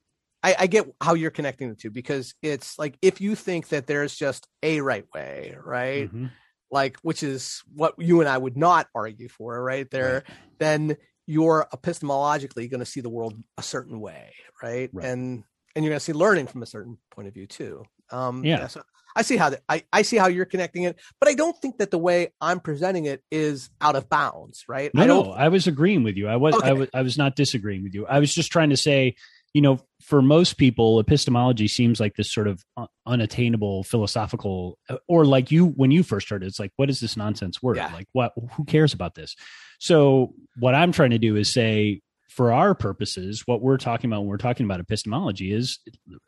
I, 0.44 0.56
I 0.60 0.68
get 0.68 0.88
how 1.00 1.14
you're 1.14 1.32
connecting 1.32 1.70
the 1.70 1.76
two 1.76 1.92
because 1.92 2.34
it's 2.42 2.80
like 2.80 2.98
if 3.02 3.22
you 3.22 3.36
think 3.36 3.70
that 3.70 3.88
there's 3.88 4.16
just 4.16 4.48
a 4.64 4.82
right 4.82 5.06
way 5.14 5.56
right 5.64 6.08
mm-hmm. 6.08 6.28
like 6.72 6.98
which 7.04 7.24
is 7.24 7.62
what 7.74 7.94
you 8.00 8.22
and 8.22 8.30
i 8.30 8.38
would 8.38 8.58
not 8.58 8.88
argue 8.94 9.30
for 9.30 9.62
right 9.62 9.90
there 9.92 10.24
right. 10.28 10.38
then 10.60 10.98
you're 11.32 11.66
epistemologically 11.74 12.70
going 12.70 12.82
to 12.82 12.86
see 12.86 13.00
the 13.00 13.10
world 13.10 13.42
a 13.58 13.64
certain 13.64 14.02
way, 14.02 14.34
right? 14.62 14.90
right. 14.92 15.06
And 15.06 15.44
and 15.74 15.86
you're 15.86 15.92
going 15.92 16.00
to 16.00 16.04
see 16.04 16.12
learning 16.12 16.48
from 16.48 16.62
a 16.62 16.66
certain 16.66 16.98
point 17.12 17.30
of 17.30 17.34
view 17.34 17.48
too. 17.48 17.86
Um, 18.12 18.44
yeah. 18.44 18.60
yeah 18.60 18.68
so 18.68 18.82
I 19.16 19.22
see 19.22 19.38
how 19.38 19.50
that 19.52 19.62
I, 19.70 19.84
I 19.94 20.02
see 20.02 20.18
how 20.18 20.28
you're 20.28 20.46
connecting 20.46 20.84
it, 20.84 21.00
but 21.20 21.30
I 21.30 21.34
don't 21.34 21.58
think 21.62 21.78
that 21.78 21.90
the 21.90 21.98
way 21.98 22.34
I'm 22.42 22.60
presenting 22.60 23.06
it 23.06 23.24
is 23.32 23.70
out 23.80 23.96
of 23.96 24.10
bounds, 24.10 24.66
right? 24.68 24.94
No, 24.94 25.04
I 25.04 25.06
no, 25.06 25.32
I 25.32 25.48
was 25.48 25.68
agreeing 25.68 26.04
with 26.04 26.18
you. 26.18 26.28
I 26.28 26.36
was, 26.36 26.56
okay. 26.56 26.70
I 26.70 26.74
was, 26.74 26.90
I 26.94 27.02
was 27.02 27.18
not 27.18 27.38
disagreeing 27.38 27.84
with 27.84 27.94
you. 27.94 28.06
I 28.06 28.20
was 28.20 28.34
just 28.34 28.52
trying 28.52 28.72
to 28.72 28.78
say, 28.78 29.16
you 29.54 29.62
know, 29.62 29.80
for 30.02 30.22
most 30.22 30.54
people, 30.54 31.00
epistemology 31.00 31.68
seems 31.68 32.00
like 32.00 32.16
this 32.16 32.32
sort 32.32 32.48
of 32.48 32.64
unattainable 33.06 33.84
philosophical, 33.84 34.78
uh, 34.90 34.98
or 35.08 35.26
like 35.26 35.52
you 35.52 35.68
when 35.68 35.92
you 35.92 36.04
first 36.04 36.28
started, 36.28 36.48
it's 36.48 36.60
like, 36.60 36.72
what 36.78 36.90
is 36.90 37.00
this 37.00 37.18
nonsense 37.18 37.62
word? 37.62 37.78
Yeah. 37.78 37.92
Like, 37.94 38.08
what? 38.14 38.34
Who 38.54 38.66
cares 38.66 38.94
about 38.94 39.16
this? 39.16 39.36
So 39.80 40.34
what 40.60 40.76
I'm 40.76 40.92
trying 40.92 41.10
to 41.12 41.20
do 41.20 41.36
is 41.36 41.52
say, 41.54 42.02
for 42.32 42.54
our 42.54 42.74
purposes, 42.74 43.44
what 43.46 43.62
we're 43.62 43.78
talking 43.78 44.10
about 44.10 44.22
when 44.22 44.30
we're 44.30 44.38
talking 44.38 44.66
about 44.66 44.80
epistemology 44.80 45.52
is 45.52 45.80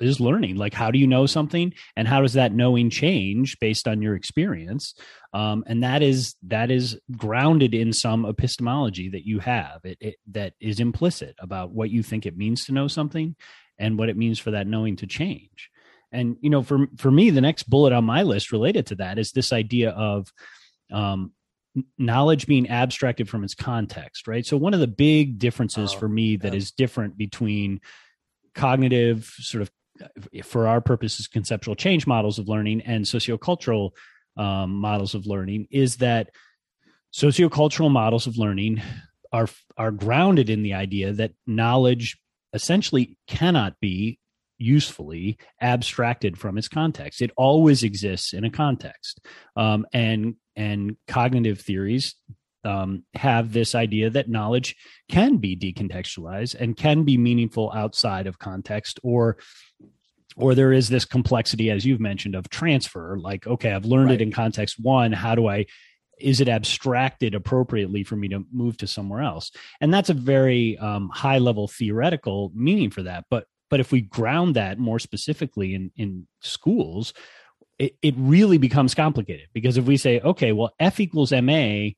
is 0.01 0.19
learning. 0.19 0.57
Like, 0.57 0.73
how 0.73 0.91
do 0.91 0.99
you 0.99 1.07
know 1.07 1.25
something, 1.25 1.73
and 1.95 2.09
how 2.09 2.21
does 2.21 2.33
that 2.33 2.53
knowing 2.53 2.89
change 2.89 3.57
based 3.59 3.87
on 3.87 4.01
your 4.01 4.13
experience? 4.13 4.95
Um, 5.33 5.63
and 5.65 5.81
that 5.83 6.03
is 6.03 6.35
that 6.43 6.71
is 6.71 6.99
grounded 7.15 7.73
in 7.73 7.93
some 7.93 8.25
epistemology 8.25 9.09
that 9.09 9.25
you 9.25 9.39
have 9.39 9.79
it, 9.85 9.97
it, 10.01 10.15
that 10.31 10.53
is 10.59 10.81
implicit 10.81 11.35
about 11.39 11.71
what 11.71 11.89
you 11.89 12.03
think 12.03 12.25
it 12.25 12.37
means 12.37 12.65
to 12.65 12.73
know 12.73 12.89
something, 12.89 13.37
and 13.79 13.97
what 13.97 14.09
it 14.09 14.17
means 14.17 14.39
for 14.39 14.51
that 14.51 14.67
knowing 14.67 14.97
to 14.97 15.07
change. 15.07 15.69
And 16.11 16.35
you 16.41 16.49
know, 16.49 16.63
for 16.63 16.87
for 16.97 17.11
me, 17.11 17.29
the 17.29 17.39
next 17.39 17.69
bullet 17.69 17.93
on 17.93 18.03
my 18.03 18.23
list 18.23 18.51
related 18.51 18.87
to 18.87 18.95
that 18.95 19.17
is 19.17 19.31
this 19.31 19.53
idea 19.53 19.91
of 19.91 20.27
um, 20.91 21.31
knowledge 21.97 22.47
being 22.47 22.69
abstracted 22.69 23.27
from 23.29 23.43
its 23.43 23.55
context, 23.55 24.27
right? 24.27 24.45
So 24.45 24.57
one 24.57 24.73
of 24.73 24.79
the 24.79 24.87
big 24.87 25.39
differences 25.39 25.93
oh, 25.93 25.97
for 25.97 26.09
me 26.09 26.37
that 26.37 26.53
yeah. 26.53 26.57
is 26.57 26.71
different 26.71 27.17
between 27.17 27.81
cognitive 28.53 29.33
sort 29.39 29.63
of 29.63 29.71
for 30.43 30.67
our 30.67 30.81
purposes 30.81 31.27
conceptual 31.27 31.75
change 31.75 32.07
models 32.07 32.39
of 32.39 32.47
learning 32.47 32.81
and 32.81 33.05
sociocultural 33.05 33.91
um, 34.37 34.71
models 34.71 35.13
of 35.13 35.27
learning 35.27 35.67
is 35.69 35.97
that 35.97 36.29
sociocultural 37.13 37.91
models 37.91 38.25
of 38.25 38.37
learning 38.37 38.81
are 39.31 39.47
are 39.77 39.91
grounded 39.91 40.49
in 40.49 40.63
the 40.63 40.73
idea 40.73 41.13
that 41.13 41.33
knowledge 41.45 42.17
essentially 42.53 43.17
cannot 43.27 43.79
be 43.79 44.19
usefully 44.63 45.37
abstracted 45.61 46.37
from 46.37 46.57
its 46.57 46.67
context. 46.67 47.21
It 47.21 47.31
always 47.35 47.83
exists 47.83 48.33
in 48.33 48.43
a 48.43 48.49
context, 48.49 49.19
um, 49.55 49.85
and 49.93 50.35
and 50.55 50.97
cognitive 51.07 51.59
theories 51.59 52.15
um, 52.63 53.03
have 53.13 53.51
this 53.51 53.75
idea 53.75 54.09
that 54.09 54.29
knowledge 54.29 54.75
can 55.09 55.37
be 55.37 55.55
decontextualized 55.55 56.55
and 56.55 56.77
can 56.77 57.03
be 57.03 57.17
meaningful 57.17 57.71
outside 57.73 58.27
of 58.27 58.39
context 58.39 58.99
or 59.03 59.37
or 60.35 60.55
there 60.55 60.73
is 60.73 60.89
this 60.89 61.05
complexity 61.05 61.69
as 61.69 61.85
you've 61.85 61.99
mentioned 61.99 62.35
of 62.35 62.49
transfer 62.49 63.17
like 63.19 63.45
okay 63.45 63.71
i've 63.73 63.85
learned 63.85 64.09
right. 64.09 64.21
it 64.21 64.23
in 64.23 64.31
context 64.31 64.77
one 64.79 65.11
how 65.11 65.35
do 65.35 65.47
i 65.47 65.65
is 66.19 66.39
it 66.39 66.47
abstracted 66.47 67.35
appropriately 67.35 68.03
for 68.03 68.15
me 68.15 68.29
to 68.29 68.45
move 68.51 68.77
to 68.77 68.87
somewhere 68.87 69.21
else 69.21 69.51
and 69.81 69.93
that's 69.93 70.09
a 70.09 70.13
very 70.13 70.77
um, 70.77 71.09
high 71.13 71.39
level 71.39 71.67
theoretical 71.67 72.51
meaning 72.55 72.89
for 72.89 73.03
that 73.03 73.25
but 73.29 73.45
but 73.73 73.79
if 73.79 73.91
we 73.91 74.01
ground 74.01 74.55
that 74.55 74.77
more 74.77 74.99
specifically 74.99 75.73
in 75.73 75.89
in 75.95 76.27
schools 76.41 77.11
it, 77.79 77.95
it 78.03 78.13
really 78.19 78.59
becomes 78.59 78.93
complicated 78.93 79.47
because 79.51 79.77
if 79.77 79.85
we 79.85 79.97
say, 79.97 80.19
okay, 80.19 80.51
well, 80.51 80.75
F 80.79 80.99
equals 80.99 81.31
MA 81.31 81.89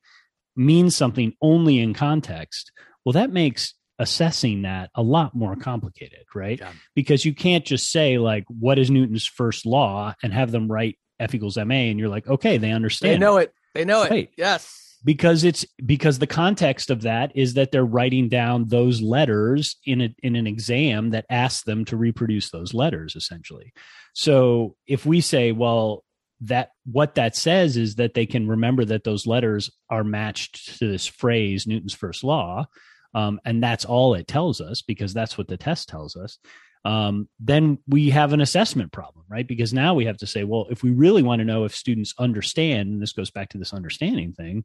means 0.55 0.95
something 0.95 1.33
only 1.41 1.79
in 1.79 1.93
context, 1.93 2.71
well, 3.03 3.11
that 3.11 3.29
makes 3.29 3.73
assessing 3.99 4.61
that 4.61 4.89
a 4.95 5.01
lot 5.01 5.35
more 5.35 5.57
complicated, 5.57 6.23
right? 6.33 6.59
Yeah. 6.59 6.71
Because 6.95 7.25
you 7.25 7.35
can't 7.35 7.65
just 7.65 7.91
say, 7.91 8.19
like, 8.19 8.45
what 8.47 8.79
is 8.79 8.89
Newton's 8.89 9.25
first 9.25 9.65
law 9.65 10.13
and 10.23 10.33
have 10.33 10.51
them 10.51 10.71
write 10.71 10.97
F 11.19 11.35
equals 11.35 11.57
MA 11.57 11.89
and 11.91 11.99
you're 11.99 12.07
like, 12.07 12.25
okay, 12.25 12.55
they 12.57 12.71
understand. 12.71 13.15
They 13.15 13.17
know 13.17 13.35
it. 13.35 13.53
They 13.73 13.83
know 13.83 14.03
it. 14.03 14.11
Right. 14.11 14.31
Yes 14.38 14.85
because 15.05 15.43
it's 15.43 15.65
because 15.85 16.19
the 16.19 16.27
context 16.27 16.89
of 16.89 17.03
that 17.03 17.31
is 17.35 17.53
that 17.53 17.71
they're 17.71 17.85
writing 17.85 18.27
down 18.27 18.65
those 18.67 19.01
letters 19.01 19.77
in 19.85 20.01
a, 20.01 20.15
in 20.23 20.35
an 20.35 20.47
exam 20.47 21.11
that 21.11 21.27
asks 21.29 21.63
them 21.63 21.85
to 21.85 21.95
reproduce 21.95 22.49
those 22.49 22.73
letters 22.73 23.15
essentially. 23.15 23.71
So 24.13 24.75
if 24.87 25.05
we 25.05 25.21
say 25.21 25.51
well 25.51 26.03
that 26.41 26.71
what 26.85 27.15
that 27.15 27.35
says 27.35 27.77
is 27.77 27.95
that 27.95 28.13
they 28.13 28.25
can 28.25 28.47
remember 28.47 28.83
that 28.83 29.03
those 29.05 29.25
letters 29.25 29.71
are 29.89 30.03
matched 30.03 30.79
to 30.79 30.91
this 30.91 31.05
phrase 31.05 31.65
newton's 31.65 31.93
first 31.93 32.25
law 32.25 32.65
um, 33.13 33.39
and 33.45 33.63
that's 33.63 33.85
all 33.85 34.15
it 34.15 34.27
tells 34.27 34.59
us 34.59 34.81
because 34.81 35.13
that's 35.13 35.37
what 35.37 35.47
the 35.47 35.55
test 35.55 35.87
tells 35.87 36.17
us 36.17 36.37
um, 36.86 37.28
then 37.39 37.80
we 37.88 38.12
have 38.12 38.32
an 38.32 38.41
assessment 38.41 38.91
problem, 38.91 39.26
right? 39.28 39.48
Because 39.48 39.74
now 39.74 39.95
we 39.95 40.06
have 40.06 40.17
to 40.17 40.28
say, 40.28 40.43
well, 40.43 40.67
if 40.69 40.84
we 40.84 40.91
really 40.91 41.24
want 41.24 41.39
to 41.39 41.45
know 41.45 41.65
if 41.65 41.76
students 41.76 42.13
understand, 42.19 42.89
and 42.89 43.02
this 43.02 43.12
goes 43.12 43.32
back 43.32 43.50
to 43.50 43.58
this 43.58 43.74
understanding 43.74 44.34
thing, 44.34 44.63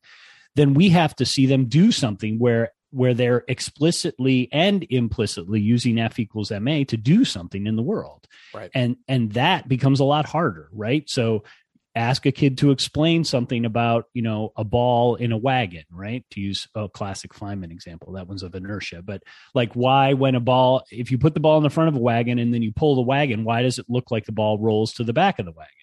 then 0.55 0.75
we 0.75 0.91
have 0.91 1.17
to 1.17 1.25
see 1.25 1.47
them 1.47 1.67
do 1.67 1.91
something 1.91 2.39
where 2.39 2.73
where 2.93 3.15
they're 3.15 3.45
explicitly 3.47 4.49
and 4.53 4.85
implicitly 4.91 5.61
using 5.61 5.99
F 5.99 6.19
equals 6.19 6.51
MA 6.51 6.83
to 6.89 6.97
do 6.97 7.25
something 7.25 7.67
in 7.67 7.77
the 7.77 7.83
world. 7.83 8.27
Right. 8.53 8.71
And 8.75 8.97
and 9.09 9.33
that 9.33 9.69
becomes 9.69 10.01
a 10.01 10.05
lot 10.05 10.27
harder, 10.27 10.69
right? 10.73 11.09
So 11.09 11.45
ask 11.95 12.25
a 12.25 12.33
kid 12.33 12.59
to 12.59 12.71
explain 12.71 13.25
something 13.25 13.65
about 13.65 14.05
you 14.15 14.23
know 14.23 14.53
a 14.57 14.65
ball 14.65 15.17
in 15.17 15.33
a 15.33 15.37
wagon 15.37 15.85
right? 15.91 16.25
To 16.33 16.41
use 16.41 16.69
a 16.75 16.89
classic 16.89 17.33
feynman 17.33 17.73
example 17.73 18.13
that 18.13 18.29
one's 18.29 18.43
of 18.43 18.55
inertia. 18.55 19.03
But 19.03 19.23
like 19.55 19.73
why 19.75 20.15
when 20.15 20.35
a 20.35 20.41
ball 20.41 20.85
if 20.91 21.11
you 21.11 21.19
put 21.19 21.35
the 21.35 21.41
ball 21.41 21.57
in 21.57 21.63
the 21.63 21.71
front 21.71 21.89
of 21.89 21.97
a 21.97 22.01
wagon 22.01 22.39
and 22.39 22.55
then 22.55 22.63
you 22.63 22.73
pull 22.73 22.95
the 22.95 23.03
wagon 23.03 23.45
why 23.45 23.63
does 23.63 23.79
it 23.79 23.87
look 23.89 24.11
like 24.11 24.27
the 24.27 24.33
ball 24.33 24.59
rolls 24.59 24.93
to 24.95 25.05
the 25.05 25.13
back 25.13 25.39
of 25.39 25.47
the 25.47 25.53
wagon? 25.53 25.75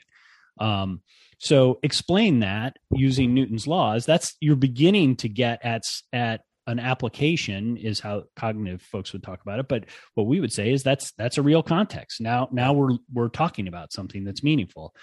Um, 0.59 1.01
so 1.39 1.79
explain 1.83 2.39
that 2.39 2.77
using 2.91 3.33
newton's 3.33 3.67
laws. 3.67 4.05
That's 4.05 4.35
you're 4.39 4.55
beginning 4.55 5.17
to 5.17 5.29
get 5.29 5.63
at 5.63 5.83
at 6.11 6.41
an 6.67 6.79
application 6.79 7.77
is 7.77 7.99
how 7.99 8.23
cognitive 8.35 8.81
folks 8.81 9.13
would 9.13 9.23
talk 9.23 9.41
about 9.41 9.59
it 9.59 9.67
but 9.67 9.85
what 10.13 10.27
we 10.27 10.39
would 10.39 10.53
say 10.53 10.71
is 10.71 10.83
that's 10.83 11.11
that's 11.13 11.37
a 11.37 11.41
real 11.41 11.63
context 11.63 12.21
now 12.21 12.47
now 12.51 12.73
we're 12.73 12.97
we're 13.11 13.29
talking 13.29 13.67
about 13.67 13.91
something 13.91 14.23
that's 14.23 14.43
meaningful 14.43 14.93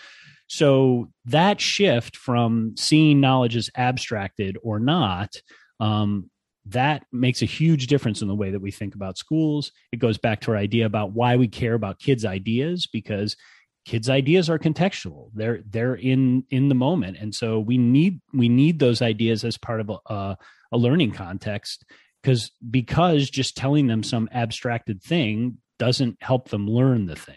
so 0.47 1.09
that 1.25 1.61
shift 1.61 2.17
from 2.17 2.75
seeing 2.77 3.21
knowledge 3.21 3.57
as 3.57 3.71
abstracted 3.77 4.57
or 4.63 4.79
not 4.79 5.35
um, 5.81 6.31
that 6.67 7.05
makes 7.13 7.43
a 7.43 7.47
huge 7.47 7.87
difference 7.87 8.23
in 8.23 8.29
the 8.29 8.35
way 8.35 8.51
that 8.51 8.61
we 8.61 8.71
think 8.71 8.95
about 8.95 9.19
schools. 9.19 9.71
It 9.93 9.99
goes 9.99 10.19
back 10.19 10.41
to 10.43 10.53
our 10.53 10.57
idea 10.57 10.87
about 10.87 11.13
why 11.13 11.37
we 11.37 11.49
care 11.49 11.75
about 11.75 11.99
kids' 11.99 12.25
ideas 12.25 12.87
because 12.87 13.37
kids' 13.85 14.09
ideas 14.09 14.49
are 14.49 14.59
contextual. 14.59 15.31
They're 15.35 15.63
they're 15.69 15.95
in 15.95 16.45
in 16.51 16.69
the 16.69 16.75
moment, 16.75 17.19
and 17.21 17.35
so 17.35 17.61
we 17.61 17.77
need 17.77 18.21
we 18.33 18.49
need 18.49 18.79
those 18.79 19.03
ideas 19.03 19.45
as 19.45 19.59
part 19.59 19.81
of 19.81 19.91
a, 19.91 20.13
a 20.13 20.39
learning 20.77 21.13
context 21.13 21.85
because 22.23 22.51
because 22.71 23.29
just 23.29 23.57
telling 23.57 23.87
them 23.87 24.03
some 24.03 24.29
abstracted 24.33 25.03
thing 25.03 25.59
doesn't 25.79 26.17
help 26.21 26.49
them 26.49 26.69
learn 26.69 27.07
the 27.07 27.17
thing. 27.17 27.37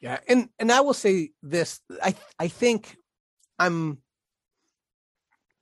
Yeah, 0.00 0.18
and 0.28 0.48
and 0.58 0.70
I 0.70 0.80
will 0.80 0.94
say 0.94 1.30
this: 1.42 1.80
I 2.02 2.14
I 2.38 2.48
think 2.48 2.96
I'm 3.58 3.98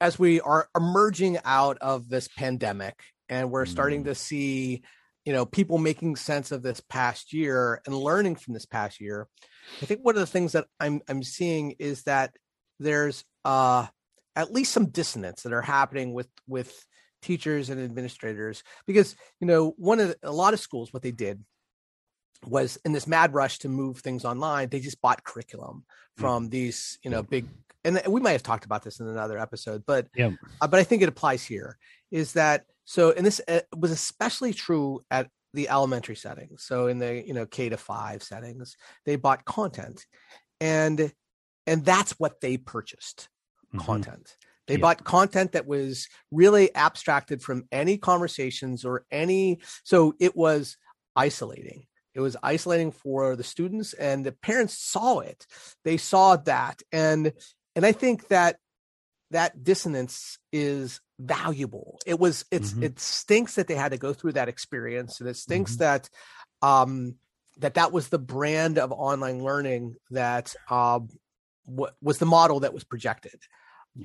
as 0.01 0.19
we 0.19 0.41
are 0.41 0.69
emerging 0.77 1.39
out 1.45 1.79
of 1.79 2.09
this 2.09 2.29
pandemic 2.29 3.01
and 3.29 3.51
we're 3.51 3.65
starting 3.65 4.03
mm. 4.03 4.07
to 4.07 4.15
see 4.15 4.83
you 5.25 5.33
know 5.33 5.47
people 5.47 5.79
making 5.79 6.17
sense 6.17 6.53
of 6.53 6.63
this 6.63 6.81
past 6.91 7.33
year 7.33 7.81
and 7.87 7.97
learning 7.97 8.37
from 8.37 8.55
this 8.55 8.67
past 8.67 9.01
year 9.01 9.27
i 9.81 9.87
think 9.87 10.01
one 10.03 10.15
of 10.15 10.21
the 10.21 10.27
things 10.27 10.53
that 10.53 10.67
i'm 10.81 11.01
i'm 11.09 11.23
seeing 11.23 11.71
is 11.79 12.03
that 12.03 12.37
there's 12.79 13.25
uh 13.45 13.87
at 14.37 14.53
least 14.53 14.73
some 14.73 14.87
dissonance 14.87 15.43
that 15.43 15.53
are 15.53 15.63
happening 15.63 16.13
with 16.13 16.29
with 16.47 16.87
teachers 17.23 17.71
and 17.71 17.81
administrators 17.81 18.63
because 18.87 19.17
you 19.41 19.47
know 19.47 19.75
one 19.79 19.99
of 19.99 20.09
the, 20.09 20.17
a 20.23 20.33
lot 20.33 20.53
of 20.53 20.61
schools 20.61 20.93
what 20.93 21.03
they 21.03 21.13
did 21.13 21.43
was 22.47 22.77
in 22.85 22.93
this 22.93 23.07
mad 23.07 23.33
rush 23.33 23.59
to 23.61 23.69
move 23.71 23.99
things 23.99 24.25
online 24.27 24.69
they 24.69 24.81
just 24.81 25.01
bought 25.01 25.25
curriculum 25.25 25.85
mm. 26.19 26.21
from 26.21 26.51
these 26.51 26.99
you 27.03 27.11
know 27.11 27.23
big 27.23 27.47
and 27.85 28.01
we 28.09 28.21
might 28.21 28.33
have 28.33 28.43
talked 28.43 28.65
about 28.65 28.83
this 28.83 28.99
in 28.99 29.07
another 29.07 29.39
episode, 29.39 29.85
but 29.87 30.09
yeah. 30.17 30.31
Uh, 30.61 30.67
but 30.67 30.81
I 30.81 30.85
think 30.85 31.03
it 31.03 31.09
applies 31.09 31.45
here. 31.45 31.79
Is 32.11 32.33
that 32.33 32.65
so? 32.85 33.13
And 33.13 33.27
this 33.27 33.41
uh, 33.47 33.61
was 33.77 33.91
especially 33.91 34.53
true 34.53 35.05
at 35.11 35.29
the 35.53 35.69
elementary 35.69 36.17
settings. 36.17 36.65
So 36.65 36.87
in 36.87 36.99
the 36.99 37.23
you 37.25 37.35
know 37.35 37.47
K 37.47 37.69
to 37.69 37.77
five 37.77 38.23
settings, 38.23 38.77
they 39.05 39.17
bought 39.17 39.45
content, 39.45 40.07
and 40.61 41.13
and 41.67 41.85
that's 41.85 42.13
what 42.13 42.41
they 42.41 42.57
purchased 42.57 43.29
mm-hmm. 43.75 43.87
content. 43.87 44.37
They 44.67 44.75
yeah. 44.75 44.81
bought 44.81 45.05
content 45.05 45.53
that 45.53 45.67
was 45.67 46.09
really 46.31 46.75
abstracted 46.75 47.43
from 47.43 47.65
any 47.71 47.99
conversations 47.99 48.85
or 48.85 49.05
any. 49.11 49.61
So 49.83 50.15
it 50.19 50.35
was 50.37 50.77
isolating. 51.15 51.87
It 52.15 52.21
was 52.21 52.37
isolating 52.43 52.93
for 52.93 53.37
the 53.37 53.45
students, 53.45 53.93
and 53.93 54.25
the 54.25 54.33
parents 54.33 54.79
saw 54.79 55.19
it. 55.19 55.47
They 55.85 55.97
saw 55.97 56.37
that, 56.37 56.81
and 56.93 57.33
and 57.77 57.85
i 57.85 57.93
think 57.93 58.29
that 58.29 58.57
that 59.31 59.65
dissonance 59.65 60.39
is 60.53 61.01
valuable 61.19 61.99
it 62.07 62.19
was 62.19 62.45
it's 62.51 62.73
mm-hmm. 62.73 62.85
it 62.85 63.01
stinks 63.01 63.57
that 63.57 63.67
they 63.67 63.75
had 63.75 63.91
to 63.91 63.99
go 63.99 64.13
through 64.13 64.33
that 64.33 64.49
experience 64.49 65.21
and 65.21 65.29
it 65.29 65.37
stinks 65.37 65.73
mm-hmm. 65.73 65.81
that 65.81 66.11
um 66.63 67.17
that 67.59 67.75
that 67.75 67.93
was 67.93 68.09
the 68.09 68.19
brand 68.19 68.79
of 68.79 68.93
online 68.93 69.43
learning 69.43 69.97
that 70.11 70.55
um 70.71 71.09
what 71.65 71.95
was 72.03 72.19
the 72.19 72.27
model 72.27 72.61
that 72.61 72.75
was 72.75 72.85
projected. 72.85 73.41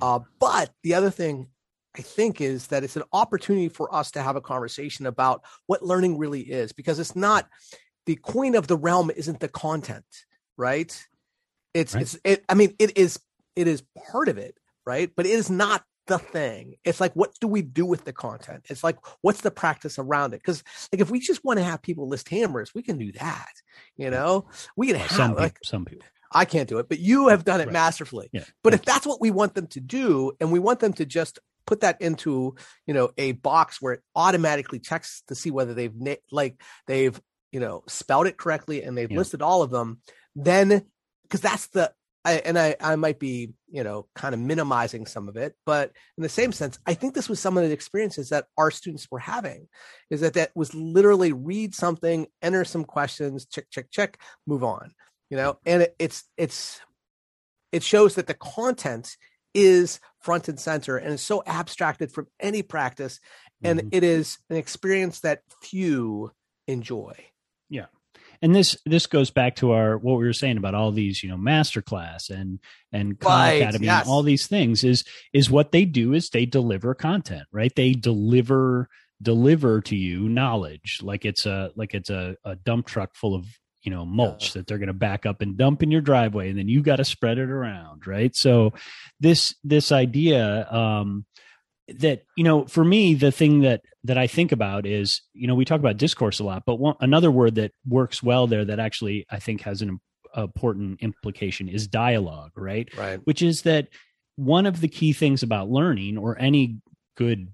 Uh 0.00 0.20
but 0.38 0.70
the 0.82 0.94
other 0.94 1.10
thing 1.10 1.48
I 1.96 2.02
think 2.02 2.40
is 2.40 2.68
that 2.68 2.84
it's 2.84 2.96
an 2.96 3.02
opportunity 3.12 3.68
for 3.68 3.92
us 3.94 4.12
to 4.12 4.22
have 4.22 4.36
a 4.36 4.40
conversation 4.40 5.06
about 5.06 5.42
what 5.66 5.82
learning 5.82 6.18
really 6.18 6.42
is 6.42 6.72
because 6.72 6.98
it's 6.98 7.16
not 7.16 7.48
the 8.06 8.16
queen 8.16 8.54
of 8.54 8.66
the 8.66 8.76
realm 8.76 9.10
isn't 9.14 9.40
the 9.40 9.48
content, 9.48 10.04
right? 10.56 11.06
It's 11.74 11.94
right. 11.94 12.02
it's 12.02 12.18
it 12.24 12.44
I 12.48 12.54
mean 12.54 12.74
it 12.78 12.96
is 12.96 13.18
it 13.56 13.66
is 13.66 13.82
part 14.10 14.28
of 14.28 14.38
it, 14.38 14.56
right? 14.86 15.10
But 15.14 15.26
it 15.26 15.32
is 15.32 15.50
not 15.50 15.84
the 16.06 16.18
thing. 16.18 16.74
It's 16.84 17.00
like, 17.00 17.14
what 17.14 17.32
do 17.40 17.46
we 17.46 17.62
do 17.62 17.86
with 17.86 18.04
the 18.04 18.12
content? 18.12 18.66
It's 18.68 18.82
like, 18.82 18.98
what's 19.22 19.40
the 19.40 19.50
practice 19.50 19.98
around 19.98 20.34
it? 20.34 20.38
Because 20.38 20.62
like, 20.92 21.00
if 21.00 21.10
we 21.10 21.20
just 21.20 21.44
want 21.44 21.58
to 21.58 21.64
have 21.64 21.82
people 21.82 22.08
list 22.08 22.28
hammers, 22.28 22.74
we 22.74 22.82
can 22.82 22.98
do 22.98 23.12
that. 23.12 23.52
You 23.96 24.10
know, 24.10 24.46
we 24.76 24.88
can 24.88 24.96
have 24.96 25.10
some 25.10 25.34
like 25.34 25.58
some 25.62 25.84
people. 25.84 26.06
I 26.32 26.44
can't 26.44 26.68
do 26.68 26.78
it, 26.78 26.88
but 26.88 26.98
you 26.98 27.28
have 27.28 27.44
done 27.44 27.60
it 27.60 27.66
right. 27.66 27.72
masterfully. 27.72 28.30
Yeah. 28.32 28.44
But 28.62 28.74
if 28.74 28.82
that's 28.82 29.06
what 29.06 29.20
we 29.20 29.30
want 29.30 29.54
them 29.54 29.66
to 29.68 29.80
do, 29.80 30.32
and 30.40 30.52
we 30.52 30.58
want 30.58 30.80
them 30.80 30.92
to 30.94 31.04
just 31.04 31.38
put 31.66 31.80
that 31.80 32.00
into 32.00 32.54
you 32.86 32.94
know 32.94 33.10
a 33.18 33.32
box 33.32 33.80
where 33.80 33.94
it 33.94 34.02
automatically 34.16 34.78
checks 34.78 35.22
to 35.28 35.34
see 35.34 35.50
whether 35.50 35.74
they've 35.74 35.94
like 36.30 36.60
they've 36.86 37.20
you 37.52 37.60
know 37.60 37.82
spelled 37.86 38.26
it 38.26 38.36
correctly 38.36 38.82
and 38.82 38.96
they've 38.96 39.10
yeah. 39.10 39.18
listed 39.18 39.42
all 39.42 39.62
of 39.62 39.70
them, 39.70 40.00
then 40.34 40.84
because 41.22 41.40
that's 41.40 41.68
the 41.68 41.92
I, 42.24 42.34
and 42.34 42.58
I, 42.58 42.76
I 42.80 42.96
might 42.96 43.18
be, 43.18 43.54
you 43.70 43.82
know, 43.82 44.06
kind 44.14 44.34
of 44.34 44.40
minimizing 44.40 45.06
some 45.06 45.26
of 45.26 45.36
it, 45.36 45.54
but 45.64 45.92
in 46.18 46.22
the 46.22 46.28
same 46.28 46.52
sense, 46.52 46.78
I 46.86 46.92
think 46.92 47.14
this 47.14 47.30
was 47.30 47.40
some 47.40 47.56
of 47.56 47.66
the 47.66 47.72
experiences 47.72 48.28
that 48.28 48.44
our 48.58 48.70
students 48.70 49.08
were 49.10 49.18
having 49.18 49.68
is 50.10 50.20
that 50.20 50.34
that 50.34 50.50
was 50.54 50.74
literally 50.74 51.32
read 51.32 51.74
something, 51.74 52.26
enter 52.42 52.64
some 52.64 52.84
questions, 52.84 53.46
check, 53.46 53.64
check, 53.70 53.90
check, 53.90 54.20
move 54.46 54.62
on, 54.62 54.92
you 55.30 55.36
know, 55.36 55.58
and 55.64 55.82
it, 55.82 55.96
it's, 55.98 56.24
it's, 56.36 56.80
it 57.72 57.82
shows 57.82 58.16
that 58.16 58.26
the 58.26 58.34
content 58.34 59.16
is 59.54 60.00
front 60.20 60.48
and 60.48 60.60
center 60.60 60.96
and 60.96 61.14
is 61.14 61.22
so 61.22 61.42
abstracted 61.46 62.12
from 62.12 62.26
any 62.38 62.62
practice. 62.62 63.20
And 63.62 63.78
mm-hmm. 63.78 63.88
it 63.92 64.04
is 64.04 64.38
an 64.48 64.56
experience 64.56 65.20
that 65.20 65.42
few 65.62 66.32
enjoy. 66.66 67.14
Yeah 67.68 67.86
and 68.42 68.54
this 68.54 68.76
this 68.86 69.06
goes 69.06 69.30
back 69.30 69.56
to 69.56 69.72
our 69.72 69.98
what 69.98 70.18
we 70.18 70.24
were 70.24 70.32
saying 70.32 70.56
about 70.56 70.74
all 70.74 70.92
these 70.92 71.22
you 71.22 71.28
know 71.28 71.36
masterclass 71.36 72.30
and 72.30 72.58
and 72.92 73.18
Khan 73.18 73.32
right, 73.32 73.62
Academy 73.62 73.86
yes. 73.86 74.02
and 74.02 74.10
all 74.10 74.22
these 74.22 74.46
things 74.46 74.84
is 74.84 75.04
is 75.32 75.50
what 75.50 75.72
they 75.72 75.84
do 75.84 76.12
is 76.12 76.30
they 76.30 76.46
deliver 76.46 76.94
content 76.94 77.44
right 77.52 77.74
they 77.74 77.92
deliver 77.92 78.88
deliver 79.22 79.80
to 79.82 79.96
you 79.96 80.28
knowledge 80.28 81.00
like 81.02 81.24
it's 81.24 81.44
a 81.46 81.70
like 81.76 81.94
it's 81.94 82.10
a, 82.10 82.36
a 82.44 82.56
dump 82.56 82.86
truck 82.86 83.14
full 83.14 83.34
of 83.34 83.46
you 83.82 83.90
know 83.90 84.04
mulch 84.04 84.48
yeah. 84.48 84.60
that 84.60 84.66
they're 84.66 84.78
going 84.78 84.88
to 84.88 84.92
back 84.92 85.26
up 85.26 85.40
and 85.40 85.56
dump 85.56 85.82
in 85.82 85.90
your 85.90 86.00
driveway 86.00 86.50
and 86.50 86.58
then 86.58 86.68
you 86.68 86.82
got 86.82 86.96
to 86.96 87.04
spread 87.04 87.38
it 87.38 87.50
around 87.50 88.06
right? 88.06 88.34
So 88.36 88.72
this 89.18 89.54
this 89.64 89.92
idea 89.92 90.70
um 90.70 91.24
that 91.98 92.22
you 92.36 92.44
know 92.44 92.66
for 92.66 92.84
me 92.84 93.14
the 93.14 93.32
thing 93.32 93.62
that 93.62 93.82
that 94.04 94.16
i 94.16 94.28
think 94.28 94.52
about 94.52 94.86
is 94.86 95.22
you 95.32 95.48
know 95.48 95.56
we 95.56 95.64
talk 95.64 95.80
about 95.80 95.96
discourse 95.96 96.38
a 96.38 96.44
lot 96.44 96.62
but 96.64 96.76
one, 96.76 96.94
another 97.00 97.32
word 97.32 97.56
that 97.56 97.72
works 97.84 98.22
well 98.22 98.46
there 98.46 98.64
that 98.64 98.78
actually 98.78 99.26
i 99.28 99.40
think 99.40 99.62
has 99.62 99.82
an 99.82 99.98
important 100.36 101.00
implication 101.00 101.68
is 101.68 101.88
dialogue 101.88 102.52
right? 102.56 102.88
Right. 102.96 103.20
Which 103.24 103.42
is 103.42 103.62
that 103.62 103.88
one 104.36 104.66
of 104.66 104.80
the 104.80 104.88
key 104.88 105.12
things 105.12 105.42
about 105.42 105.70
learning 105.70 106.18
or 106.18 106.38
any 106.38 106.78
good 107.16 107.48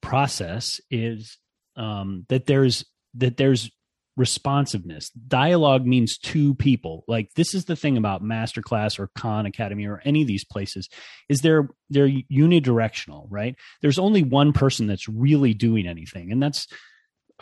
process 0.00 0.80
is 0.90 1.38
um, 1.76 2.26
that 2.28 2.46
there's 2.46 2.84
that 3.14 3.36
there's 3.36 3.70
responsiveness. 4.16 5.10
Dialogue 5.10 5.86
means 5.86 6.18
two 6.18 6.54
people. 6.54 7.04
Like 7.08 7.32
this 7.34 7.54
is 7.54 7.64
the 7.64 7.76
thing 7.76 7.96
about 7.96 8.22
masterclass 8.22 8.98
or 8.98 9.08
Khan 9.08 9.46
Academy 9.46 9.86
or 9.86 10.02
any 10.04 10.22
of 10.22 10.28
these 10.28 10.44
places 10.44 10.88
is 11.28 11.40
they're 11.40 11.68
they're 11.88 12.08
unidirectional, 12.08 13.26
right? 13.30 13.56
There's 13.80 13.98
only 13.98 14.22
one 14.22 14.52
person 14.52 14.86
that's 14.86 15.08
really 15.08 15.54
doing 15.54 15.86
anything, 15.86 16.30
and 16.30 16.42
that's 16.42 16.66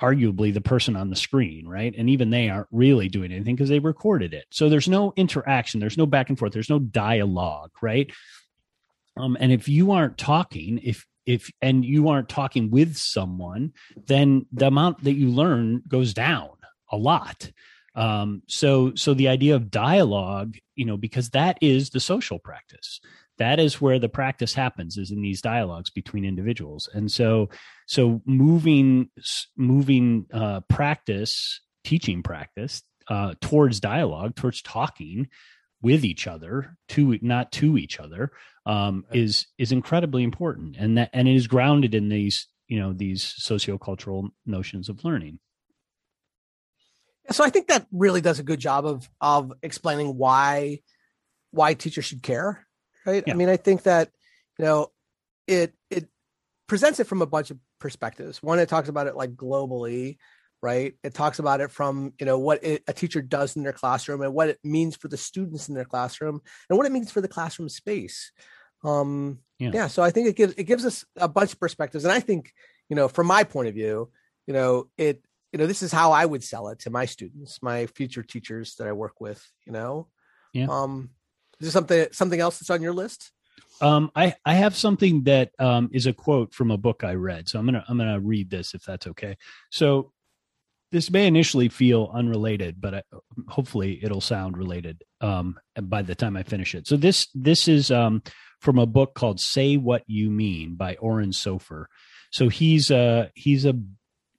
arguably 0.01 0.55
the 0.55 0.61
person 0.61 0.97
on 0.97 1.11
the 1.11 1.17
screen, 1.17 1.67
right? 1.67 1.95
And 1.97 2.09
even 2.09 2.31
they 2.31 2.49
aren't 2.49 2.69
really 2.71 3.09
doing 3.09 3.33
anything 3.33 3.55
because 3.55 3.69
they 3.69 3.81
recorded 3.81 4.33
it. 4.33 4.47
So 4.51 4.69
there's 4.69 4.89
no 4.89 5.13
interaction, 5.17 5.81
there's 5.81 5.99
no 5.99 6.07
back 6.07 6.29
and 6.29 6.39
forth, 6.39 6.53
there's 6.53 6.71
no 6.71 6.79
dialogue, 6.79 7.73
right? 7.83 8.11
Um, 9.17 9.37
and 9.41 9.53
if 9.53 9.69
you 9.69 9.93
aren't 9.93 10.19
talking, 10.19 10.81
if 10.83 11.05
if 11.27 11.51
and 11.61 11.85
you 11.85 12.09
aren't 12.09 12.29
talking 12.29 12.71
with 12.71 12.97
someone, 12.97 13.73
then 14.07 14.47
the 14.53 14.69
amount 14.69 15.05
that 15.05 15.15
you 15.15 15.29
learn 15.29 15.83
goes 15.87 16.15
down 16.15 16.51
a 16.90 16.96
lot. 16.96 17.50
Um, 17.94 18.42
so 18.46 18.94
so 18.94 19.14
the 19.14 19.29
idea 19.29 19.57
of 19.57 19.70
dialogue, 19.70 20.57
you 20.74 20.85
know, 20.85 20.96
because 20.96 21.31
that 21.31 21.59
is 21.61 21.90
the 21.90 22.00
social 22.00 22.38
practice. 22.38 23.00
That 23.38 23.59
is 23.59 23.81
where 23.81 23.98
the 23.98 24.09
practice 24.09 24.55
happens 24.55 24.98
is 24.98 25.11
in 25.11 25.22
these 25.22 25.40
dialogues 25.40 25.90
between 25.90 26.24
individuals. 26.24 26.88
And 26.92 27.11
so 27.11 27.48
so 27.87 28.22
moving 28.24 29.11
moving 29.57 30.26
uh, 30.33 30.61
practice, 30.68 31.61
teaching 31.85 32.22
practice 32.22 32.83
uh, 33.09 33.35
towards 33.40 33.81
dialogue, 33.81 34.37
towards 34.37 34.62
talking 34.62 35.29
with 35.83 36.05
each 36.05 36.26
other 36.26 36.76
to 36.88 37.18
not 37.22 37.53
to 37.53 37.79
each 37.79 37.98
other 37.98 38.33
um, 38.66 39.05
is 39.12 39.46
is 39.59 39.72
incredibly 39.72 40.22
important 40.22 40.76
and 40.79 40.98
that 40.98 41.11
and 41.12 41.26
it 41.26 41.35
is 41.35 41.46
grounded 41.46 41.94
in 41.94 42.09
these 42.09 42.46
you 42.68 42.79
know 42.79 42.92
these 42.92 43.24
sociocultural 43.24 44.29
notions 44.46 44.88
of 44.88 45.05
learning 45.05 45.38
so 47.33 47.45
I 47.45 47.51
think 47.51 47.69
that 47.69 47.87
really 47.93 48.21
does 48.21 48.38
a 48.38 48.45
good 48.45 48.61
job 48.61 48.87
of 48.87 49.09
of 49.21 49.53
explaining 49.62 50.16
why 50.16 50.81
why 51.51 51.75
teachers 51.75 52.05
should 52.05 52.23
care, 52.23 52.66
right? 53.07 53.25
Yeah. 53.27 53.33
I 53.33 53.37
mean, 53.37 53.49
I 53.49 53.57
think 53.57 53.85
that 53.85 54.11
you 54.59 54.64
know 54.64 54.88
it 55.47 55.75
it 55.90 56.09
presents 56.66 57.01
it 57.01 57.07
from 57.07 57.23
a 57.23 57.27
bunch 57.27 57.51
of 57.51 57.59
perspectives. 57.79 58.43
One, 58.43 58.59
it 58.59 58.69
talks 58.69 58.88
about 58.88 59.07
it 59.07 59.16
like 59.16 59.35
globally, 59.35 60.19
right? 60.62 60.95
It 61.03 61.14
talks 61.14 61.38
about 61.38 61.61
it 61.61 61.71
from 61.71 62.12
you 62.19 62.27
know 62.27 62.38
what 62.38 62.62
it, 62.64 62.83
a 62.87 62.93
teacher 62.93 63.23
does 63.23 63.57
in 63.57 63.62
their 63.62 63.73
classroom 63.73 64.23
and 64.23 64.35
what 64.35 64.49
it 64.49 64.59
means 64.64 64.97
for 64.97 65.09
the 65.09 65.16
students 65.16 65.69
in 65.69 65.75
their 65.75 65.85
classroom 65.85 66.40
and 66.69 66.77
what 66.77 66.87
it 66.87 66.93
means 66.93 67.11
for 67.11 67.21
the 67.21 67.29
classroom 67.29 67.69
space. 67.69 68.33
Um, 68.83 69.40
yeah. 69.59 69.71
yeah. 69.75 69.87
So 69.88 70.03
I 70.03 70.11
think 70.11 70.29
it 70.29 70.37
gives 70.37 70.55
it 70.57 70.64
gives 70.64 70.85
us 70.85 71.05
a 71.16 71.29
bunch 71.29 71.53
of 71.53 71.61
perspectives, 71.61 72.05
and 72.05 72.12
I 72.12 72.21
think 72.21 72.53
you 72.88 72.97
know, 72.97 73.09
from 73.09 73.29
my 73.29 73.45
point 73.45 73.69
of 73.69 73.75
view, 73.75 74.11
you 74.47 74.53
know, 74.53 74.88
it, 74.99 75.25
you 75.53 75.59
know, 75.59 75.67
this 75.67 75.83
is 75.83 75.93
how 75.93 76.13
I 76.13 76.25
would 76.25 76.45
sell 76.45 76.69
it 76.69 76.81
to 76.81 76.91
my 76.91 77.07
students, 77.07 77.63
my 77.63 77.87
future 77.87 78.23
teachers 78.23 78.77
that 78.77 78.87
I 78.87 78.93
work 78.93 79.21
with, 79.21 79.45
you 79.67 79.73
know. 79.73 80.09
Yeah. 80.53 80.67
Um, 80.69 81.11
is 81.59 81.67
there 81.67 81.73
something 81.73 82.07
something 82.13 82.41
else 82.41 82.59
that's 82.59 82.71
on 82.71 82.83
your 82.83 82.93
list? 82.93 83.33
Um, 83.81 84.11
I 84.15 84.35
I 84.45 84.55
have 84.55 84.77
something 84.77 85.25
that 85.25 85.51
um, 85.59 85.91
is 85.93 86.07
a 86.07 86.13
quote 86.13 86.55
from 86.55 86.71
a 86.71 86.79
book 86.79 87.05
I 87.05 87.15
read, 87.15 87.49
so 87.49 87.59
I'm 87.59 87.67
gonna 87.67 87.85
I'm 87.89 87.99
gonna 87.99 88.21
read 88.21 88.51
this 88.51 88.75
if 88.75 88.85
that's 88.85 89.07
okay. 89.09 89.37
So 89.71 90.13
this 90.93 91.11
may 91.11 91.27
initially 91.27 91.69
feel 91.69 92.11
unrelated, 92.13 92.81
but 92.81 92.95
I, 92.95 93.03
hopefully 93.49 94.01
it'll 94.03 94.21
sound 94.21 94.57
related 94.57 95.03
um, 95.21 95.59
by 95.81 96.03
the 96.03 96.15
time 96.15 96.37
I 96.37 96.43
finish 96.43 96.75
it. 96.75 96.87
So 96.87 96.97
this 96.97 97.29
this 97.35 97.69
is 97.69 97.91
um, 97.91 98.23
from 98.61 98.79
a 98.79 98.87
book 98.87 99.15
called 99.15 99.41
"Say 99.41 99.77
What 99.77 100.03
You 100.07 100.31
Mean" 100.31 100.75
by 100.75 100.97
Oren 100.97 101.31
Sofer. 101.31 101.87
So 102.31 102.49
he's 102.49 102.91
a 102.91 103.31
he's 103.35 103.65
a, 103.65 103.75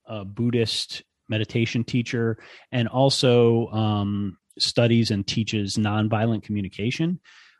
a 0.05 0.25
Buddhist 0.25 1.03
meditation 1.29 1.83
teacher 1.83 2.37
and 2.71 2.87
also 2.87 3.67
um, 3.67 4.37
studies 4.59 5.11
and 5.11 5.25
teaches 5.25 5.77
nonviolent 5.77 6.43
communication. 6.43 7.19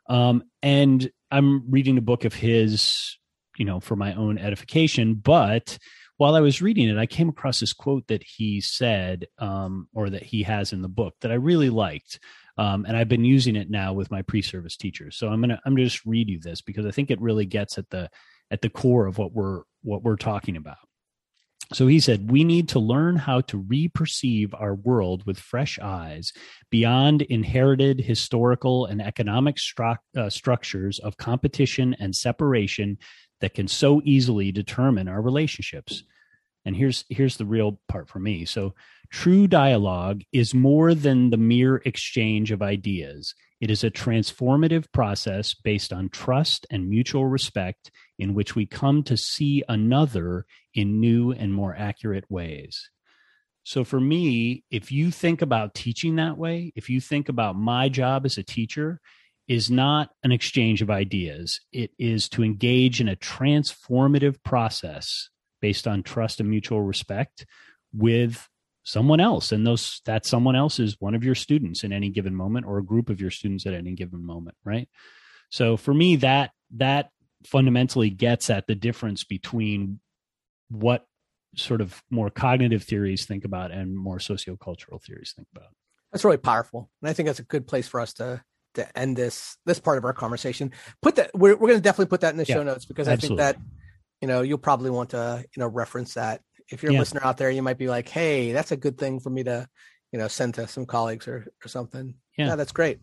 Um, 0.10 0.44
and 0.62 1.10
I'm 1.32 1.72
reading 1.72 1.98
a 1.98 2.02
book 2.02 2.26
of 2.26 2.34
his, 2.34 3.18
you 3.58 3.66
know, 3.66 3.80
for 3.80 3.96
my 3.96 4.14
own 4.14 4.38
edification. 4.38 5.16
But 5.16 5.78
while 6.18 6.36
I 6.36 6.42
was 6.42 6.62
reading 6.62 6.90
it, 6.90 6.98
I 6.98 7.06
came 7.06 7.30
across 7.30 7.62
this 7.62 7.74
quote 7.74 8.08
that 8.08 8.24
he 8.24 8.62
said, 8.62 9.26
um, 9.40 9.88
or 9.94 10.10
that 10.10 10.24
he 10.24 10.44
has 10.44 10.74
in 10.74 10.82
the 10.82 10.90
book 10.90 11.16
that 11.22 11.32
I 11.32 11.36
really 11.36 11.70
liked. 11.70 12.20
Um, 12.58 12.86
and 12.86 12.96
I've 12.96 13.08
been 13.08 13.24
using 13.26 13.56
it 13.56 13.70
now 13.70 13.94
with 13.94 14.12
my 14.12 14.22
pre-service 14.22 14.76
teachers. 14.76 15.18
So 15.18 15.30
I'm 15.30 15.40
gonna 15.42 15.60
I'm 15.66 15.74
gonna 15.74 15.86
just 15.86 16.06
read 16.06 16.30
you 16.30 16.40
this 16.40 16.62
because 16.62 16.86
I 16.86 16.92
think 16.92 17.10
it 17.10 17.22
really 17.22 17.46
gets 17.46 17.78
at 17.78 17.90
the 17.90 18.10
at 18.52 18.62
the 18.62 18.70
core 18.70 19.08
of 19.08 19.18
what 19.18 19.32
we're 19.34 19.62
what 19.82 20.04
we're 20.04 20.18
talking 20.18 20.58
about. 20.58 20.78
So 21.74 21.88
he 21.88 22.00
said, 22.00 22.30
We 22.30 22.44
need 22.44 22.70
to 22.70 22.80
learn 22.80 23.16
how 23.16 23.42
to 23.42 23.58
reperceive 23.58 24.54
our 24.54 24.76
world 24.76 25.26
with 25.26 25.40
fresh 25.40 25.80
eyes 25.80 26.34
beyond 26.70 27.22
inherited 27.24 28.02
historical 28.02 28.86
and 28.86 29.02
economic 29.02 29.56
stru- 29.56 29.98
uh, 30.16 30.30
structures 30.30 31.00
of 31.00 31.18
competition 31.18 31.96
and 32.00 32.16
separation 32.16 32.98
that 33.40 33.54
can 33.54 33.68
so 33.68 34.02
easily 34.04 34.52
determine 34.52 35.08
our 35.08 35.22
relationships. 35.22 36.04
And 36.66 36.76
here's 36.76 37.06
here's 37.10 37.38
the 37.38 37.46
real 37.46 37.80
part 37.88 38.10
for 38.10 38.20
me. 38.20 38.46
So 38.46 38.76
true 39.10 39.48
dialogue 39.48 40.22
is 40.32 40.54
more 40.54 40.94
than 40.94 41.30
the 41.30 41.38
mere 41.38 41.78
exchange 41.86 42.52
of 42.52 42.62
ideas. 42.62 43.34
It 43.60 43.72
is 43.72 43.84
a 43.84 43.92
transformative 43.92 44.92
process 44.92 45.54
based 45.54 45.94
on 45.94 46.10
trust 46.10 46.66
and 46.70 46.90
mutual 46.90 47.26
respect 47.26 47.92
in 48.22 48.36
which 48.36 48.56
we 48.56 48.68
come 48.68 49.02
to 49.02 49.18
see 49.18 49.64
another 49.68 50.46
in 50.76 51.00
new 51.00 51.32
and 51.32 51.52
more 51.52 51.76
accurate 51.76 52.30
ways. 52.30 52.92
So, 53.64 53.84
for 53.84 54.00
me, 54.00 54.64
if 54.70 54.92
you 54.92 55.10
think 55.10 55.42
about 55.42 55.74
teaching 55.74 56.18
that 56.18 56.38
way, 56.38 56.72
if 56.76 56.88
you 56.88 57.02
think 57.02 57.30
about 57.30 57.56
my 57.56 57.90
job 57.90 58.26
as 58.26 58.38
a 58.38 58.44
teacher, 58.44 59.02
is 59.48 59.72
not 59.72 60.12
an 60.24 60.32
exchange 60.32 60.84
of 60.84 60.92
ideas. 60.92 61.62
It 61.74 61.92
is 61.98 62.30
to 62.30 62.44
engage 62.44 63.02
in 63.02 63.10
a 63.10 63.16
transformative 63.16 64.38
process 64.44 65.30
based 65.60 65.88
on 65.88 66.04
trust 66.04 66.40
and 66.40 66.50
mutual 66.50 66.84
respect 66.84 67.48
with 67.92 68.48
someone 68.84 69.20
else 69.20 69.52
and 69.52 69.66
those 69.66 70.02
that 70.06 70.28
someone 70.28 70.56
else 70.56 70.80
is 70.80 70.96
one 71.00 71.16
of 71.16 71.24
your 71.24 71.36
students 71.36 71.84
in 71.84 71.92
any 71.92 72.10
given 72.10 72.36
moment 72.36 72.68
or 72.68 72.78
a 72.78 72.86
group 72.86 73.10
of 73.10 73.20
your 73.20 73.30
students 73.30 73.66
at 73.68 73.76
any 73.76 73.94
given 73.94 74.26
moment 74.26 74.58
right 74.64 74.90
so 75.52 75.78
for 75.78 75.94
me 75.94 76.16
that 76.16 76.50
that 76.76 77.12
fundamentally 77.46 78.10
gets 78.10 78.50
at 78.50 78.68
the 78.68 78.76
difference 78.76 79.24
between 79.24 80.00
what 80.70 81.06
sort 81.56 81.82
of 81.82 82.02
more 82.10 82.30
cognitive 82.30 82.84
theories 82.84 83.26
think 83.26 83.46
about 83.46 83.72
and 83.72 83.96
more 83.96 84.18
sociocultural 84.18 85.02
theories 85.04 85.34
think 85.36 85.48
about. 85.56 85.70
That's 86.12 86.24
really 86.24 86.38
powerful, 86.38 86.90
and 87.02 87.10
I 87.10 87.14
think 87.14 87.28
that's 87.28 87.40
a 87.40 87.44
good 87.44 87.68
place 87.68 87.88
for 87.88 88.00
us 88.00 88.14
to 88.16 88.44
to 88.76 88.98
end 88.98 89.18
this 89.18 89.58
this 89.66 89.80
part 89.80 89.98
of 89.98 90.06
our 90.06 90.14
conversation. 90.14 90.72
Put 91.02 91.16
that 91.16 91.32
we're 91.34 91.56
we're 91.56 91.68
going 91.68 91.80
to 91.80 91.82
definitely 91.82 92.10
put 92.10 92.22
that 92.22 92.32
in 92.32 92.38
the 92.38 92.46
yeah, 92.46 92.56
show 92.56 92.64
notes 92.64 92.86
because 92.86 93.08
absolutely. 93.08 93.44
I 93.44 93.54
think 93.54 93.58
that 93.58 93.66
you 94.22 94.28
know 94.28 94.42
you'll 94.42 94.58
probably 94.58 94.90
want 94.90 95.12
to 95.12 95.46
you 95.56 95.60
know 95.60 95.68
reference 95.68 96.16
that. 96.16 96.42
If 96.70 96.84
you're 96.84 96.94
a 96.94 96.98
listener 96.98 97.22
out 97.22 97.38
there, 97.38 97.52
you 97.52 97.62
might 97.62 97.78
be 97.78 97.90
like, 97.90 98.08
"Hey, 98.08 98.54
that's 98.54 98.72
a 98.72 98.78
good 98.78 98.98
thing 98.98 99.20
for 99.20 99.30
me 99.30 99.44
to 99.44 99.68
you 100.12 100.20
know 100.20 100.28
send 100.28 100.54
to 100.56 100.68
some 100.68 100.86
colleagues 100.86 101.28
or 101.28 101.48
or 101.64 101.68
something." 101.68 102.16
Yeah, 102.38 102.48
yeah 102.48 102.56
that's 102.56 102.72
great. 102.72 103.00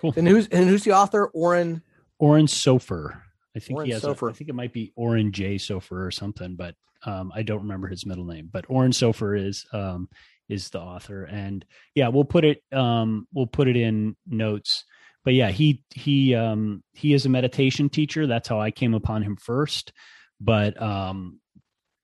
Cool. 0.00 0.14
And 0.16 0.26
who's 0.26 0.46
and 0.48 0.68
who's 0.68 0.84
the 0.84 0.92
author? 0.92 1.26
Oren 1.26 1.82
Oren 2.18 2.46
Sofer. 2.46 3.20
I 3.58 3.60
think 3.60 3.78
Oren 3.78 3.86
he 3.86 3.92
has. 3.92 4.04
A, 4.04 4.10
I 4.10 4.32
think 4.32 4.48
it 4.48 4.54
might 4.54 4.72
be 4.72 4.92
Oren 4.94 5.32
J. 5.32 5.56
Sofer 5.56 6.06
or 6.06 6.10
something, 6.12 6.54
but 6.54 6.76
um, 7.04 7.32
I 7.34 7.42
don't 7.42 7.62
remember 7.62 7.88
his 7.88 8.06
middle 8.06 8.24
name. 8.24 8.48
But 8.52 8.66
Oren 8.68 8.92
Sofer 8.92 9.36
is 9.38 9.66
um, 9.72 10.08
is 10.48 10.70
the 10.70 10.80
author, 10.80 11.24
and 11.24 11.64
yeah, 11.96 12.08
we'll 12.08 12.24
put 12.24 12.44
it 12.44 12.62
um, 12.72 13.26
we'll 13.32 13.46
put 13.48 13.66
it 13.66 13.76
in 13.76 14.16
notes. 14.28 14.84
But 15.24 15.34
yeah, 15.34 15.50
he 15.50 15.82
he 15.92 16.36
um, 16.36 16.84
he 16.92 17.12
is 17.14 17.26
a 17.26 17.28
meditation 17.28 17.88
teacher. 17.88 18.28
That's 18.28 18.48
how 18.48 18.60
I 18.60 18.70
came 18.70 18.94
upon 18.94 19.24
him 19.24 19.36
first. 19.36 19.92
But 20.40 20.80
um, 20.80 21.40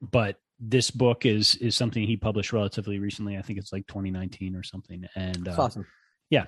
but 0.00 0.36
this 0.58 0.90
book 0.90 1.24
is 1.24 1.54
is 1.56 1.76
something 1.76 2.04
he 2.04 2.16
published 2.16 2.52
relatively 2.52 2.98
recently. 2.98 3.38
I 3.38 3.42
think 3.42 3.60
it's 3.60 3.72
like 3.72 3.86
2019 3.86 4.56
or 4.56 4.64
something. 4.64 5.04
And 5.14 5.46
uh, 5.46 5.54
awesome. 5.56 5.86
Yeah, 6.30 6.46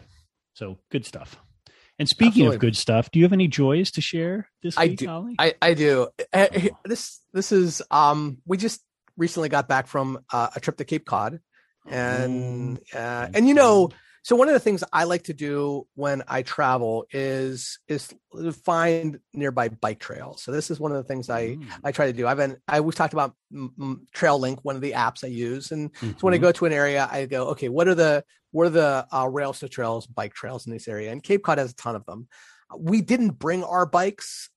so 0.54 0.78
good 0.90 1.06
stuff. 1.06 1.40
And 1.98 2.08
speaking 2.08 2.42
Absolutely. 2.42 2.56
of 2.56 2.60
good 2.60 2.76
stuff, 2.76 3.10
do 3.10 3.18
you 3.18 3.24
have 3.24 3.32
any 3.32 3.48
joys 3.48 3.90
to 3.92 4.00
share 4.00 4.50
this 4.62 4.76
I 4.76 4.86
week, 4.86 4.98
do. 4.98 5.06
Holly? 5.06 5.34
I, 5.38 5.54
I 5.62 5.74
do. 5.74 6.08
Eh, 6.32 6.68
this 6.84 7.20
this 7.32 7.52
is 7.52 7.82
um 7.90 8.38
we 8.44 8.58
just 8.58 8.82
recently 9.16 9.48
got 9.48 9.66
back 9.66 9.86
from 9.86 10.18
uh, 10.30 10.48
a 10.54 10.60
trip 10.60 10.76
to 10.76 10.84
Cape 10.84 11.06
Cod, 11.06 11.40
and 11.86 12.78
uh, 12.94 13.28
and 13.32 13.48
you 13.48 13.54
know 13.54 13.90
so 14.26 14.34
one 14.34 14.48
of 14.48 14.54
the 14.54 14.60
things 14.60 14.82
I 14.92 15.04
like 15.04 15.22
to 15.24 15.32
do 15.32 15.86
when 15.94 16.24
I 16.26 16.42
travel 16.42 17.06
is 17.12 17.78
is 17.86 18.12
find 18.64 19.20
nearby 19.32 19.68
bike 19.68 20.00
trails. 20.00 20.42
So 20.42 20.50
this 20.50 20.68
is 20.68 20.80
one 20.80 20.90
of 20.90 20.96
the 20.96 21.04
things 21.04 21.30
I 21.30 21.50
mm. 21.50 21.64
I 21.84 21.92
try 21.92 22.06
to 22.06 22.12
do. 22.12 22.26
I've 22.26 22.36
been 22.36 22.56
I 22.66 22.80
we've 22.80 22.92
talked 22.92 23.12
about 23.12 23.36
TrailLink, 23.52 24.58
one 24.64 24.74
of 24.74 24.82
the 24.82 24.94
apps 24.94 25.22
I 25.22 25.28
use, 25.28 25.70
and 25.70 25.92
mm-hmm. 25.92 26.08
so 26.08 26.16
when 26.22 26.34
I 26.34 26.38
mm-hmm. 26.38 26.46
go 26.46 26.50
to 26.50 26.66
an 26.66 26.72
area, 26.72 27.08
I 27.08 27.26
go, 27.26 27.50
okay, 27.50 27.68
what 27.68 27.86
are 27.86 27.94
the 27.94 28.24
what 28.50 28.66
are 28.66 28.70
the 28.70 29.06
uh, 29.12 29.28
rails 29.28 29.60
to 29.60 29.68
trails, 29.68 30.08
bike 30.08 30.34
trails 30.34 30.66
in 30.66 30.72
this 30.72 30.88
area? 30.88 31.12
And 31.12 31.22
Cape 31.22 31.44
Cod 31.44 31.58
has 31.58 31.70
a 31.70 31.76
ton 31.76 31.94
of 31.94 32.04
them. 32.04 32.26
We 32.76 33.02
didn't 33.02 33.38
bring 33.38 33.62
our 33.62 33.86
bikes, 33.86 34.50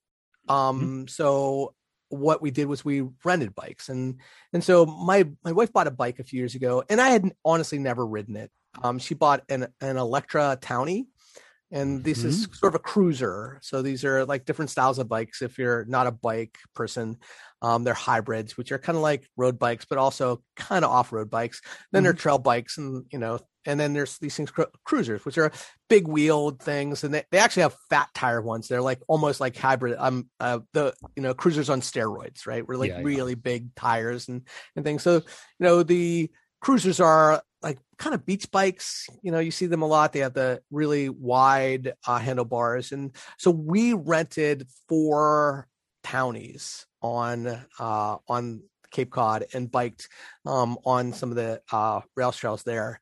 um, 0.48 0.82
mm-hmm. 0.82 1.08
so 1.10 1.76
what 2.10 2.42
we 2.42 2.52
did 2.52 2.68
was 2.68 2.84
we 2.84 3.04
rented 3.24 3.56
bikes 3.56 3.90
and 3.90 4.20
and 4.54 4.64
so 4.64 4.86
my 4.86 5.24
my 5.44 5.52
wife 5.52 5.72
bought 5.72 5.88
a 5.88 5.92
bike 5.92 6.20
a 6.20 6.24
few 6.24 6.40
years 6.40 6.56
ago 6.56 6.84
and 6.90 7.00
i 7.00 7.10
had 7.10 7.32
honestly 7.46 7.78
never 7.80 8.06
ridden 8.06 8.36
it 8.36 8.52
um, 8.84 9.00
she 9.00 9.14
bought 9.16 9.44
an 9.50 9.68
an 9.82 9.98
Electra 9.98 10.58
Townie, 10.62 11.08
and 11.72 12.04
this 12.04 12.20
mm-hmm. 12.20 12.30
is 12.30 12.48
sort 12.54 12.74
of 12.74 12.80
a 12.80 12.84
cruiser. 12.84 13.60
So 13.62 13.82
these 13.82 14.06
are 14.06 14.26
like 14.26 14.46
different 14.46 14.72
styles 14.72 15.00
of 15.00 15.10
bikes. 15.10 15.42
If 15.42 15.58
you're 15.58 15.86
not 15.86 16.08
a 16.08 16.12
bike 16.12 16.58
person, 16.76 17.18
um, 17.62 17.84
they're 17.84 17.94
hybrids, 17.94 18.58
which 18.58 18.72
are 18.72 18.80
kind 18.80 18.96
of 18.96 19.02
like 19.02 19.28
road 19.36 19.60
bikes, 19.60 19.86
but 19.86 19.98
also 19.98 20.42
kind 20.56 20.86
of 20.86 20.92
off 20.92 21.12
road 21.12 21.30
bikes. 21.30 21.62
Then 21.92 22.00
mm-hmm. 22.00 22.06
they're 22.06 22.14
trail 22.14 22.38
bikes, 22.38 22.78
and 22.78 23.06
you 23.12 23.20
know, 23.20 23.40
and 23.66 23.80
then 23.80 23.94
there's 23.94 24.18
these 24.20 24.36
things 24.36 24.52
cruisers, 24.84 25.26
which 25.26 25.38
are 25.38 25.52
big 25.90 26.08
wheeled 26.08 26.62
things, 26.62 27.04
and 27.04 27.14
they, 27.14 27.24
they 27.32 27.38
actually 27.38 27.64
have 27.64 27.76
fat 27.90 28.10
tire 28.14 28.42
ones. 28.42 28.68
They're 28.68 28.82
like 28.82 29.02
almost 29.08 29.40
like 29.40 29.58
hybrid. 29.58 29.96
Um, 29.98 30.30
uh, 30.40 30.60
the 30.74 30.94
you 31.16 31.24
know 31.24 31.34
cruisers 31.34 31.70
on 31.70 31.82
steroids, 31.82 32.48
right? 32.48 32.66
We're 32.66 32.78
like 32.78 32.92
yeah, 32.92 33.02
really 33.04 33.34
yeah. 33.34 33.42
big 33.44 33.76
tires 33.76 34.30
and 34.30 34.48
and 34.76 34.86
things. 34.86 35.04
So 35.04 35.16
you 35.16 35.22
know 35.60 35.84
the 35.84 36.30
cruisers 36.62 37.00
are 37.00 37.42
like 37.62 37.78
kind 37.98 38.14
of 38.14 38.26
beach 38.26 38.50
bikes 38.52 39.08
you 39.22 39.32
know 39.32 39.40
you 39.40 39.52
see 39.52 39.66
them 39.66 39.82
a 39.82 39.88
lot 39.88 40.14
they 40.14 40.20
have 40.20 40.34
the 40.34 40.62
really 40.72 41.10
wide 41.10 41.94
uh, 42.08 42.18
handlebars 42.18 42.92
and 42.92 43.16
so 43.38 43.52
we 43.52 43.94
rented 43.94 44.68
four 44.88 45.68
townies 46.04 46.86
on 47.02 47.48
uh, 47.80 48.18
on 48.28 48.62
cape 48.92 49.12
cod 49.12 49.46
and 49.54 49.72
biked 49.72 50.10
um, 50.46 50.78
on 50.86 51.14
some 51.14 51.30
of 51.30 51.36
the 51.36 51.62
uh, 51.72 52.02
rail 52.16 52.32
trails 52.32 52.64
there. 52.64 53.00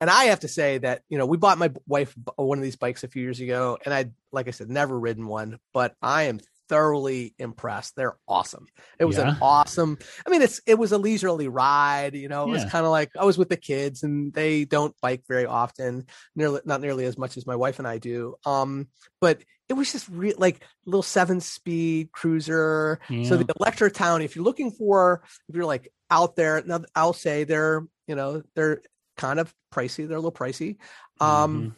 And 0.00 0.08
i 0.08 0.24
have 0.24 0.40
to 0.40 0.48
say 0.48 0.78
that 0.78 1.02
you 1.10 1.18
know 1.18 1.26
we 1.26 1.36
bought 1.36 1.58
my 1.58 1.70
wife 1.86 2.14
one 2.36 2.56
of 2.56 2.64
these 2.64 2.76
bikes 2.76 3.04
a 3.04 3.08
few 3.08 3.22
years 3.22 3.38
ago 3.38 3.76
and 3.84 3.92
i 3.92 4.06
like 4.32 4.48
i 4.48 4.50
said 4.50 4.70
never 4.70 4.98
ridden 4.98 5.26
one 5.26 5.58
but 5.74 5.94
i 6.00 6.22
am 6.22 6.40
thoroughly 6.70 7.34
impressed. 7.36 7.96
They're 7.96 8.16
awesome. 8.28 8.66
It 8.98 9.04
was 9.04 9.18
yeah. 9.18 9.30
an 9.30 9.36
awesome. 9.42 9.98
I 10.24 10.30
mean, 10.30 10.40
it's 10.40 10.60
it 10.66 10.78
was 10.78 10.92
a 10.92 10.98
leisurely 10.98 11.48
ride. 11.48 12.14
You 12.14 12.28
know, 12.28 12.44
it 12.44 12.46
yeah. 12.46 12.52
was 12.54 12.64
kind 12.70 12.86
of 12.86 12.92
like 12.92 13.10
I 13.18 13.24
was 13.24 13.36
with 13.36 13.48
the 13.48 13.56
kids, 13.56 14.04
and 14.04 14.32
they 14.32 14.64
don't 14.64 14.94
bike 15.02 15.24
very 15.28 15.46
often, 15.46 16.06
nearly 16.36 16.60
not 16.64 16.80
nearly 16.80 17.04
as 17.04 17.18
much 17.18 17.36
as 17.36 17.46
my 17.46 17.56
wife 17.56 17.80
and 17.80 17.88
I 17.88 17.98
do. 17.98 18.36
Um, 18.46 18.86
but 19.20 19.42
it 19.68 19.74
was 19.74 19.92
just 19.92 20.08
re- 20.08 20.34
like 20.38 20.64
little 20.86 21.02
seven 21.02 21.40
speed 21.40 22.12
cruiser. 22.12 23.00
Yeah. 23.10 23.28
So 23.28 23.36
the 23.36 23.52
Electra 23.60 23.90
Town, 23.90 24.22
if 24.22 24.36
you're 24.36 24.44
looking 24.44 24.70
for, 24.70 25.22
if 25.48 25.54
you're 25.54 25.66
like 25.66 25.92
out 26.08 26.36
there, 26.36 26.62
now 26.64 26.82
I'll 26.94 27.12
say 27.12 27.44
they're 27.44 27.84
you 28.06 28.14
know 28.14 28.44
they're 28.54 28.80
kind 29.16 29.40
of 29.40 29.52
pricey. 29.74 30.06
They're 30.06 30.16
a 30.16 30.20
little 30.20 30.32
pricey. 30.32 30.76
Um, 31.20 31.56
mm-hmm 31.56 31.68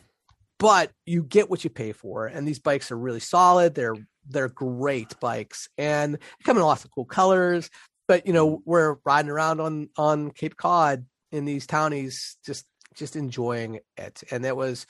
but 0.62 0.92
you 1.06 1.24
get 1.24 1.50
what 1.50 1.64
you 1.64 1.70
pay 1.70 1.90
for 1.90 2.26
and 2.26 2.46
these 2.46 2.60
bikes 2.60 2.92
are 2.92 2.96
really 2.96 3.18
solid 3.18 3.74
they're 3.74 3.96
they're 4.28 4.48
great 4.48 5.18
bikes 5.20 5.68
and 5.78 6.18
come 6.44 6.56
in 6.56 6.62
lots 6.62 6.84
of 6.84 6.90
cool 6.90 7.04
colors 7.04 7.70
but 8.08 8.26
you 8.26 8.32
know, 8.32 8.62
we're 8.64 8.96
riding 9.04 9.30
around 9.30 9.60
on 9.60 9.88
on 9.96 10.30
Cape 10.32 10.56
Cod 10.56 11.06
in 11.30 11.44
these 11.44 11.66
townies, 11.66 12.36
just 12.44 12.66
just 12.94 13.16
enjoying 13.16 13.80
it. 13.96 14.22
And 14.30 14.44
it 14.44 14.54
was, 14.54 14.86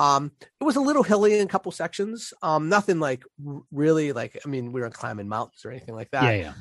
um, 0.00 0.32
it 0.60 0.64
was 0.64 0.74
a 0.74 0.80
little 0.80 1.04
hilly 1.04 1.38
in 1.38 1.46
a 1.46 1.48
couple 1.48 1.70
sections. 1.70 2.32
Um, 2.42 2.68
nothing 2.68 2.98
like 2.98 3.22
really 3.70 4.12
like. 4.12 4.40
I 4.44 4.48
mean, 4.48 4.72
we 4.72 4.80
weren't 4.80 4.94
climbing 4.94 5.28
mountains 5.28 5.64
or 5.64 5.70
anything 5.70 5.94
like 5.94 6.10
that. 6.10 6.24
Yeah, 6.24 6.32
yeah. 6.32 6.52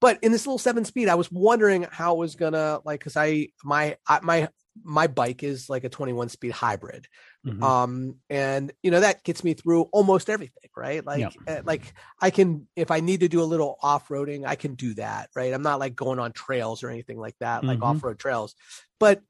But 0.00 0.18
in 0.22 0.32
this 0.32 0.48
little 0.48 0.58
seven 0.58 0.84
speed, 0.84 1.08
I 1.08 1.14
was 1.14 1.30
wondering 1.30 1.86
how 1.88 2.14
it 2.14 2.18
was 2.18 2.34
gonna 2.34 2.80
like 2.84 2.98
because 2.98 3.16
I 3.16 3.48
my 3.62 3.96
I, 4.08 4.18
my 4.22 4.48
my 4.84 5.06
bike 5.06 5.42
is 5.42 5.68
like 5.68 5.84
a 5.84 5.88
21 5.88 6.28
speed 6.30 6.50
hybrid 6.52 7.06
Mhm. 7.46 7.62
um 7.62 8.16
and 8.30 8.72
you 8.82 8.90
know 8.90 9.00
that 9.00 9.22
gets 9.24 9.44
me 9.44 9.52
through 9.54 9.82
almost 9.92 10.30
everything 10.30 10.70
right 10.76 11.04
like 11.04 11.20
Yeah. 11.46 11.58
uh, 11.58 11.62
like 11.64 11.92
i 12.20 12.30
can 12.30 12.66
if 12.76 12.90
i 12.90 13.00
need 13.00 13.20
to 13.20 13.28
do 13.28 13.42
a 13.42 13.44
little 13.44 13.76
off-roading 13.82 14.46
i 14.46 14.54
can 14.54 14.74
do 14.74 14.94
that 14.94 15.28
right 15.36 15.52
i'm 15.52 15.62
not 15.62 15.78
like 15.80 15.94
going 15.94 16.18
on 16.18 16.32
trails 16.32 16.82
or 16.82 16.88
anything 16.88 17.18
like 17.18 17.34
that 17.40 17.64
like 17.64 17.80
Mhm. 17.80 17.82
off-road 17.84 18.18
trails 18.18 18.54
but 18.98 19.20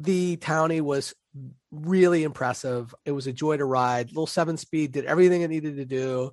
the 0.00 0.36
townie 0.38 0.80
was 0.80 1.14
really 1.70 2.24
impressive 2.24 2.92
it 3.04 3.12
was 3.12 3.26
a 3.28 3.32
joy 3.32 3.56
to 3.56 3.64
ride 3.64 4.08
little 4.08 4.26
seven 4.26 4.56
speed 4.56 4.90
did 4.92 5.04
everything 5.04 5.42
it 5.42 5.48
needed 5.48 5.76
to 5.76 5.84
do 5.84 6.32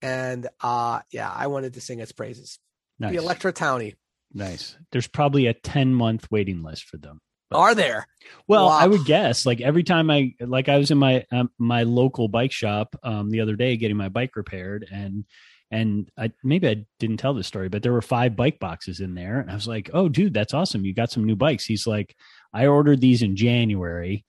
and 0.00 0.48
uh 0.62 1.00
yeah 1.10 1.30
i 1.30 1.46
wanted 1.46 1.74
to 1.74 1.80
sing 1.80 1.98
its 2.00 2.12
praises 2.12 2.58
nice. 2.98 3.10
the 3.12 3.18
electra 3.18 3.52
townie 3.52 3.94
nice. 4.34 4.78
There's 4.92 5.08
probably 5.08 5.46
a 5.46 5.52
10 5.52 5.94
month 5.94 6.26
waiting 6.30 6.62
list 6.62 6.84
for 6.84 6.96
them. 6.96 7.20
But- 7.52 7.58
are 7.58 7.74
there 7.74 8.06
Well, 8.48 8.68
I 8.68 8.86
would 8.86 9.04
guess 9.04 9.46
like 9.46 9.60
every 9.60 9.82
time 9.84 10.10
I 10.10 10.34
like 10.40 10.68
I 10.68 10.78
was 10.78 10.90
in 10.90 10.98
my 10.98 11.24
um, 11.30 11.50
my 11.58 11.82
local 11.84 12.28
bike 12.28 12.52
shop 12.52 12.96
um, 13.02 13.30
the 13.30 13.40
other 13.40 13.56
day 13.56 13.76
getting 13.76 13.96
my 13.96 14.08
bike 14.08 14.34
repaired 14.36 14.86
and 14.90 15.24
and 15.70 16.10
I 16.18 16.32
maybe 16.44 16.68
I 16.68 16.84
didn't 16.98 17.16
tell 17.16 17.32
this 17.32 17.46
story, 17.46 17.68
but 17.70 17.82
there 17.82 17.92
were 17.92 18.02
five 18.02 18.36
bike 18.36 18.58
boxes 18.58 19.00
in 19.00 19.14
there, 19.14 19.40
and 19.40 19.50
I 19.50 19.54
was 19.54 19.66
like, 19.66 19.88
"Oh, 19.94 20.06
dude, 20.10 20.34
that's 20.34 20.52
awesome! 20.52 20.84
You 20.84 20.92
got 20.92 21.10
some 21.10 21.24
new 21.24 21.34
bikes." 21.34 21.64
He's 21.64 21.86
like, 21.86 22.14
"I 22.52 22.66
ordered 22.66 23.00
these 23.00 23.22
in 23.22 23.36
January. 23.36 24.26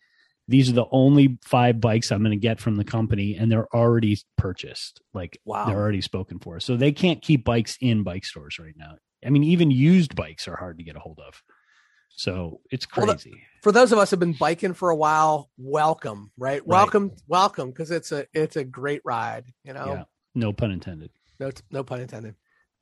These 0.48 0.70
are 0.70 0.74
the 0.74 0.86
only 0.92 1.38
five 1.44 1.82
bikes 1.82 2.12
I'm 2.14 2.20
going 2.24 2.32
to 2.32 2.38
get 2.38 2.62
from 2.62 2.76
the 2.78 2.86
company, 2.86 3.36
and 3.36 3.52
they're 3.52 3.68
already 3.76 4.18
purchased. 4.38 5.02
Like, 5.14 5.38
Wow. 5.44 5.66
they're 5.66 5.76
already 5.80 6.00
spoken 6.02 6.40
for. 6.40 6.62
So 6.62 6.78
they 6.78 6.94
can't 6.94 7.22
keep 7.22 7.44
bikes 7.44 7.78
in 7.82 8.04
bike 8.04 8.24
stores 8.26 8.58
right 8.58 8.76
now. 8.78 8.96
I 9.26 9.30
mean, 9.30 9.44
even 9.44 9.70
used 9.70 10.16
bikes 10.16 10.48
are 10.48 10.56
hard 10.56 10.78
to 10.78 10.84
get 10.86 10.96
a 10.96 11.00
hold 11.00 11.20
of. 11.28 11.42
So 12.16 12.62
it's 12.72 12.86
Well, 12.96 13.08
crazy. 13.08 13.34
for 13.62 13.72
those 13.72 13.92
of 13.92 13.98
us 13.98 14.12
who've 14.12 14.20
been 14.20 14.34
biking 14.34 14.74
for 14.74 14.90
a 14.90 14.96
while, 14.96 15.50
welcome, 15.58 16.32
right? 16.38 16.66
Welcome, 16.66 17.12
welcome, 17.28 17.70
because 17.70 17.92
it's 17.92 18.12
a 18.12 18.28
it's 18.34 18.56
a 18.56 18.64
great 18.64 19.02
ride. 19.04 19.46
You 19.64 19.74
know, 19.74 19.86
Yeah. 19.88 20.04
No 20.36 20.54
pun 20.54 20.72
intended. 20.72 21.12
no 21.40 21.52
no 21.72 21.84
pun 21.84 22.02
intended. 22.02 22.36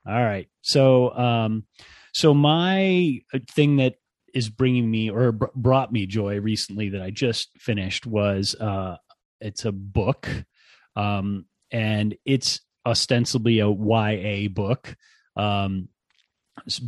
All 0.06 0.14
right. 0.24 0.48
So, 0.62 1.16
um, 1.16 1.66
so 2.14 2.34
my 2.34 3.20
uh, 3.34 3.40
thing 3.52 3.78
that 3.78 3.96
is 4.34 4.50
bringing 4.50 4.90
me 4.90 5.10
or 5.12 5.32
br- 5.32 5.46
brought 5.56 5.92
me 5.92 6.06
joy 6.08 6.40
recently 6.40 6.90
that 6.90 7.02
I 7.02 7.12
just 7.12 7.50
finished 7.60 8.08
was, 8.08 8.56
uh, 8.56 8.98
it's 9.40 9.64
a 9.66 9.72
book, 9.72 10.28
um, 10.96 11.46
and 11.72 12.16
it's 12.26 12.62
ostensibly 12.86 13.60
a 13.60 13.70
YA 13.70 14.48
book. 14.50 14.96
Um, 15.36 15.90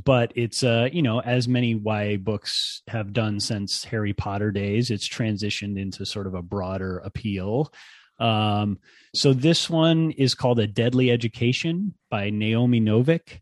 but 0.03 0.31
it's 0.35 0.63
uh 0.63 0.89
you 0.91 1.01
know 1.01 1.19
as 1.19 1.47
many 1.47 1.73
YA 1.73 2.17
books 2.17 2.81
have 2.87 3.13
done 3.13 3.39
since 3.39 3.83
Harry 3.85 4.13
Potter 4.13 4.51
days 4.51 4.91
it's 4.91 5.07
transitioned 5.07 5.79
into 5.79 6.05
sort 6.05 6.27
of 6.27 6.33
a 6.33 6.41
broader 6.41 6.99
appeal 6.99 7.71
um 8.19 8.77
so 9.15 9.31
this 9.31 9.69
one 9.69 10.11
is 10.11 10.33
called 10.33 10.59
A 10.59 10.65
Deadly 10.65 11.11
Education 11.11 11.93
by 12.09 12.31
Naomi 12.31 12.81
Novik. 12.81 13.41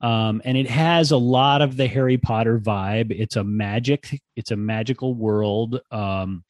Um, 0.00 0.42
and 0.44 0.56
it 0.56 0.68
has 0.68 1.10
a 1.10 1.16
lot 1.16 1.62
of 1.62 1.76
the 1.76 1.88
Harry 1.88 2.18
Potter 2.18 2.58
vibe. 2.58 3.10
It's 3.10 3.36
a 3.36 3.42
magic, 3.42 4.20
it's 4.36 4.50
a 4.50 4.56
magical 4.56 5.14
world. 5.14 5.80
Um, 5.90 6.44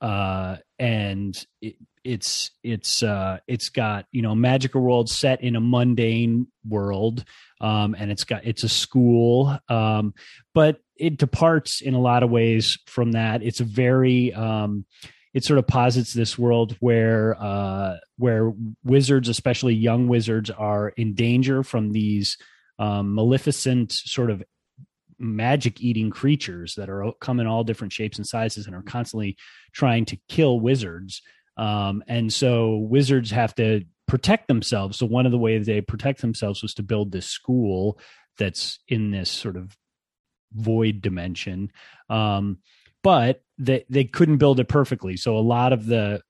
uh, 0.00 0.56
and 0.78 1.46
it, 1.60 1.76
it's 2.04 2.50
it's 2.62 3.02
uh 3.02 3.38
it's 3.48 3.70
got 3.70 4.06
you 4.12 4.22
know 4.22 4.34
magical 4.34 4.82
world 4.82 5.08
set 5.08 5.42
in 5.42 5.56
a 5.56 5.60
mundane 5.60 6.46
world 6.68 7.24
um 7.60 7.96
and 7.98 8.10
it's 8.10 8.24
got 8.24 8.44
it's 8.44 8.62
a 8.62 8.68
school 8.68 9.58
um 9.68 10.12
but 10.52 10.80
it 10.96 11.16
departs 11.16 11.80
in 11.80 11.94
a 11.94 12.00
lot 12.00 12.22
of 12.22 12.30
ways 12.30 12.78
from 12.86 13.12
that 13.12 13.42
it's 13.42 13.60
a 13.60 13.64
very 13.64 14.32
um 14.34 14.84
it 15.34 15.44
sort 15.44 15.58
of 15.58 15.66
posits 15.66 16.12
this 16.12 16.38
world 16.38 16.76
where 16.78 17.36
uh, 17.40 17.96
where 18.16 18.52
wizards, 18.84 19.28
especially 19.28 19.74
young 19.74 20.06
wizards, 20.06 20.48
are 20.48 20.90
in 20.90 21.14
danger 21.14 21.64
from 21.64 21.90
these 21.90 22.38
um, 22.78 23.14
maleficent 23.14 23.92
sort 23.92 24.30
of 24.30 24.42
magic 25.18 25.80
eating 25.80 26.10
creatures 26.10 26.74
that 26.76 26.88
are 26.88 27.12
come 27.20 27.40
in 27.40 27.46
all 27.48 27.64
different 27.64 27.92
shapes 27.92 28.16
and 28.16 28.26
sizes 28.26 28.66
and 28.66 28.76
are 28.76 28.82
constantly 28.82 29.36
trying 29.72 30.04
to 30.04 30.16
kill 30.28 30.60
wizards. 30.60 31.20
Um, 31.56 32.02
and 32.08 32.32
so 32.32 32.76
wizards 32.76 33.30
have 33.30 33.54
to 33.56 33.84
protect 34.06 34.48
themselves. 34.48 34.98
So 34.98 35.06
one 35.06 35.26
of 35.26 35.32
the 35.32 35.38
ways 35.38 35.66
they 35.66 35.80
protect 35.80 36.20
themselves 36.20 36.62
was 36.62 36.74
to 36.74 36.82
build 36.82 37.12
this 37.12 37.26
school 37.26 37.98
that's 38.38 38.78
in 38.88 39.10
this 39.10 39.30
sort 39.30 39.56
of 39.56 39.76
void 40.52 41.00
dimension. 41.00 41.70
Um, 42.08 42.58
but 43.02 43.42
they 43.58 43.84
they 43.88 44.04
couldn't 44.04 44.38
build 44.38 44.60
it 44.60 44.68
perfectly. 44.68 45.16
So 45.16 45.36
a 45.36 45.40
lot 45.40 45.72
of 45.72 45.86
the 45.86 46.22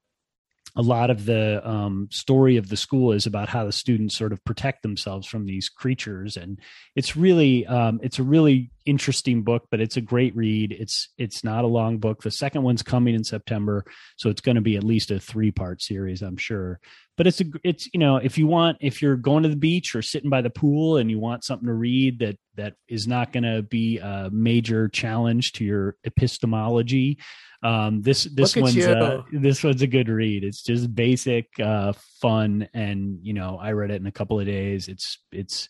a 0.77 0.83
lot 0.83 1.11
of 1.11 1.25
the 1.25 1.67
um, 1.69 2.09
story 2.11 2.57
of 2.57 2.69
the 2.69 2.77
school 2.77 3.13
is 3.13 3.27
about 3.27 3.49
how 3.49 3.65
the 3.65 3.73
students 3.73 4.17
sort 4.17 4.33
of 4.33 4.45
protect 4.45 4.83
themselves 4.83 5.27
from 5.27 5.47
these 5.47 5.69
creatures, 5.69 6.37
and 6.37 6.59
it's 6.97 7.17
really 7.17 7.65
um, 7.67 8.01
it's 8.03 8.19
a 8.19 8.25
really 8.25 8.73
interesting 8.85 9.43
book. 9.43 9.69
But 9.71 9.81
it's 9.81 9.97
a 9.97 10.01
great 10.01 10.35
read. 10.35 10.73
It's 10.73 11.11
it's 11.17 11.45
not 11.45 11.65
a 11.65 11.69
long 11.69 11.99
book. 11.99 12.23
The 12.23 12.31
second 12.33 12.63
one's 12.63 12.83
coming 12.83 13.15
in 13.15 13.23
September, 13.23 13.85
so 14.17 14.31
it's 14.31 14.41
going 14.41 14.57
to 14.57 14.61
be 14.61 14.77
at 14.77 14.83
least 14.83 15.13
a 15.13 15.21
three 15.21 15.53
part 15.53 15.81
series, 15.81 16.23
I'm 16.23 16.37
sure. 16.37 16.81
But 17.17 17.29
it's 17.29 17.41
a 17.41 17.45
it's 17.63 17.89
you 17.93 18.01
know 18.01 18.17
if 18.17 18.37
you 18.37 18.49
want 18.49 18.79
if 18.81 19.01
you're 19.01 19.17
going 19.17 19.45
to 19.45 19.49
the 19.49 19.57
beach 19.57 19.95
or 19.95 20.03
sitting 20.03 20.31
by 20.31 20.43
the 20.43 20.51
pool 20.51 20.97
and 20.97 21.09
you 21.09 21.21
want 21.21 21.45
something 21.45 21.69
to 21.69 21.75
read 21.75 22.19
that 22.19 22.37
that 22.57 22.75
is 22.89 23.07
not 23.07 23.33
going 23.33 23.45
to 23.45 23.63
be 23.63 23.99
a 23.99 24.29
major 24.33 24.89
challenge 24.89 25.53
to 25.53 25.65
your 25.65 25.97
epistemology 26.05 27.19
um 27.65 28.03
this 28.03 28.25
this 28.25 28.55
Look 28.55 28.65
one's 28.65 28.77
a, 28.77 29.25
this 29.33 29.65
one's 29.65 29.81
a 29.81 29.87
good 29.87 30.09
read. 30.09 30.45
It's 30.45 30.63
just 30.63 30.95
basic 30.95 31.49
uh 31.59 31.95
fun 32.21 32.69
and 32.75 33.19
you 33.23 33.33
know 33.33 33.59
i 33.61 33.73
read 33.73 33.91
it 33.91 34.01
in 34.01 34.07
a 34.07 34.13
couple 34.13 34.39
of 34.39 34.47
days. 34.47 34.87
It's 34.87 35.19
it's 35.33 35.69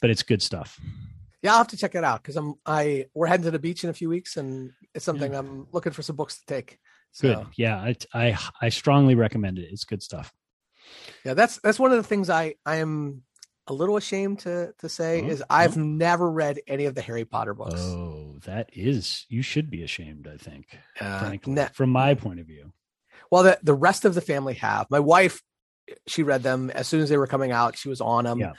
but 0.00 0.10
it's 0.10 0.24
good 0.24 0.42
stuff. 0.42 0.78
Yeah, 1.42 1.52
I'll 1.52 1.58
have 1.58 1.68
to 1.68 1.76
check 1.76 1.94
it 1.94 2.02
out 2.02 2.22
because 2.22 2.36
I'm 2.36 2.54
I 2.66 3.06
we're 3.14 3.28
heading 3.28 3.44
to 3.44 3.52
the 3.52 3.60
beach 3.60 3.84
in 3.84 3.90
a 3.90 3.94
few 3.94 4.08
weeks, 4.08 4.36
and 4.36 4.72
it's 4.94 5.04
something 5.04 5.34
I'm 5.34 5.68
looking 5.72 5.92
for 5.92 6.02
some 6.02 6.16
books 6.16 6.40
to 6.40 6.46
take. 6.46 6.78
So, 7.12 7.28
good. 7.28 7.46
Yeah 7.56 7.76
I, 7.76 7.94
I 8.12 8.38
i 8.60 8.68
strongly 8.68 9.14
recommend 9.14 9.58
it. 9.58 9.68
It's 9.70 9.84
good 9.84 10.02
stuff. 10.02 10.32
Yeah, 11.24 11.34
that's 11.34 11.60
that's 11.60 11.78
one 11.78 11.92
of 11.92 11.98
the 11.98 12.02
things 12.02 12.28
I 12.28 12.56
I 12.66 12.76
am 12.76 13.22
a 13.68 13.72
little 13.72 13.96
ashamed 13.96 14.40
to 14.40 14.72
to 14.78 14.88
say 14.88 15.22
Oh, 15.22 15.28
is 15.28 15.44
I've 15.48 15.76
never 15.76 16.28
read 16.28 16.60
any 16.66 16.86
of 16.86 16.96
the 16.96 17.02
Harry 17.02 17.24
Potter 17.24 17.54
books. 17.54 17.80
oh 17.80 18.27
that 18.44 18.70
is 18.72 19.26
you 19.28 19.42
should 19.42 19.70
be 19.70 19.82
ashamed 19.82 20.28
i 20.32 20.36
think 20.36 20.66
Uh, 21.00 21.20
frankly 21.20 21.66
from 21.74 21.90
my 21.90 22.14
point 22.14 22.40
of 22.40 22.46
view 22.46 22.72
well, 23.30 23.42
the 23.42 23.58
the 23.62 23.74
rest 23.74 24.04
of 24.04 24.14
the 24.14 24.20
family 24.20 24.54
have. 24.54 24.86
My 24.90 25.00
wife, 25.00 25.42
she 26.06 26.22
read 26.22 26.42
them 26.42 26.70
as 26.70 26.86
soon 26.86 27.00
as 27.00 27.08
they 27.08 27.18
were 27.18 27.26
coming 27.26 27.52
out. 27.52 27.76
She 27.76 27.88
was 27.88 28.00
on 28.00 28.24
them. 28.24 28.38
Yeah. 28.40 28.52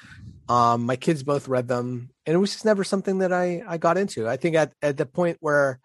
Um, 0.48 0.86
my 0.86 0.96
kids 0.96 1.24
both 1.24 1.48
read 1.48 1.68
them, 1.68 2.10
and 2.26 2.36
it 2.36 2.38
was 2.38 2.52
just 2.52 2.66
never 2.66 2.84
something 2.84 3.20
that 3.20 3.34
I 3.34 3.64
I 3.68 3.78
got 3.78 3.98
into. 3.98 4.28
I 4.28 4.38
think 4.38 4.56
at 4.56 4.74
at 4.82 4.98
the 4.98 5.06
point 5.06 5.38
where 5.40 5.80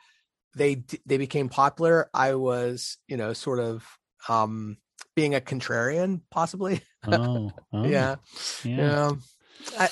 they 0.57 0.85
they 1.07 1.19
became 1.19 1.49
popular, 1.49 2.09
I 2.13 2.35
was 2.35 2.99
you 3.09 3.17
know 3.17 3.33
sort 3.33 3.59
of 3.59 3.87
um 4.29 4.79
being 5.15 5.35
a 5.35 5.41
contrarian, 5.41 6.21
possibly. 6.31 6.83
oh, 7.07 7.53
oh 7.73 7.85
yeah, 7.85 8.17
yeah 8.65 8.77
yeah. 8.77 9.13
I, 9.79 9.89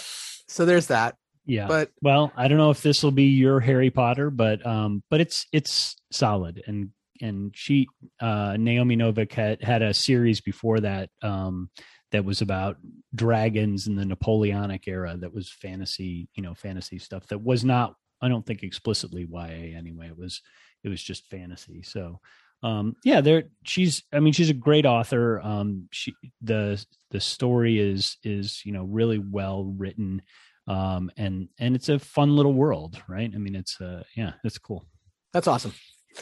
so 0.48 0.64
there's 0.64 0.88
that. 0.88 1.16
Yeah 1.44 1.66
But 1.66 1.90
Well, 2.00 2.32
I 2.36 2.48
don't 2.48 2.58
know 2.58 2.70
if 2.70 2.82
this 2.82 3.02
will 3.02 3.12
be 3.12 3.24
your 3.24 3.60
Harry 3.60 3.90
Potter, 3.90 4.30
but 4.30 4.64
um, 4.66 5.02
but 5.10 5.20
it's 5.20 5.46
it's 5.52 5.96
solid 6.10 6.62
and 6.66 6.90
and 7.20 7.52
she 7.54 7.88
uh 8.20 8.56
Naomi 8.58 8.96
Novik 8.96 9.32
had 9.32 9.62
had 9.62 9.82
a 9.82 9.94
series 9.94 10.40
before 10.40 10.80
that 10.80 11.10
um 11.22 11.70
that 12.10 12.24
was 12.24 12.42
about 12.42 12.76
dragons 13.14 13.86
in 13.86 13.96
the 13.96 14.04
Napoleonic 14.04 14.86
era 14.86 15.16
that 15.16 15.32
was 15.32 15.50
fantasy, 15.50 16.28
you 16.34 16.42
know, 16.42 16.54
fantasy 16.54 16.98
stuff 16.98 17.26
that 17.28 17.42
was 17.42 17.64
not 17.64 17.94
I 18.20 18.28
don't 18.28 18.44
think 18.44 18.62
explicitly 18.62 19.26
YA 19.30 19.76
anyway. 19.76 20.08
It 20.08 20.18
was 20.18 20.42
it 20.84 20.88
was 20.88 21.02
just 21.02 21.30
fantasy. 21.30 21.82
So 21.82 22.20
um 22.62 22.96
yeah, 23.04 23.20
there 23.20 23.44
she's 23.64 24.02
I 24.12 24.20
mean 24.20 24.32
she's 24.32 24.50
a 24.50 24.54
great 24.54 24.86
author. 24.86 25.40
Um 25.40 25.88
she 25.90 26.14
the 26.42 26.84
the 27.10 27.20
story 27.20 27.78
is 27.78 28.18
is, 28.24 28.62
you 28.64 28.72
know, 28.72 28.84
really 28.84 29.18
well 29.18 29.64
written 29.64 30.22
um 30.68 31.10
and 31.16 31.48
and 31.58 31.74
it's 31.74 31.88
a 31.88 31.98
fun 31.98 32.36
little 32.36 32.52
world 32.54 33.02
right 33.08 33.32
i 33.34 33.38
mean 33.38 33.56
it's 33.56 33.80
uh 33.80 34.02
yeah 34.16 34.32
it's 34.44 34.58
cool 34.58 34.84
that's 35.32 35.48
awesome. 35.48 35.72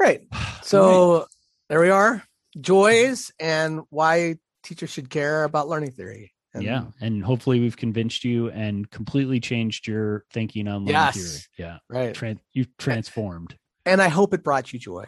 All 0.00 0.06
right. 0.06 0.22
So 0.62 1.26
there 1.68 1.80
we 1.80 1.90
are. 1.90 2.22
Joys 2.58 3.30
and 3.38 3.82
why 3.90 4.36
teachers 4.62 4.88
should 4.90 5.10
care 5.10 5.44
about 5.44 5.68
learning 5.68 5.90
theory. 5.92 6.32
And 6.54 6.62
yeah, 6.64 6.84
and 7.02 7.22
hopefully 7.22 7.60
we've 7.60 7.76
convinced 7.76 8.24
you 8.24 8.48
and 8.50 8.90
completely 8.90 9.40
changed 9.40 9.86
your 9.86 10.24
thinking 10.32 10.68
on 10.68 10.86
line 10.86 11.12
theory. 11.12 11.38
Yeah, 11.58 11.78
Right. 11.90 12.14
Tran- 12.14 12.38
you've 12.54 12.74
transformed. 12.78 13.56
And 13.84 14.00
I 14.00 14.08
hope 14.08 14.32
it 14.32 14.42
brought 14.42 14.72
you 14.72 14.78
joy. 14.78 15.04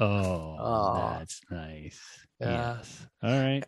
Oh, 0.00 0.56
Oh. 0.58 1.16
that's 1.18 1.40
nice. 1.50 2.00
Yeah. 2.40 2.76
Yes. 2.78 3.06
All 3.22 3.30
right. 3.30 3.64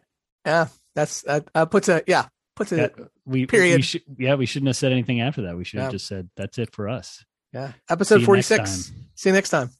Yeah. 0.47 0.69
That's 0.95 1.21
that 1.23 1.49
uh, 1.55 1.67
puts 1.67 1.89
a 1.91 2.03
yeah 2.07 2.29
puts 2.59 2.71
That- 2.71 2.95
we 3.25 3.47
Period. 3.47 3.77
We 3.77 3.83
should, 3.83 4.03
yeah, 4.19 4.35
we 4.35 4.45
shouldn't 4.47 4.67
have 4.69 4.77
said 4.77 4.93
anything 4.93 5.21
after 5.21 5.43
that. 5.43 5.57
We 5.57 5.65
should 5.65 5.81
have 5.81 5.89
Yeah. 5.89 5.93
just 5.93 6.07
said 6.07 6.29
that's 6.37 6.59
it 6.59 6.73
for 6.75 6.89
us. 6.89 7.25
yeah. 7.53 7.69
See 7.73 7.75
Episode 7.91 8.21
you 8.21 8.27
forty 8.27 8.39
next 8.41 8.47
six. 8.49 8.89
time. 8.89 8.97
See 9.15 9.29
you 9.31 9.35
next 9.35 9.51
time. 9.51 9.71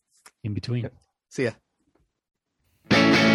In 0.45 0.55
between. 0.55 0.89
See 1.29 1.45
ya. 2.91 3.35